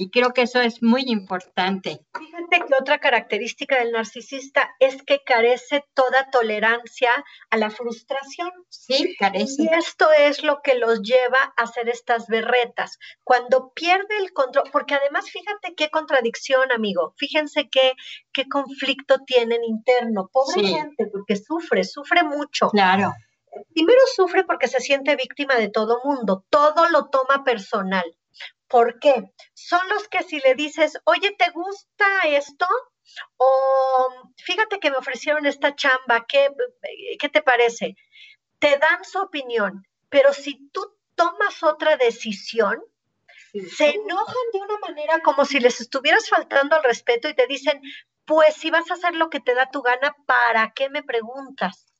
y 0.00 0.08
creo 0.08 0.32
que 0.32 0.40
eso 0.40 0.62
es 0.62 0.82
muy 0.82 1.02
importante. 1.08 2.06
Fíjate 2.18 2.66
que 2.66 2.74
otra 2.80 3.00
característica 3.00 3.78
del 3.78 3.92
narcisista 3.92 4.74
es 4.78 5.02
que 5.02 5.22
carece 5.22 5.84
toda 5.92 6.30
tolerancia 6.30 7.10
a 7.50 7.58
la 7.58 7.68
frustración. 7.68 8.50
Sí, 8.70 9.14
carece. 9.18 9.64
Y 9.64 9.66
esto 9.66 10.10
es 10.10 10.42
lo 10.42 10.62
que 10.62 10.76
los 10.76 11.02
lleva 11.02 11.52
a 11.54 11.64
hacer 11.64 11.90
estas 11.90 12.28
berretas. 12.28 12.98
Cuando 13.24 13.74
pierde 13.74 14.16
el 14.16 14.32
control, 14.32 14.70
porque 14.72 14.94
además 14.94 15.30
fíjate 15.30 15.74
qué 15.74 15.90
contradicción, 15.90 16.72
amigo. 16.72 17.12
Fíjense 17.18 17.68
qué, 17.68 17.92
qué 18.32 18.48
conflicto 18.48 19.18
tienen 19.26 19.62
interno. 19.64 20.30
Pobre 20.32 20.66
gente, 20.66 21.08
porque 21.12 21.36
sufre, 21.36 21.84
sufre 21.84 22.24
mucho. 22.24 22.70
Claro. 22.70 23.12
Primero 23.74 24.00
sufre 24.16 24.44
porque 24.44 24.66
se 24.66 24.80
siente 24.80 25.14
víctima 25.16 25.56
de 25.56 25.68
todo 25.68 26.00
mundo, 26.04 26.46
todo 26.48 26.88
lo 26.88 27.10
toma 27.10 27.44
personal 27.44 28.04
¿Por 28.68 28.98
qué? 29.00 29.32
Son 29.54 29.88
los 29.88 30.08
que 30.08 30.22
si 30.22 30.38
le 30.40 30.54
dices, 30.54 30.98
oye, 31.04 31.34
¿te 31.38 31.50
gusta 31.50 32.06
esto? 32.26 32.66
O 33.36 34.32
fíjate 34.36 34.78
que 34.78 34.90
me 34.90 34.96
ofrecieron 34.96 35.46
esta 35.46 35.74
chamba, 35.74 36.24
¿qué, 36.28 36.50
qué 37.18 37.28
te 37.28 37.42
parece? 37.42 37.96
Te 38.58 38.78
dan 38.78 39.04
su 39.04 39.18
opinión, 39.18 39.86
pero 40.08 40.32
si 40.32 40.68
tú 40.70 40.96
tomas 41.14 41.62
otra 41.62 41.96
decisión, 41.96 42.80
se 43.52 43.90
enojan 43.90 44.46
de 44.52 44.58
una 44.60 44.78
manera 44.78 45.20
como 45.22 45.44
si 45.44 45.58
les 45.58 45.80
estuvieras 45.80 46.28
faltando 46.28 46.76
al 46.76 46.84
respeto 46.84 47.28
y 47.28 47.34
te 47.34 47.46
dicen, 47.48 47.82
pues 48.24 48.54
si 48.54 48.70
vas 48.70 48.88
a 48.90 48.94
hacer 48.94 49.14
lo 49.16 49.28
que 49.28 49.40
te 49.40 49.54
da 49.54 49.70
tu 49.70 49.82
gana, 49.82 50.14
¿para 50.26 50.72
qué 50.72 50.88
me 50.88 51.02
preguntas? 51.02 51.92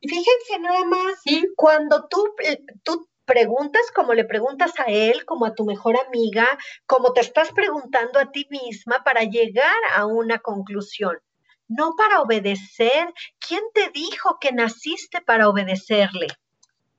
Fíjense 0.00 0.58
nada 0.60 0.84
más, 0.84 1.22
cuando 1.56 2.08
tú, 2.08 2.34
eh, 2.42 2.58
tú 2.82 3.08
preguntas 3.24 3.82
como 3.94 4.14
le 4.14 4.24
preguntas 4.24 4.72
a 4.78 4.84
él, 4.84 5.24
como 5.24 5.46
a 5.46 5.54
tu 5.54 5.64
mejor 5.64 5.96
amiga, 6.06 6.46
como 6.86 7.12
te 7.12 7.20
estás 7.20 7.52
preguntando 7.52 8.18
a 8.18 8.30
ti 8.30 8.46
misma 8.50 9.02
para 9.04 9.22
llegar 9.22 9.76
a 9.94 10.06
una 10.06 10.38
conclusión, 10.38 11.18
no 11.68 11.94
para 11.96 12.20
obedecer. 12.20 13.12
¿Quién 13.38 13.62
te 13.74 13.90
dijo 13.90 14.38
que 14.40 14.52
naciste 14.52 15.20
para 15.20 15.48
obedecerle? 15.48 16.28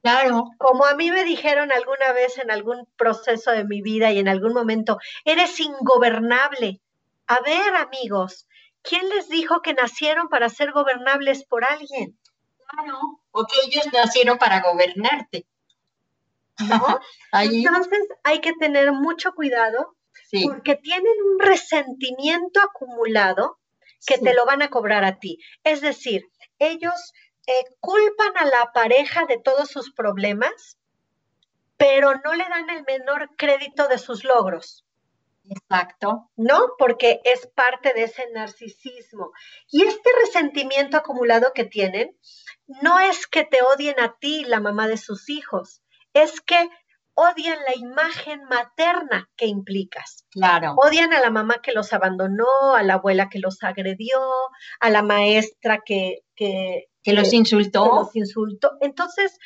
Claro. 0.02 0.50
Como 0.58 0.86
a 0.86 0.96
mí 0.96 1.12
me 1.12 1.24
dijeron 1.24 1.72
alguna 1.72 2.12
vez 2.12 2.38
en 2.38 2.52
algún 2.52 2.86
proceso 2.98 3.52
de 3.52 3.64
mi 3.64 3.82
vida 3.82 4.12
y 4.12 4.20
en 4.20 4.28
algún 4.28 4.54
momento, 4.54 4.98
eres 5.24 5.60
ingobernable. 5.60 6.82
A 7.28 7.40
ver, 7.40 7.76
amigos, 7.76 8.48
¿quién 8.82 9.08
les 9.10 9.30
dijo 9.30 9.62
que 9.62 9.74
nacieron 9.74 10.28
para 10.28 10.50
ser 10.50 10.74
gobernables 10.74 11.46
por 11.46 11.64
alguien? 11.64 12.20
Claro, 12.68 13.22
o 13.32 13.46
que 13.46 13.56
ellos 13.66 13.88
nacieron 13.94 14.38
para 14.38 14.62
gobernarte. 14.62 15.46
Entonces 17.34 18.08
hay 18.24 18.40
que 18.42 18.54
tener 18.54 18.92
mucho 18.92 19.34
cuidado 19.34 19.96
porque 20.44 20.76
tienen 20.76 21.14
un 21.32 21.40
resentimiento 21.40 22.60
acumulado 22.62 23.60
que 24.06 24.18
te 24.18 24.34
lo 24.34 24.46
van 24.46 24.62
a 24.62 24.70
cobrar 24.70 25.04
a 25.04 25.20
ti. 25.20 25.40
Es 25.64 25.82
decir, 25.82 26.26
ellos 26.60 27.14
eh, 27.48 27.66
culpan 27.80 28.38
a 28.38 28.46
la 28.46 28.72
pareja 28.74 29.26
de 29.26 29.38
todos 29.38 29.70
sus 29.70 29.94
problemas, 29.94 30.78
pero 31.78 32.14
no 32.24 32.34
le 32.34 32.48
dan 32.50 32.70
el 32.70 32.84
menor 32.84 33.30
crédito 33.38 33.88
de 33.88 33.98
sus 33.98 34.24
logros. 34.24 34.86
Exacto. 35.50 36.30
¿No? 36.36 36.70
Porque 36.78 37.22
es 37.26 37.48
parte 37.48 37.94
de 37.94 38.04
ese 38.04 38.30
narcisismo. 38.32 39.32
Y 39.70 39.84
este 39.84 40.10
resentimiento 40.26 40.98
acumulado 40.98 41.52
que 41.54 41.66
tienen, 41.66 42.18
no 42.82 43.00
es 43.00 43.28
que 43.28 43.44
te 43.44 43.62
odien 43.62 44.00
a 44.00 44.16
ti, 44.18 44.46
la 44.46 44.62
mamá 44.62 44.88
de 44.88 44.98
sus 44.98 45.30
hijos, 45.30 45.83
es 46.14 46.42
que 46.42 46.70
odian 47.16 47.60
la 47.66 47.76
imagen 47.76 48.44
materna 48.46 49.30
que 49.36 49.46
implicas. 49.46 50.26
Claro. 50.32 50.76
Odian 50.78 51.14
a 51.14 51.20
la 51.20 51.30
mamá 51.30 51.62
que 51.62 51.74
los 51.74 51.94
abandonó, 51.94 52.76
a 52.76 52.84
la 52.84 52.96
abuela 52.96 53.30
que 53.30 53.40
los 53.40 53.64
agredió, 53.64 54.20
a 54.80 54.90
la 54.90 55.04
maestra 55.04 55.82
que, 55.86 56.24
que, 56.36 56.88
los 57.06 57.34
insultó. 57.34 57.84
Que 57.84 57.90
los 57.90 58.16
insultó. 58.16 58.72
Entonces, 58.82 59.38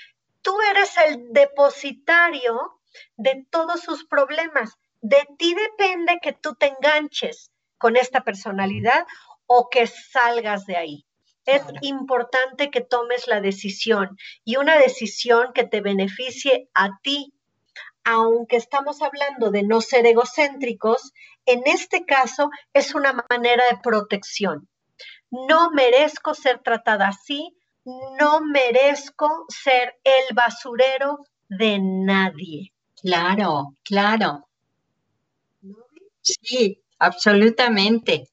tú 0.41 0.53
eres 0.71 0.95
el 1.07 1.33
depositario 1.33 2.79
de 3.17 3.45
todos 3.49 3.81
sus 3.81 4.05
problemas. 4.05 4.75
De 5.01 5.27
ti 5.37 5.53
depende 5.53 6.19
que 6.21 6.33
tú 6.33 6.55
te 6.55 6.67
enganches 6.67 7.51
con 7.77 7.95
esta 7.95 8.23
personalidad 8.23 9.05
o 9.45 9.69
que 9.69 9.87
salgas 9.87 10.65
de 10.65 10.77
ahí. 10.77 11.06
Es 11.47 11.63
importante 11.81 12.69
que 12.69 12.81
tomes 12.81 13.25
la 13.27 13.39
decisión 13.39 14.17
y 14.43 14.57
una 14.57 14.77
decisión 14.77 15.53
que 15.53 15.63
te 15.63 15.79
beneficie 15.79 16.69
a 16.73 16.99
ti. 17.01 17.33
Aunque 18.03 18.57
estamos 18.57 19.01
hablando 19.01 19.49
de 19.49 19.63
no 19.63 19.79
ser 19.79 20.05
egocéntricos, 20.05 21.13
en 21.45 21.61
este 21.65 22.05
caso 22.05 22.49
es 22.73 22.93
una 22.93 23.25
manera 23.29 23.63
de 23.71 23.77
protección. 23.81 24.67
No 25.31 25.71
merezco 25.71 26.33
ser 26.33 26.59
tratada 26.59 27.07
así, 27.07 27.57
no 28.19 28.41
merezco 28.41 29.45
ser 29.47 29.95
el 30.03 30.35
basurero 30.35 31.19
de 31.47 31.79
nadie. 31.81 32.73
Claro, 33.01 33.73
claro. 33.85 34.49
Sí, 36.21 36.83
absolutamente. 36.99 38.27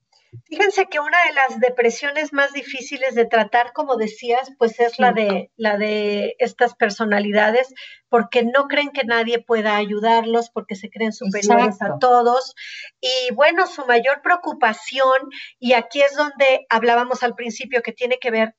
Fíjense 0.45 0.87
que 0.87 1.01
una 1.01 1.19
de 1.27 1.33
las 1.33 1.61
depresiones 1.61 2.33
más 2.33 2.53
difíciles 2.53 3.15
de 3.15 3.27
tratar, 3.27 3.73
como 3.73 3.97
decías, 3.97 4.51
pues 4.59 4.81
es 4.81 4.99
la 4.99 5.13
de 5.13 5.51
la 5.57 5.77
de 5.77 6.37
estas 6.39 6.75
personalidades, 6.75 7.73
porque 8.09 8.43
no 8.45 8.69
creen 8.69 8.91
que 8.91 9.05
nadie 9.05 9.41
pueda 9.41 9.77
ayudarlos, 9.77 10.51
porque 10.51 10.75
se 10.75 10.91
creen 10.91 11.13
superiores 11.13 11.81
a 11.83 11.99
todos. 11.99 12.55
Y 13.01 13.33
bueno, 13.35 13.67
su 13.67 13.85
mayor 13.87 14.23
preocupación, 14.23 15.31
y 15.59 15.73
aquí 15.73 16.01
es 16.01 16.17
donde 16.17 16.67
hablábamos 16.69 17.23
al 17.23 17.35
principio 17.35 17.83
que 17.83 17.93
tiene 17.93 18.19
que 18.19 18.31
ver 18.31 18.55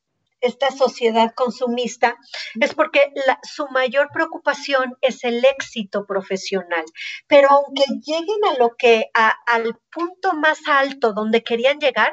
esta 0.45 0.71
sociedad 0.71 1.33
consumista 1.35 2.17
es 2.59 2.73
porque 2.73 3.01
su 3.43 3.67
mayor 3.67 4.09
preocupación 4.13 4.95
es 5.01 5.23
el 5.23 5.43
éxito 5.43 6.05
profesional. 6.05 6.85
Pero 7.27 7.49
aunque 7.51 7.83
lleguen 8.03 8.45
a 8.51 8.57
lo 8.57 8.75
que, 8.77 9.09
al 9.13 9.77
punto 9.91 10.33
más 10.33 10.59
alto 10.67 11.13
donde 11.13 11.43
querían 11.43 11.79
llegar, 11.79 12.11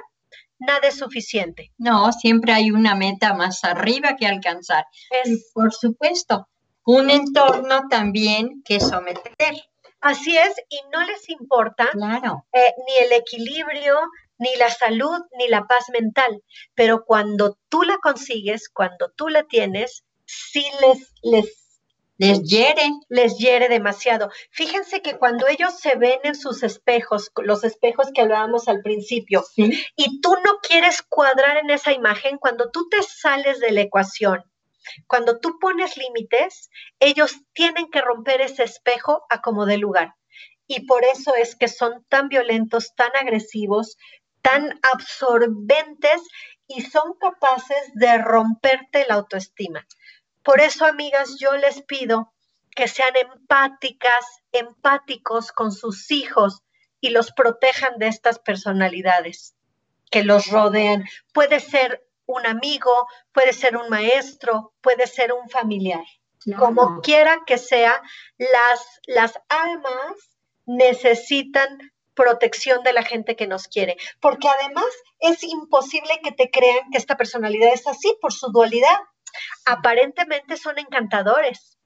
nada 0.59 0.89
es 0.89 0.97
suficiente. 0.97 1.72
No, 1.78 2.12
siempre 2.12 2.53
hay 2.53 2.70
una 2.70 2.95
meta 2.95 3.35
más 3.35 3.64
arriba 3.64 4.16
que 4.16 4.26
alcanzar. 4.26 4.85
Es, 5.24 5.51
por 5.53 5.72
supuesto, 5.72 6.49
un 6.85 7.11
entorno 7.11 7.89
también 7.89 8.62
que 8.64 8.80
someter. 8.80 9.33
Así 10.01 10.37
es, 10.37 10.55
y 10.68 10.80
no 10.93 11.05
les 11.05 11.28
importa 11.28 11.89
claro. 11.93 12.45
Eh, 12.53 12.72
ni 12.87 13.07
el 13.07 13.12
equilibrio, 13.12 14.01
ni 14.43 14.55
la 14.57 14.68
salud, 14.68 15.20
ni 15.38 15.49
la 15.49 15.66
paz 15.66 15.86
mental. 15.93 16.43
Pero 16.74 17.05
cuando 17.05 17.57
tú 17.68 17.82
la 17.82 17.97
consigues, 17.99 18.68
cuando 18.68 19.11
tú 19.16 19.28
la 19.28 19.45
tienes, 19.45 20.05
sí 20.26 20.64
les, 20.80 21.14
les 21.22 21.62
les 22.22 22.43
hiere. 22.45 22.88
Les 23.09 23.36
hiere 23.36 23.68
demasiado. 23.68 24.30
Fíjense 24.51 25.03
que 25.03 25.18
cuando 25.18 25.49
ellos 25.49 25.78
se 25.80 25.97
ven 25.97 26.20
en 26.22 26.36
sus 26.36 26.62
espejos, 26.62 27.32
los 27.43 27.64
espejos 27.64 28.12
que 28.14 28.20
hablábamos 28.20 28.68
al 28.68 28.80
principio, 28.80 29.45
y 29.57 30.20
tú 30.20 30.36
no 30.45 30.59
quieres 30.62 31.03
cuadrar 31.03 31.57
en 31.57 31.70
esa 31.70 31.93
imagen, 31.93 32.38
cuando 32.38 32.70
tú 32.70 32.88
te 32.88 33.03
sales 33.03 33.59
de 33.59 33.72
la 33.72 33.80
ecuación, 33.80 34.45
cuando 35.09 35.40
tú 35.40 35.59
pones 35.61 35.97
límites, 35.97 36.70
ellos 37.01 37.34
tienen 37.55 37.90
que 37.90 38.01
romper 38.01 38.40
ese 38.40 38.64
espejo 38.64 39.24
a 39.28 39.40
como 39.40 39.66
de 39.66 39.78
lugar. 39.78 40.14
Y 40.68 40.86
por 40.86 41.05
eso 41.05 41.34
es 41.34 41.57
que 41.57 41.68
son 41.68 42.05
tan 42.09 42.28
violentos, 42.28 42.95
tan 42.95 43.11
agresivos, 43.16 43.97
tan 44.43 44.78
absorbentes 44.82 46.20
y 46.66 46.82
son 46.82 47.14
capaces 47.14 47.90
de 47.95 48.18
romperte 48.18 49.07
la 49.09 49.14
autoestima. 49.14 49.86
Por 50.43 50.61
eso, 50.61 50.84
amigas, 50.84 51.36
yo 51.38 51.53
les 51.57 51.82
pido 51.82 52.32
que 52.74 52.88
sean 52.88 53.14
empáticas, 53.16 54.24
empáticos 54.51 55.53
con 55.53 55.72
sus 55.72 56.11
hijos 56.11 56.62
y 57.01 57.11
los 57.11 57.32
protejan 57.32 57.99
de 57.99 58.09
estas 58.09 58.38
personalidades 58.38 59.55
que 60.11 60.24
los 60.24 60.49
rodean. 60.49 61.05
Puede 61.32 61.61
ser 61.61 62.07
un 62.26 62.47
amigo, 62.47 63.09
puede 63.32 63.53
ser 63.53 63.76
un 63.76 63.88
maestro, 63.88 64.72
puede 64.80 65.07
ser 65.07 65.32
un 65.32 65.49
familiar. 65.49 66.05
Como 66.59 67.01
quiera 67.03 67.43
que 67.47 67.57
sea, 67.57 68.03
las, 68.36 69.01
las 69.07 69.38
almas 69.49 70.16
necesitan 70.66 71.91
protección 72.14 72.82
de 72.82 72.92
la 72.92 73.02
gente 73.02 73.36
que 73.36 73.46
nos 73.46 73.68
quiere, 73.68 73.96
porque 74.20 74.48
además 74.48 74.84
es 75.20 75.42
imposible 75.42 76.20
que 76.22 76.32
te 76.32 76.50
crean 76.50 76.90
que 76.90 76.98
esta 76.98 77.16
personalidad 77.16 77.72
es 77.72 77.86
así 77.86 78.16
por 78.20 78.32
su 78.32 78.50
dualidad. 78.50 78.98
Aparentemente 79.64 80.56
son 80.56 80.78
encantadores, 80.78 81.78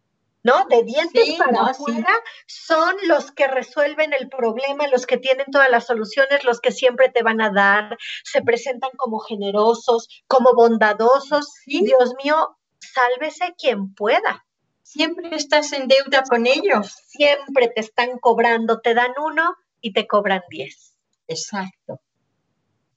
¿no? 0.43 0.65
De 0.67 0.83
dientes 0.83 1.35
para 1.39 1.71
afuera 1.71 2.13
son 2.47 2.97
los 3.05 3.31
que 3.33 3.47
resuelven 3.47 4.13
el 4.13 4.29
problema, 4.29 4.89
los 4.89 5.07
que 5.07 5.17
tienen 5.17 5.47
todas 5.53 5.71
las 5.71 5.87
soluciones, 5.87 6.45
los 6.45 6.61
que 6.61 6.73
siempre 6.73 7.09
te 7.09 7.23
van 7.23 7.41
a 7.41 7.51
dar, 7.51 7.97
se 8.25 8.43
presentan 8.43 8.91
como 8.97 9.19
generosos, 9.21 10.09
como 10.27 10.55
bondadosos. 10.55 11.53
Dios 11.67 12.15
mío, 12.23 12.57
sálvese 12.81 13.55
quien 13.59 13.95
pueda. 13.95 14.45
Siempre 14.83 15.35
estás 15.35 15.73
en 15.73 15.89
deuda 15.89 16.23
con 16.29 16.47
ellos. 16.47 16.95
Siempre 17.09 17.69
te 17.69 17.81
están 17.81 18.19
cobrando, 18.19 18.81
te 18.81 18.95
dan 18.95 19.13
uno 19.19 19.57
y 19.81 19.93
te 19.93 20.07
cobran 20.07 20.43
10. 20.51 20.95
Exacto. 21.29 22.01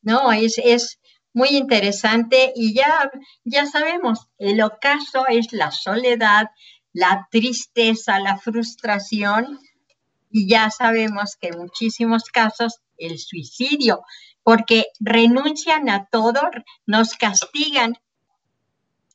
No, 0.01 0.31
es, 0.31 0.57
es 0.57 0.99
muy 1.33 1.49
interesante 1.49 2.53
y 2.55 2.73
ya, 2.73 3.11
ya 3.43 3.65
sabemos, 3.65 4.27
el 4.37 4.61
ocaso 4.61 5.27
es 5.27 5.51
la 5.51 5.71
soledad, 5.71 6.47
la 6.93 7.27
tristeza, 7.31 8.19
la 8.19 8.37
frustración 8.37 9.59
y 10.31 10.47
ya 10.47 10.69
sabemos 10.69 11.35
que 11.39 11.49
en 11.49 11.59
muchísimos 11.59 12.25
casos 12.25 12.79
el 12.97 13.17
suicidio, 13.19 14.01
porque 14.43 14.85
renuncian 14.99 15.89
a 15.89 16.07
todo, 16.11 16.41
nos 16.85 17.13
castigan 17.13 17.97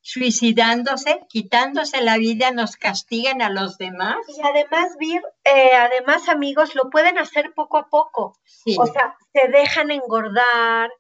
suicidándose, 0.05 1.21
quitándose 1.31 2.03
la 2.03 2.19
vida, 2.19 2.51
nos 2.51 2.77
castigan 2.77 3.41
a 3.41 3.49
los 3.49 3.79
demás. 3.79 4.19
Y 4.29 4.41
además, 4.43 4.97
Vir, 4.99 5.23
eh, 5.45 5.73
además, 5.73 6.29
amigos, 6.29 6.75
lo 6.75 6.91
pueden 6.91 7.19
hacer 7.19 7.53
poco 7.55 7.79
a 7.79 7.89
poco. 7.89 8.39
O 8.79 8.87
sea, 8.87 9.17
se 9.33 9.49
dejan 9.49 9.91
engordar, 9.91 10.91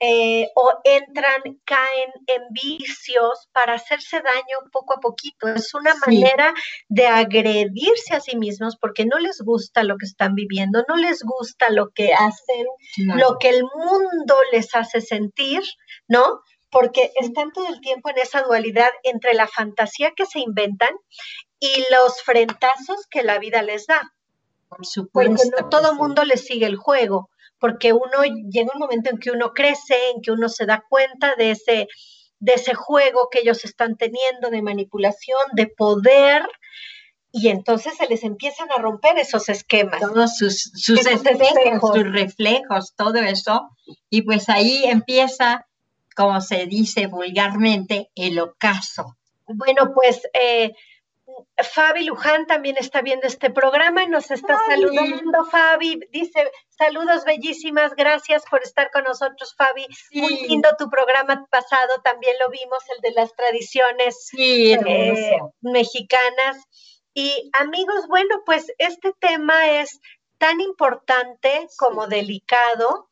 eh, 0.00 0.48
o 0.54 0.72
entran, 0.84 1.40
caen 1.64 2.10
en 2.26 2.42
vicios 2.50 3.48
para 3.52 3.74
hacerse 3.74 4.20
daño 4.20 4.70
poco 4.70 4.94
a 4.94 5.00
poquito. 5.00 5.48
Es 5.48 5.72
una 5.74 5.94
manera 6.06 6.52
de 6.88 7.06
agredirse 7.06 8.14
a 8.14 8.20
sí 8.20 8.36
mismos 8.36 8.76
porque 8.76 9.04
no 9.04 9.18
les 9.18 9.40
gusta 9.40 9.82
lo 9.82 9.96
que 9.96 10.06
están 10.06 10.34
viviendo, 10.34 10.84
no 10.88 10.96
les 10.96 11.22
gusta 11.22 11.70
lo 11.70 11.90
que 11.90 12.12
hacen, 12.12 12.66
lo 13.16 13.38
que 13.38 13.48
el 13.48 13.62
mundo 13.62 14.36
les 14.52 14.74
hace 14.74 15.00
sentir, 15.00 15.62
¿no? 16.06 16.40
Porque 16.74 17.10
están 17.20 17.52
todo 17.52 17.68
el 17.68 17.80
tiempo 17.80 18.10
en 18.10 18.18
esa 18.18 18.42
dualidad 18.42 18.90
entre 19.02 19.32
la 19.32 19.46
fantasía 19.46 20.12
que 20.14 20.26
se 20.26 20.40
inventan 20.40 20.94
y 21.58 21.84
los 21.90 22.20
frentazos 22.22 23.06
que 23.10 23.22
la 23.22 23.38
vida 23.38 23.62
les 23.62 23.86
da. 23.86 24.12
Por 24.68 24.84
supuesto. 24.84 25.36
Porque 25.36 25.62
no 25.62 25.68
todo 25.70 25.94
mundo 25.94 26.24
les 26.24 26.44
sigue 26.44 26.66
el 26.66 26.76
juego 26.76 27.30
porque 27.64 27.94
uno 27.94 28.22
llega 28.50 28.72
un 28.74 28.78
momento 28.78 29.08
en 29.08 29.16
que 29.16 29.30
uno 29.30 29.54
crece, 29.54 29.96
en 30.14 30.20
que 30.20 30.32
uno 30.32 30.50
se 30.50 30.66
da 30.66 30.84
cuenta 30.86 31.34
de 31.36 31.52
ese, 31.52 31.88
de 32.38 32.52
ese 32.52 32.74
juego 32.74 33.28
que 33.30 33.38
ellos 33.38 33.64
están 33.64 33.96
teniendo 33.96 34.50
de 34.50 34.60
manipulación, 34.60 35.40
de 35.54 35.68
poder, 35.68 36.46
y 37.32 37.48
entonces 37.48 37.94
se 37.96 38.06
les 38.06 38.22
empiezan 38.22 38.70
a 38.70 38.82
romper 38.82 39.16
esos 39.16 39.48
esquemas. 39.48 39.98
Todos 39.98 40.36
sus, 40.36 40.70
sus 40.74 41.06
espejos, 41.06 41.94
sus 41.94 42.12
reflejos, 42.12 42.92
todo 42.96 43.16
eso, 43.16 43.70
y 44.10 44.20
pues 44.20 44.50
ahí 44.50 44.84
empieza, 44.84 45.66
como 46.14 46.40
se 46.40 46.66
dice 46.66 47.06
vulgarmente, 47.06 48.10
el 48.14 48.38
ocaso. 48.38 49.16
Bueno, 49.46 49.92
pues 49.94 50.22
eh, 50.32 50.72
Fabi 51.56 52.04
Luján 52.04 52.46
también 52.46 52.76
está 52.78 53.00
viendo 53.02 53.26
este 53.26 53.50
programa 53.50 54.02
y 54.04 54.08
nos 54.08 54.30
está 54.30 54.58
saludando. 54.66 55.44
Fabi 55.50 56.00
dice, 56.10 56.50
saludos 56.70 57.24
bellísimas, 57.24 57.94
gracias 57.94 58.44
por 58.50 58.62
estar 58.62 58.90
con 58.90 59.04
nosotros, 59.04 59.54
Fabi. 59.56 59.86
Muy 60.12 60.46
lindo 60.48 60.68
tu 60.78 60.88
programa 60.90 61.46
pasado, 61.50 62.00
también 62.02 62.34
lo 62.40 62.50
vimos, 62.50 62.82
el 62.94 63.00
de 63.02 63.12
las 63.12 63.34
tradiciones 63.34 64.30
eh, 64.36 64.78
mexicanas. 65.60 66.64
Y 67.14 67.50
amigos, 67.52 68.06
bueno, 68.08 68.42
pues 68.44 68.72
este 68.78 69.12
tema 69.20 69.80
es 69.80 70.00
tan 70.38 70.60
importante 70.60 71.68
como 71.78 72.08
delicado 72.08 73.08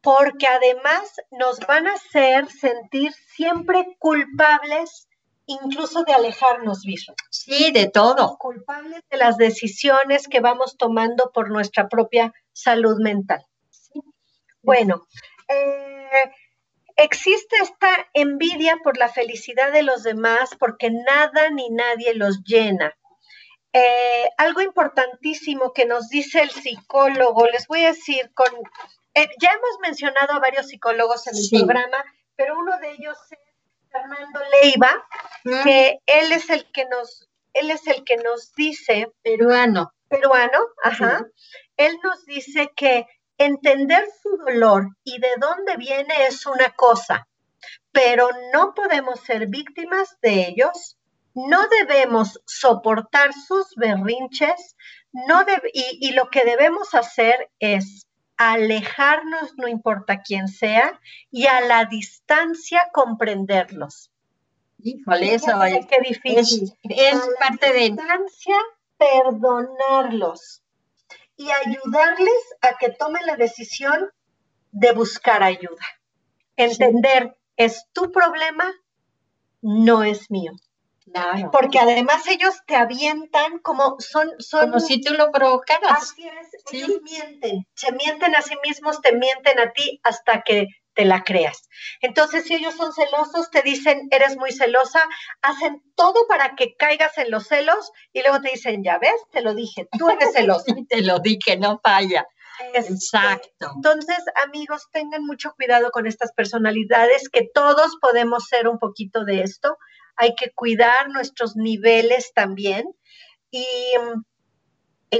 porque 0.00 0.46
además 0.46 1.16
nos 1.30 1.58
van 1.60 1.86
a 1.86 1.94
hacer 1.94 2.48
sentir 2.50 3.12
siempre 3.34 3.96
culpables 3.98 5.08
incluso 5.46 6.04
de 6.04 6.12
alejarnos, 6.12 6.82
Viso. 6.84 7.14
Sí, 7.30 7.72
de 7.72 7.88
todo. 7.88 8.36
Culpables 8.38 9.02
de 9.10 9.16
las 9.16 9.38
decisiones 9.38 10.28
que 10.28 10.40
vamos 10.40 10.76
tomando 10.76 11.32
por 11.32 11.50
nuestra 11.50 11.88
propia 11.88 12.32
salud 12.52 12.98
mental. 13.00 13.44
Bueno, 14.62 15.06
eh, 15.48 16.30
existe 16.96 17.56
esta 17.62 18.06
envidia 18.12 18.76
por 18.84 18.98
la 18.98 19.08
felicidad 19.08 19.72
de 19.72 19.82
los 19.82 20.02
demás 20.02 20.50
porque 20.58 20.90
nada 20.90 21.50
ni 21.50 21.70
nadie 21.70 22.14
los 22.14 22.44
llena. 22.44 22.94
Eh, 23.72 24.28
algo 24.36 24.60
importantísimo 24.60 25.72
que 25.72 25.86
nos 25.86 26.08
dice 26.08 26.42
el 26.42 26.50
psicólogo, 26.50 27.46
les 27.46 27.66
voy 27.66 27.84
a 27.84 27.92
decir, 27.92 28.30
con, 28.34 28.48
eh, 29.18 29.28
ya 29.40 29.50
hemos 29.50 29.80
mencionado 29.80 30.34
a 30.34 30.38
varios 30.38 30.68
psicólogos 30.68 31.26
en 31.26 31.36
el 31.36 31.48
programa, 31.50 32.04
pero 32.36 32.58
uno 32.58 32.78
de 32.78 32.92
ellos 32.92 33.18
es 33.30 33.38
Fernando 33.90 34.40
Leiva, 34.62 35.06
que 35.64 35.98
él 36.06 36.32
es 36.32 36.50
el 36.50 36.70
que 36.70 36.84
nos, 36.84 37.28
él 37.52 37.70
es 37.70 37.86
el 37.86 38.04
que 38.04 38.16
nos 38.18 38.54
dice, 38.54 39.10
peruano, 39.22 39.92
peruano, 40.08 40.58
ajá, 40.84 41.26
él 41.76 41.98
nos 42.02 42.24
dice 42.26 42.70
que 42.76 43.06
entender 43.38 44.04
su 44.22 44.36
dolor 44.36 44.88
y 45.04 45.18
de 45.18 45.30
dónde 45.40 45.76
viene 45.76 46.26
es 46.26 46.46
una 46.46 46.70
cosa, 46.76 47.26
pero 47.90 48.28
no 48.52 48.74
podemos 48.74 49.20
ser 49.20 49.48
víctimas 49.48 50.16
de 50.20 50.46
ellos, 50.48 50.96
no 51.34 51.66
debemos 51.68 52.40
soportar 52.46 53.32
sus 53.32 53.74
berrinches, 53.74 54.76
no 55.12 55.44
y, 55.72 56.08
y 56.08 56.12
lo 56.12 56.28
que 56.30 56.44
debemos 56.44 56.94
hacer 56.94 57.50
es 57.58 58.07
alejarnos, 58.38 59.54
no 59.58 59.68
importa 59.68 60.22
quién 60.22 60.48
sea, 60.48 60.98
y 61.30 61.46
a 61.46 61.60
la 61.60 61.84
distancia 61.84 62.88
comprenderlos. 62.92 64.10
Híjole, 64.78 65.34
eso 65.34 65.62
es, 65.64 65.86
qué 65.86 65.98
difícil. 66.00 66.72
Es, 66.84 67.20
parte 67.40 67.72
de 67.72 67.90
distancia, 67.90 68.54
perdonarlos 68.96 70.62
y 71.36 71.50
ayudarles 71.50 72.56
a 72.62 72.78
que 72.78 72.90
tomen 72.90 73.26
la 73.26 73.36
decisión 73.36 74.10
de 74.70 74.92
buscar 74.92 75.42
ayuda. 75.42 75.84
Entender, 76.56 77.36
es 77.56 77.86
tu 77.92 78.12
problema, 78.12 78.72
no 79.60 80.04
es 80.04 80.30
mío. 80.30 80.52
Porque 81.52 81.78
además 81.78 82.26
ellos 82.28 82.54
te 82.66 82.76
avientan 82.76 83.58
como 83.60 83.96
son, 83.98 84.30
son 84.38 84.70
como 84.70 84.80
si 84.80 85.00
tú 85.00 85.14
lo 85.14 85.30
provocaras. 85.30 86.02
Así 86.02 86.26
es, 86.26 86.48
ellos 86.72 87.00
mienten, 87.02 87.66
se 87.74 87.92
mienten 87.92 88.34
a 88.34 88.42
sí 88.42 88.54
mismos, 88.64 89.00
te 89.00 89.12
mienten 89.12 89.58
a 89.58 89.72
ti 89.72 90.00
hasta 90.02 90.42
que 90.42 90.68
te 90.94 91.04
la 91.04 91.22
creas. 91.22 91.68
Entonces, 92.00 92.44
si 92.44 92.54
ellos 92.54 92.74
son 92.74 92.92
celosos, 92.92 93.50
te 93.50 93.62
dicen, 93.62 94.08
eres 94.10 94.36
muy 94.36 94.50
celosa, 94.50 95.00
hacen 95.42 95.80
todo 95.94 96.26
para 96.26 96.56
que 96.56 96.74
caigas 96.76 97.16
en 97.18 97.30
los 97.30 97.46
celos 97.46 97.92
y 98.12 98.22
luego 98.22 98.40
te 98.40 98.50
dicen, 98.50 98.82
ya 98.82 98.98
ves, 98.98 99.14
te 99.30 99.40
lo 99.40 99.54
dije, 99.54 99.86
tú 99.96 100.10
eres 100.10 100.32
celosa. 100.32 100.64
te 100.88 101.02
lo 101.02 101.20
dije, 101.20 101.56
no 101.56 101.78
falla. 101.82 102.26
Exacto. 102.74 103.70
Entonces, 103.76 104.18
amigos, 104.44 104.88
tengan 104.90 105.24
mucho 105.24 105.52
cuidado 105.54 105.92
con 105.92 106.08
estas 106.08 106.32
personalidades, 106.32 107.28
que 107.28 107.48
todos 107.54 107.96
podemos 108.00 108.46
ser 108.48 108.66
un 108.66 108.80
poquito 108.80 109.24
de 109.24 109.42
esto 109.42 109.78
hay 110.18 110.34
que 110.34 110.50
cuidar 110.50 111.08
nuestros 111.08 111.56
niveles 111.56 112.32
también. 112.34 112.84
Y, 113.50 113.64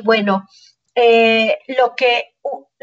bueno, 0.05 0.47
eh, 0.95 1.59
lo, 1.69 1.95
que, 1.95 2.35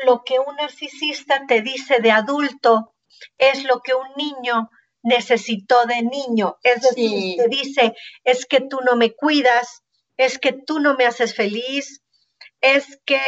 lo 0.06 0.24
que 0.24 0.40
un 0.40 0.56
narcisista 0.56 1.46
te 1.48 1.62
dice 1.62 2.00
de 2.00 2.12
adulto 2.12 2.96
es 3.38 3.64
lo 3.66 3.82
que 3.82 3.94
un 3.94 4.08
niño 4.18 4.70
necesitó 5.04 5.86
de 5.86 6.02
niño. 6.02 6.58
Es 6.64 6.82
decir, 6.82 7.36
te 7.38 7.48
dice, 7.50 7.94
es 8.24 8.46
que 8.46 8.62
tú 8.62 8.80
no 8.84 8.96
me 8.96 9.14
cuidas, 9.14 9.84
es 10.18 10.40
que 10.40 10.54
tú 10.54 10.80
no 10.80 10.96
me 10.96 11.06
haces 11.06 11.36
feliz, 11.36 12.02
es 12.62 13.00
que, 13.06 13.20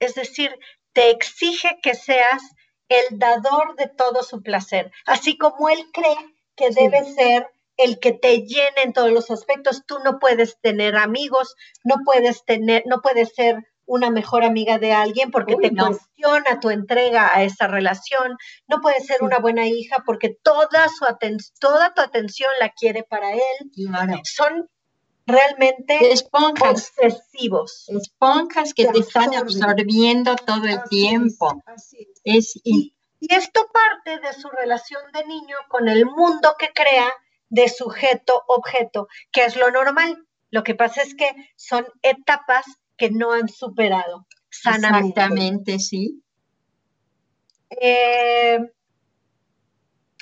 es 0.00 0.14
decir, 0.14 0.58
te 0.94 1.10
exige 1.10 1.78
que 1.82 1.94
seas 1.94 2.42
el 2.88 3.18
dador 3.18 3.76
de 3.76 3.88
todo 3.88 4.22
su 4.22 4.42
placer, 4.42 4.90
así 5.04 5.36
como 5.36 5.68
él 5.68 5.84
cree 5.92 6.16
que 6.56 6.70
debe 6.70 7.04
ser 7.04 7.50
el 7.76 7.98
que 7.98 8.12
te 8.12 8.42
llene 8.42 8.82
en 8.82 8.92
todos 8.92 9.10
los 9.10 9.30
aspectos. 9.30 9.84
Tú 9.86 9.98
no 10.04 10.18
puedes 10.18 10.60
tener 10.60 10.96
amigos, 10.96 11.54
no 11.84 11.96
puedes 12.04 12.44
tener, 12.44 12.82
no 12.86 13.00
puedes 13.02 13.34
ser 13.34 13.56
una 13.86 14.10
mejor 14.10 14.44
amiga 14.44 14.78
de 14.78 14.92
alguien 14.92 15.30
porque 15.30 15.56
te 15.56 15.70
cuestiona 15.70 16.60
tu 16.60 16.70
entrega 16.70 17.30
a 17.32 17.44
esa 17.44 17.68
relación, 17.68 18.36
no 18.66 18.80
puedes 18.80 19.06
ser 19.06 19.22
una 19.22 19.38
buena 19.38 19.66
hija 19.66 20.02
porque 20.04 20.36
toda 20.42 20.88
su 20.88 21.06
toda 21.60 21.94
tu 21.94 22.02
atención 22.02 22.50
la 22.60 22.70
quiere 22.70 23.04
para 23.04 23.32
él. 23.32 23.70
Son 24.24 24.68
realmente 25.26 26.12
esponjas 26.12 26.92
obsesivos. 27.00 27.84
Esponjas 27.88 28.74
que 28.74 28.86
te, 28.86 28.98
están 28.98 29.34
absorbiendo 29.34 30.34
todo 30.36 30.64
el 30.64 30.82
tiempo. 30.88 31.62
Es, 32.24 32.60
y 32.64 32.92
esto 33.20 33.66
parte 33.72 34.20
de 34.20 34.32
su 34.34 34.48
relación 34.50 35.02
de 35.12 35.24
niño 35.26 35.56
con 35.68 35.88
el 35.88 36.06
mundo 36.06 36.54
que 36.58 36.70
crea 36.74 37.12
de 37.48 37.68
sujeto-objeto, 37.68 39.08
que 39.32 39.44
es 39.44 39.56
lo 39.56 39.70
normal. 39.70 40.26
Lo 40.50 40.62
que 40.62 40.74
pasa 40.74 41.02
es 41.02 41.14
que 41.14 41.30
son 41.56 41.86
etapas 42.02 42.66
que 42.96 43.10
no 43.10 43.32
han 43.32 43.48
superado 43.48 44.26
sanamente. 44.50 45.20
Exactamente, 45.20 45.78
sí. 45.78 46.22
Eh, 47.70 48.58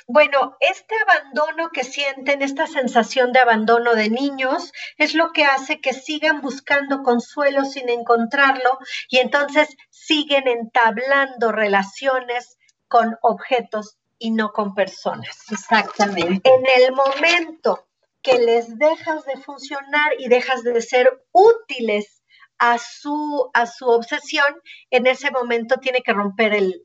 bueno, 0.07 0.55
este 0.59 0.95
abandono 1.07 1.69
que 1.71 1.83
sienten, 1.83 2.43
esta 2.43 2.67
sensación 2.67 3.31
de 3.31 3.39
abandono 3.39 3.95
de 3.95 4.09
niños, 4.09 4.71
es 4.97 5.15
lo 5.15 5.31
que 5.31 5.45
hace 5.45 5.81
que 5.81 5.93
sigan 5.93 6.41
buscando 6.41 7.01
consuelo 7.01 7.65
sin 7.65 7.89
encontrarlo 7.89 8.77
y 9.09 9.17
entonces 9.17 9.75
siguen 9.89 10.47
entablando 10.47 11.51
relaciones 11.51 12.57
con 12.87 13.17
objetos 13.21 13.97
y 14.19 14.31
no 14.31 14.51
con 14.51 14.73
personas. 14.73 15.37
Exactamente. 15.51 16.49
En 16.49 16.63
el 16.83 16.93
momento 16.93 17.87
que 18.21 18.39
les 18.39 18.77
dejas 18.77 19.25
de 19.25 19.37
funcionar 19.37 20.13
y 20.17 20.27
dejas 20.27 20.63
de 20.63 20.81
ser 20.81 21.25
útiles 21.31 22.23
a 22.57 22.77
su, 22.77 23.49
a 23.53 23.67
su 23.67 23.87
obsesión, 23.87 24.47
en 24.89 25.07
ese 25.07 25.29
momento 25.31 25.77
tiene 25.77 26.01
que 26.01 26.13
romper 26.13 26.53
el, 26.53 26.83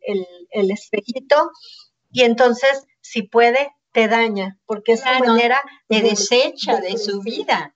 el, 0.51 0.71
espejito 0.71 1.51
y 2.11 2.23
entonces, 2.23 2.87
si 3.01 3.23
puede, 3.23 3.73
te 3.93 4.09
daña, 4.09 4.59
porque 4.67 4.93
esa 4.93 5.19
manera 5.19 5.63
te 5.89 6.03
desecha 6.03 6.81
de, 6.81 6.99
su 6.99 7.23
vida. 7.23 7.75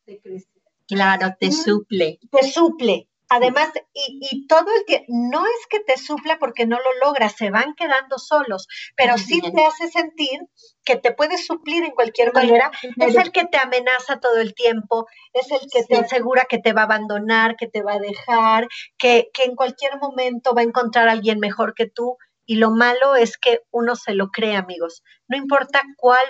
claro, 0.86 1.34
te 1.38 1.50
suple. 1.52 2.18
Te 2.30 2.50
suple. 2.50 3.08
Además, 3.30 3.70
y, 3.94 4.46
todo 4.46 4.66
el 4.76 4.84
tiempo, 4.84 5.06
no 5.08 5.44
es 5.46 5.66
que 5.68 5.80
te 5.80 5.96
supla 5.96 6.38
porque 6.38 6.66
no 6.66 6.76
lo 6.76 7.06
logras, 7.06 7.34
se 7.36 7.50
van 7.50 7.74
quedando 7.74 8.18
solos, 8.18 8.68
pero 8.96 9.16
sí 9.16 9.40
te 9.40 9.64
hace 9.64 9.88
sentir 9.90 10.40
que 10.84 10.96
te 10.96 11.12
puedes 11.12 11.46
suplir 11.46 11.84
en 11.84 11.92
cualquier 11.92 12.32
manera. 12.34 12.70
Es 12.98 13.16
el 13.16 13.32
que 13.32 13.46
te 13.46 13.56
amenaza 13.56 14.20
todo 14.20 14.40
el 14.40 14.54
tiempo, 14.54 15.06
es 15.32 15.50
el 15.50 15.60
que 15.72 15.84
te 15.84 15.96
asegura 15.96 16.44
que 16.48 16.58
te 16.58 16.72
va 16.72 16.82
a 16.82 16.84
abandonar, 16.84 17.56
que 17.56 17.66
te 17.66 17.82
va 17.82 17.94
a 17.94 17.98
dejar, 17.98 18.68
que, 18.98 19.30
que 19.32 19.44
en 19.44 19.56
cualquier 19.56 19.98
momento 19.98 20.54
va 20.54 20.60
a 20.60 20.64
encontrar 20.64 21.08
a 21.08 21.12
alguien 21.12 21.40
mejor 21.40 21.74
que 21.74 21.86
tú. 21.86 22.18
Y 22.46 22.56
lo 22.56 22.70
malo 22.70 23.16
es 23.16 23.38
que 23.38 23.60
uno 23.70 23.96
se 23.96 24.14
lo 24.14 24.28
cree, 24.28 24.56
amigos. 24.56 25.02
No 25.28 25.36
importa 25.36 25.82
cuál 25.96 26.26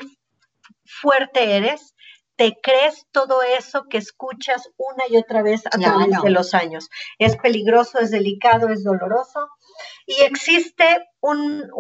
fuerte 0.85 1.57
eres, 1.57 1.95
te 2.37 2.59
crees 2.63 3.07
todo 3.13 3.43
eso 3.43 3.85
que 3.89 3.99
escuchas 3.99 4.69
una 4.77 5.05
y 5.09 5.17
otra 5.17 5.43
vez 5.43 5.67
a 5.67 5.71
través 5.71 6.23
de 6.23 6.31
los 6.31 6.55
años. 6.55 6.89
Es 7.19 7.37
peligroso, 7.37 7.99
es 7.99 8.11
delicado, 8.11 8.69
es 8.69 8.83
doloroso 8.83 9.49
y 10.07 10.23
existe 10.23 11.09
un, 11.21 11.71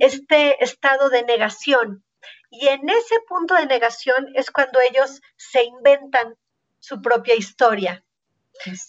este 0.00 0.62
estado 0.62 1.08
de 1.08 1.22
negación. 1.24 2.04
Y 2.50 2.68
en 2.68 2.88
ese 2.88 3.16
punto 3.28 3.54
de 3.54 3.66
negación 3.66 4.28
es 4.34 4.50
cuando 4.50 4.80
ellos 4.80 5.20
se 5.36 5.64
inventan 5.64 6.36
su 6.78 7.00
propia 7.00 7.34
historia 7.34 8.04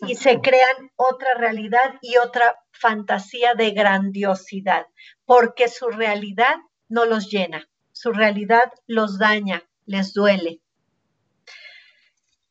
y 0.02 0.16
se 0.16 0.42
crean 0.42 0.92
otra 0.96 1.36
realidad 1.36 1.96
y 2.02 2.18
otra 2.18 2.60
fantasía 2.72 3.56
de 3.56 3.72
grandiosidad, 3.72 4.88
porque 5.26 5.70
su 5.70 5.88
realidad 5.88 6.56
no 6.90 7.06
los 7.06 7.30
llena, 7.30 7.70
su 7.92 8.12
realidad 8.12 8.72
los 8.88 9.18
daña, 9.18 9.64
les 9.86 10.14
duele. 10.14 10.62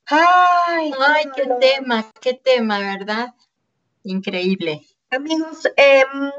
Ay, 0.07 0.93
Ay 0.99 1.25
qué 1.35 1.47
tema, 1.61 2.11
qué 2.21 2.35
tema, 2.35 2.79
¿verdad? 2.79 3.35
Increíble. 4.05 4.87
Amigos, 5.11 5.69
em, 5.77 6.33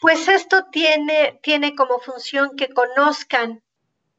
pues 0.00 0.28
esto 0.28 0.66
tiene, 0.70 1.38
tiene 1.42 1.74
como 1.74 1.98
función 1.98 2.56
que 2.56 2.68
conozcan. 2.68 3.62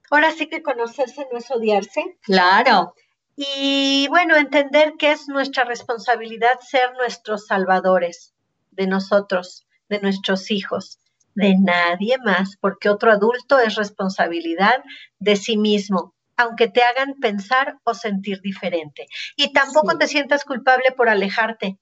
Ahora 0.09 0.31
sí 0.31 0.47
que 0.47 0.61
conocerse 0.61 1.27
no 1.31 1.37
es 1.37 1.49
odiarse. 1.51 2.17
Claro. 2.21 2.93
Y 3.35 4.07
bueno, 4.09 4.35
entender 4.35 4.93
que 4.97 5.11
es 5.11 5.27
nuestra 5.27 5.63
responsabilidad 5.65 6.59
ser 6.61 6.93
nuestros 6.93 7.47
salvadores 7.47 8.33
de 8.71 8.87
nosotros, 8.87 9.67
de 9.89 9.99
nuestros 9.99 10.51
hijos, 10.51 10.99
de 11.33 11.55
nadie 11.59 12.17
más, 12.17 12.55
porque 12.61 12.89
otro 12.89 13.11
adulto 13.11 13.59
es 13.59 13.75
responsabilidad 13.75 14.83
de 15.19 15.35
sí 15.35 15.57
mismo 15.57 16.14
aunque 16.37 16.67
te 16.67 16.83
hagan 16.83 17.15
pensar 17.15 17.79
o 17.83 17.93
sentir 17.93 18.41
diferente. 18.41 19.07
Y 19.35 19.53
tampoco 19.53 19.97
te 19.97 20.07
sientas 20.07 20.43
culpable 20.43 20.91
por 20.91 21.09
alejarte, 21.09 21.77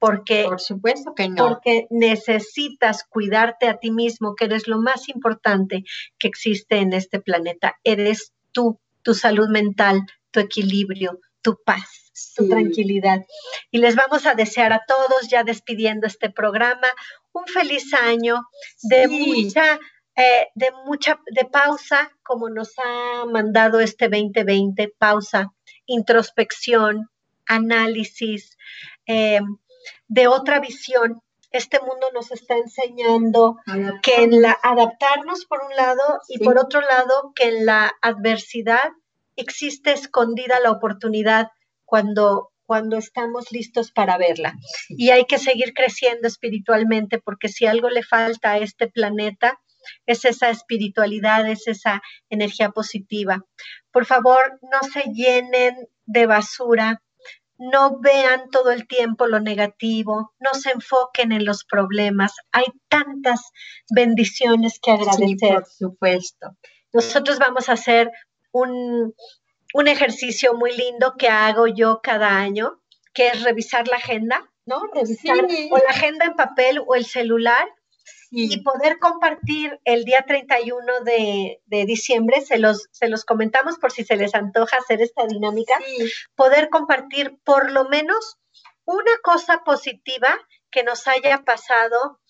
porque, 0.00 0.44
por 0.48 0.60
supuesto 0.60 1.14
que 1.14 1.28
no. 1.28 1.48
Porque 1.48 1.86
necesitas 1.90 3.04
cuidarte 3.04 3.68
a 3.68 3.78
ti 3.78 3.90
mismo, 3.90 4.34
que 4.34 4.46
eres 4.46 4.66
lo 4.66 4.80
más 4.80 5.08
importante 5.08 5.84
que 6.18 6.26
existe 6.26 6.78
en 6.78 6.94
este 6.94 7.20
planeta. 7.20 7.78
Eres 7.84 8.32
tú, 8.50 8.80
tu 9.02 9.14
salud 9.14 9.48
mental, 9.50 10.06
tu 10.30 10.40
equilibrio, 10.40 11.20
tu 11.42 11.58
paz, 11.62 12.12
tu 12.34 12.48
tranquilidad. 12.48 13.26
Y 13.70 13.78
les 13.78 13.94
vamos 13.94 14.24
a 14.24 14.34
desear 14.34 14.72
a 14.72 14.82
todos, 14.86 15.28
ya 15.28 15.44
despidiendo 15.44 16.06
este 16.06 16.30
programa, 16.30 16.88
un 17.32 17.46
feliz 17.46 17.92
año 17.92 18.40
de 18.82 19.06
mucha 19.06 19.78
eh, 20.20 20.48
de 20.54 20.70
mucha, 20.84 21.18
de 21.32 21.46
pausa, 21.46 22.12
como 22.22 22.50
nos 22.50 22.74
ha 22.78 23.24
mandado 23.24 23.80
este 23.80 24.10
2020, 24.10 24.92
pausa, 24.98 25.54
introspección, 25.86 27.08
análisis, 27.46 28.58
eh, 29.06 29.40
de 30.08 30.28
otra 30.28 30.60
visión. 30.60 31.22
Este 31.52 31.80
mundo 31.80 32.08
nos 32.12 32.32
está 32.32 32.58
enseñando 32.58 33.56
que 34.02 34.22
en 34.22 34.42
la 34.42 34.56
adaptarnos 34.62 35.46
por 35.46 35.62
un 35.64 35.74
lado 35.74 36.20
y 36.28 36.38
por 36.44 36.58
otro 36.58 36.82
lado 36.82 37.32
que 37.34 37.48
en 37.48 37.64
la 37.64 37.90
adversidad 38.02 38.90
existe 39.36 39.92
escondida 39.92 40.60
la 40.60 40.70
oportunidad 40.70 41.48
cuando 41.86 42.50
cuando 42.66 42.98
estamos 42.98 43.50
listos 43.50 43.90
para 43.90 44.16
verla. 44.16 44.54
Y 44.90 45.10
hay 45.10 45.24
que 45.24 45.38
seguir 45.38 45.74
creciendo 45.74 46.28
espiritualmente 46.28 47.18
porque 47.18 47.48
si 47.48 47.66
algo 47.66 47.90
le 47.90 48.04
falta 48.04 48.52
a 48.52 48.58
este 48.58 48.86
planeta 48.86 49.58
es 50.06 50.24
esa 50.24 50.50
espiritualidad, 50.50 51.48
es 51.48 51.66
esa 51.66 52.02
energía 52.28 52.70
positiva. 52.70 53.44
Por 53.92 54.06
favor, 54.06 54.58
no 54.62 54.86
se 54.92 55.10
llenen 55.12 55.88
de 56.06 56.26
basura, 56.26 57.02
no 57.60 58.00
vean 58.00 58.48
todo 58.50 58.70
el 58.70 58.86
tiempo 58.86 59.26
lo 59.26 59.38
negativo, 59.38 60.32
no 60.40 60.54
se 60.54 60.70
enfoquen 60.70 61.30
en 61.32 61.44
los 61.44 61.64
problemas. 61.64 62.32
Hay 62.52 62.64
tantas 62.88 63.52
bendiciones 63.94 64.80
que 64.80 64.92
agradecer. 64.92 65.54
por 65.54 65.66
supuesto. 65.66 66.56
Nosotros 66.92 67.38
vamos 67.38 67.68
a 67.68 67.74
hacer 67.74 68.10
un, 68.50 69.14
un 69.74 69.88
ejercicio 69.88 70.54
muy 70.54 70.74
lindo 70.74 71.14
que 71.18 71.28
hago 71.28 71.66
yo 71.66 72.00
cada 72.02 72.38
año, 72.38 72.80
que 73.12 73.28
es 73.28 73.42
revisar 73.42 73.88
la 73.88 73.96
agenda, 73.96 74.50
¿no? 74.64 74.82
Revisar 74.94 75.44
o 75.70 75.76
la 75.76 75.90
agenda 75.90 76.24
en 76.24 76.34
papel 76.34 76.80
o 76.86 76.94
el 76.94 77.04
celular 77.04 77.68
y 78.30 78.62
poder 78.62 78.98
compartir 78.98 79.80
el 79.84 80.04
día 80.04 80.24
31 80.26 81.00
de, 81.04 81.60
de, 81.66 81.84
diciembre, 81.84 82.40
se 82.40 82.58
los, 82.58 82.88
se 82.92 83.08
los 83.08 83.24
comentamos 83.24 83.78
por 83.78 83.90
si 83.90 84.04
se 84.04 84.16
les 84.16 84.34
antoja 84.34 84.76
hacer 84.76 85.02
esta 85.02 85.26
dinámica, 85.26 85.76
poder 86.36 86.68
compartir 86.68 87.38
por 87.44 87.72
lo 87.72 87.88
menos 87.88 88.38
una 88.84 89.12
cosa 89.22 89.64
positiva 89.64 90.38
que 90.70 90.84
nos 90.84 91.08
haya 91.08 91.42
pasado 91.44 92.20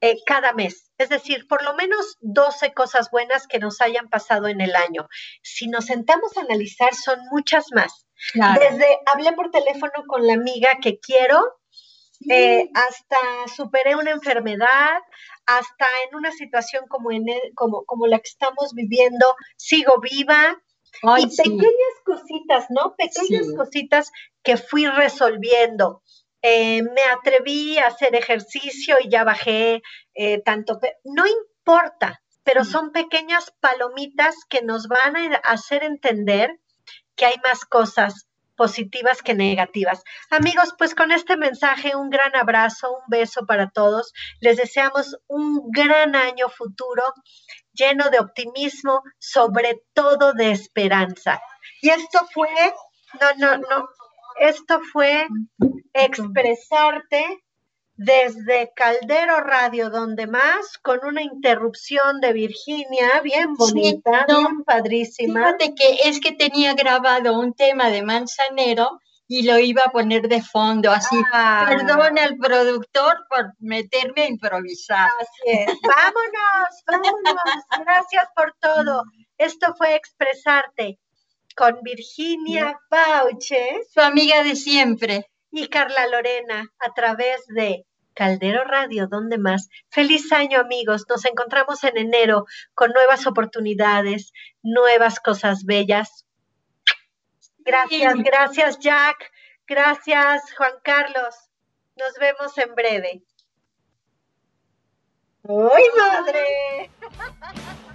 eh, 0.00 0.16
cada 0.26 0.52
mes. 0.52 0.90
Es 0.98 1.08
decir, 1.08 1.46
por 1.48 1.64
lo 1.64 1.74
menos 1.74 2.16
12 2.20 2.72
cosas 2.74 3.10
buenas 3.10 3.46
que 3.46 3.58
nos 3.58 3.80
hayan 3.80 4.08
pasado 4.08 4.48
en 4.48 4.60
el 4.60 4.76
año. 4.76 5.08
Si 5.42 5.66
nos 5.66 5.86
sentamos 5.86 6.36
a 6.36 6.42
analizar, 6.42 6.94
son 6.94 7.18
muchas 7.30 7.66
más. 7.72 8.06
Desde 8.34 8.98
hablé 9.06 9.32
por 9.32 9.50
teléfono 9.50 10.04
con 10.06 10.26
la 10.26 10.34
amiga 10.34 10.78
que 10.80 10.98
quiero, 11.00 11.58
eh, 12.28 12.68
hasta 12.74 13.16
superé 13.54 13.96
una 13.96 14.10
enfermedad, 14.10 14.98
hasta 15.46 15.86
en 16.08 16.16
una 16.16 16.32
situación 16.32 16.86
como, 16.88 17.12
en 17.12 17.26
como, 17.54 17.84
como 17.84 18.06
la 18.06 18.18
que 18.18 18.28
estamos 18.28 18.72
viviendo, 18.74 19.34
sigo 19.56 20.00
viva. 20.00 20.56
y 21.18 21.26
pequeñas 21.26 21.96
cositas, 22.04 22.66
¿no? 22.70 22.94
Pequeñas 22.96 23.46
cositas 23.56 24.10
que 24.42 24.56
fui 24.56 24.86
resolviendo. 24.86 26.02
Eh, 26.42 26.82
me 26.82 27.02
atreví 27.04 27.78
a 27.78 27.86
hacer 27.86 28.14
ejercicio 28.14 28.96
y 29.02 29.08
ya 29.08 29.24
bajé 29.24 29.82
eh, 30.14 30.42
tanto. 30.42 30.78
No 31.02 31.24
importa, 31.26 32.22
pero 32.42 32.62
mm. 32.62 32.66
son 32.66 32.92
pequeñas 32.92 33.52
palomitas 33.60 34.36
que 34.48 34.62
nos 34.62 34.86
van 34.86 35.16
a 35.16 35.36
hacer 35.36 35.82
entender 35.82 36.60
que 37.16 37.26
hay 37.26 37.34
más 37.42 37.64
cosas 37.64 38.28
positivas 38.56 39.22
que 39.22 39.34
negativas. 39.34 40.02
Amigos, 40.30 40.74
pues 40.78 40.94
con 40.94 41.12
este 41.12 41.36
mensaje 41.36 41.96
un 41.96 42.10
gran 42.10 42.34
abrazo, 42.36 42.92
un 42.92 43.04
beso 43.08 43.46
para 43.46 43.70
todos. 43.70 44.12
Les 44.40 44.56
deseamos 44.56 45.16
un 45.26 45.70
gran 45.70 46.16
año 46.16 46.48
futuro 46.48 47.02
lleno 47.72 48.10
de 48.10 48.20
optimismo, 48.20 49.02
sobre 49.18 49.82
todo 49.92 50.32
de 50.32 50.52
esperanza. 50.52 51.40
Y 51.80 51.90
esto 51.90 52.20
fue, 52.32 52.48
no, 53.20 53.34
no, 53.38 53.58
no, 53.58 53.88
esto 54.40 54.80
fue 54.92 55.26
expresarte 55.92 57.43
desde 57.96 58.72
Caldero 58.74 59.40
Radio, 59.40 59.90
donde 59.90 60.26
más, 60.26 60.78
con 60.78 61.00
una 61.04 61.22
interrupción 61.22 62.20
de 62.20 62.32
Virginia, 62.32 63.20
bien 63.22 63.54
bonita, 63.54 64.26
bien 64.26 64.64
padrísima. 64.64 65.40
Fíjate 65.40 65.74
que 65.74 66.08
es 66.08 66.20
que 66.20 66.32
tenía 66.32 66.74
grabado 66.74 67.38
un 67.38 67.54
tema 67.54 67.90
de 67.90 68.02
Manzanero 68.02 69.00
y 69.26 69.42
lo 69.42 69.58
iba 69.58 69.82
a 69.84 69.90
poner 69.90 70.28
de 70.28 70.42
fondo, 70.42 70.90
así. 70.90 71.16
Ah. 71.32 71.66
Perdona 71.68 72.24
al 72.24 72.36
productor 72.36 73.26
por 73.28 73.54
meterme 73.58 74.22
a 74.22 74.28
improvisar. 74.28 75.08
Así 75.20 75.58
es. 75.58 75.66
Vámonos, 75.82 76.84
vámonos. 76.86 77.64
Gracias 77.80 78.28
por 78.34 78.54
todo. 78.60 79.04
Esto 79.38 79.74
fue 79.76 79.94
expresarte 79.94 80.98
con 81.56 81.78
Virginia 81.82 82.78
Bauche, 82.90 83.80
su 83.92 84.00
amiga 84.00 84.42
de 84.42 84.56
siempre 84.56 85.30
y 85.54 85.68
Carla 85.68 86.08
Lorena 86.08 86.68
a 86.80 86.92
través 86.94 87.46
de 87.46 87.86
Caldero 88.12 88.64
Radio, 88.64 89.06
¿dónde 89.06 89.38
más? 89.38 89.68
Feliz 89.88 90.32
año 90.32 90.58
amigos, 90.58 91.06
nos 91.08 91.24
encontramos 91.24 91.84
en 91.84 91.96
enero 91.96 92.46
con 92.74 92.90
nuevas 92.90 93.26
oportunidades, 93.26 94.32
nuevas 94.62 95.20
cosas 95.20 95.64
bellas. 95.64 96.26
Gracias, 97.58 98.14
gracias 98.16 98.78
Jack, 98.80 99.30
gracias 99.66 100.42
Juan 100.56 100.74
Carlos, 100.82 101.34
nos 101.96 102.14
vemos 102.18 102.58
en 102.58 102.74
breve. 102.74 103.22
¡Ay, 105.48 105.84
madre! 105.96 106.90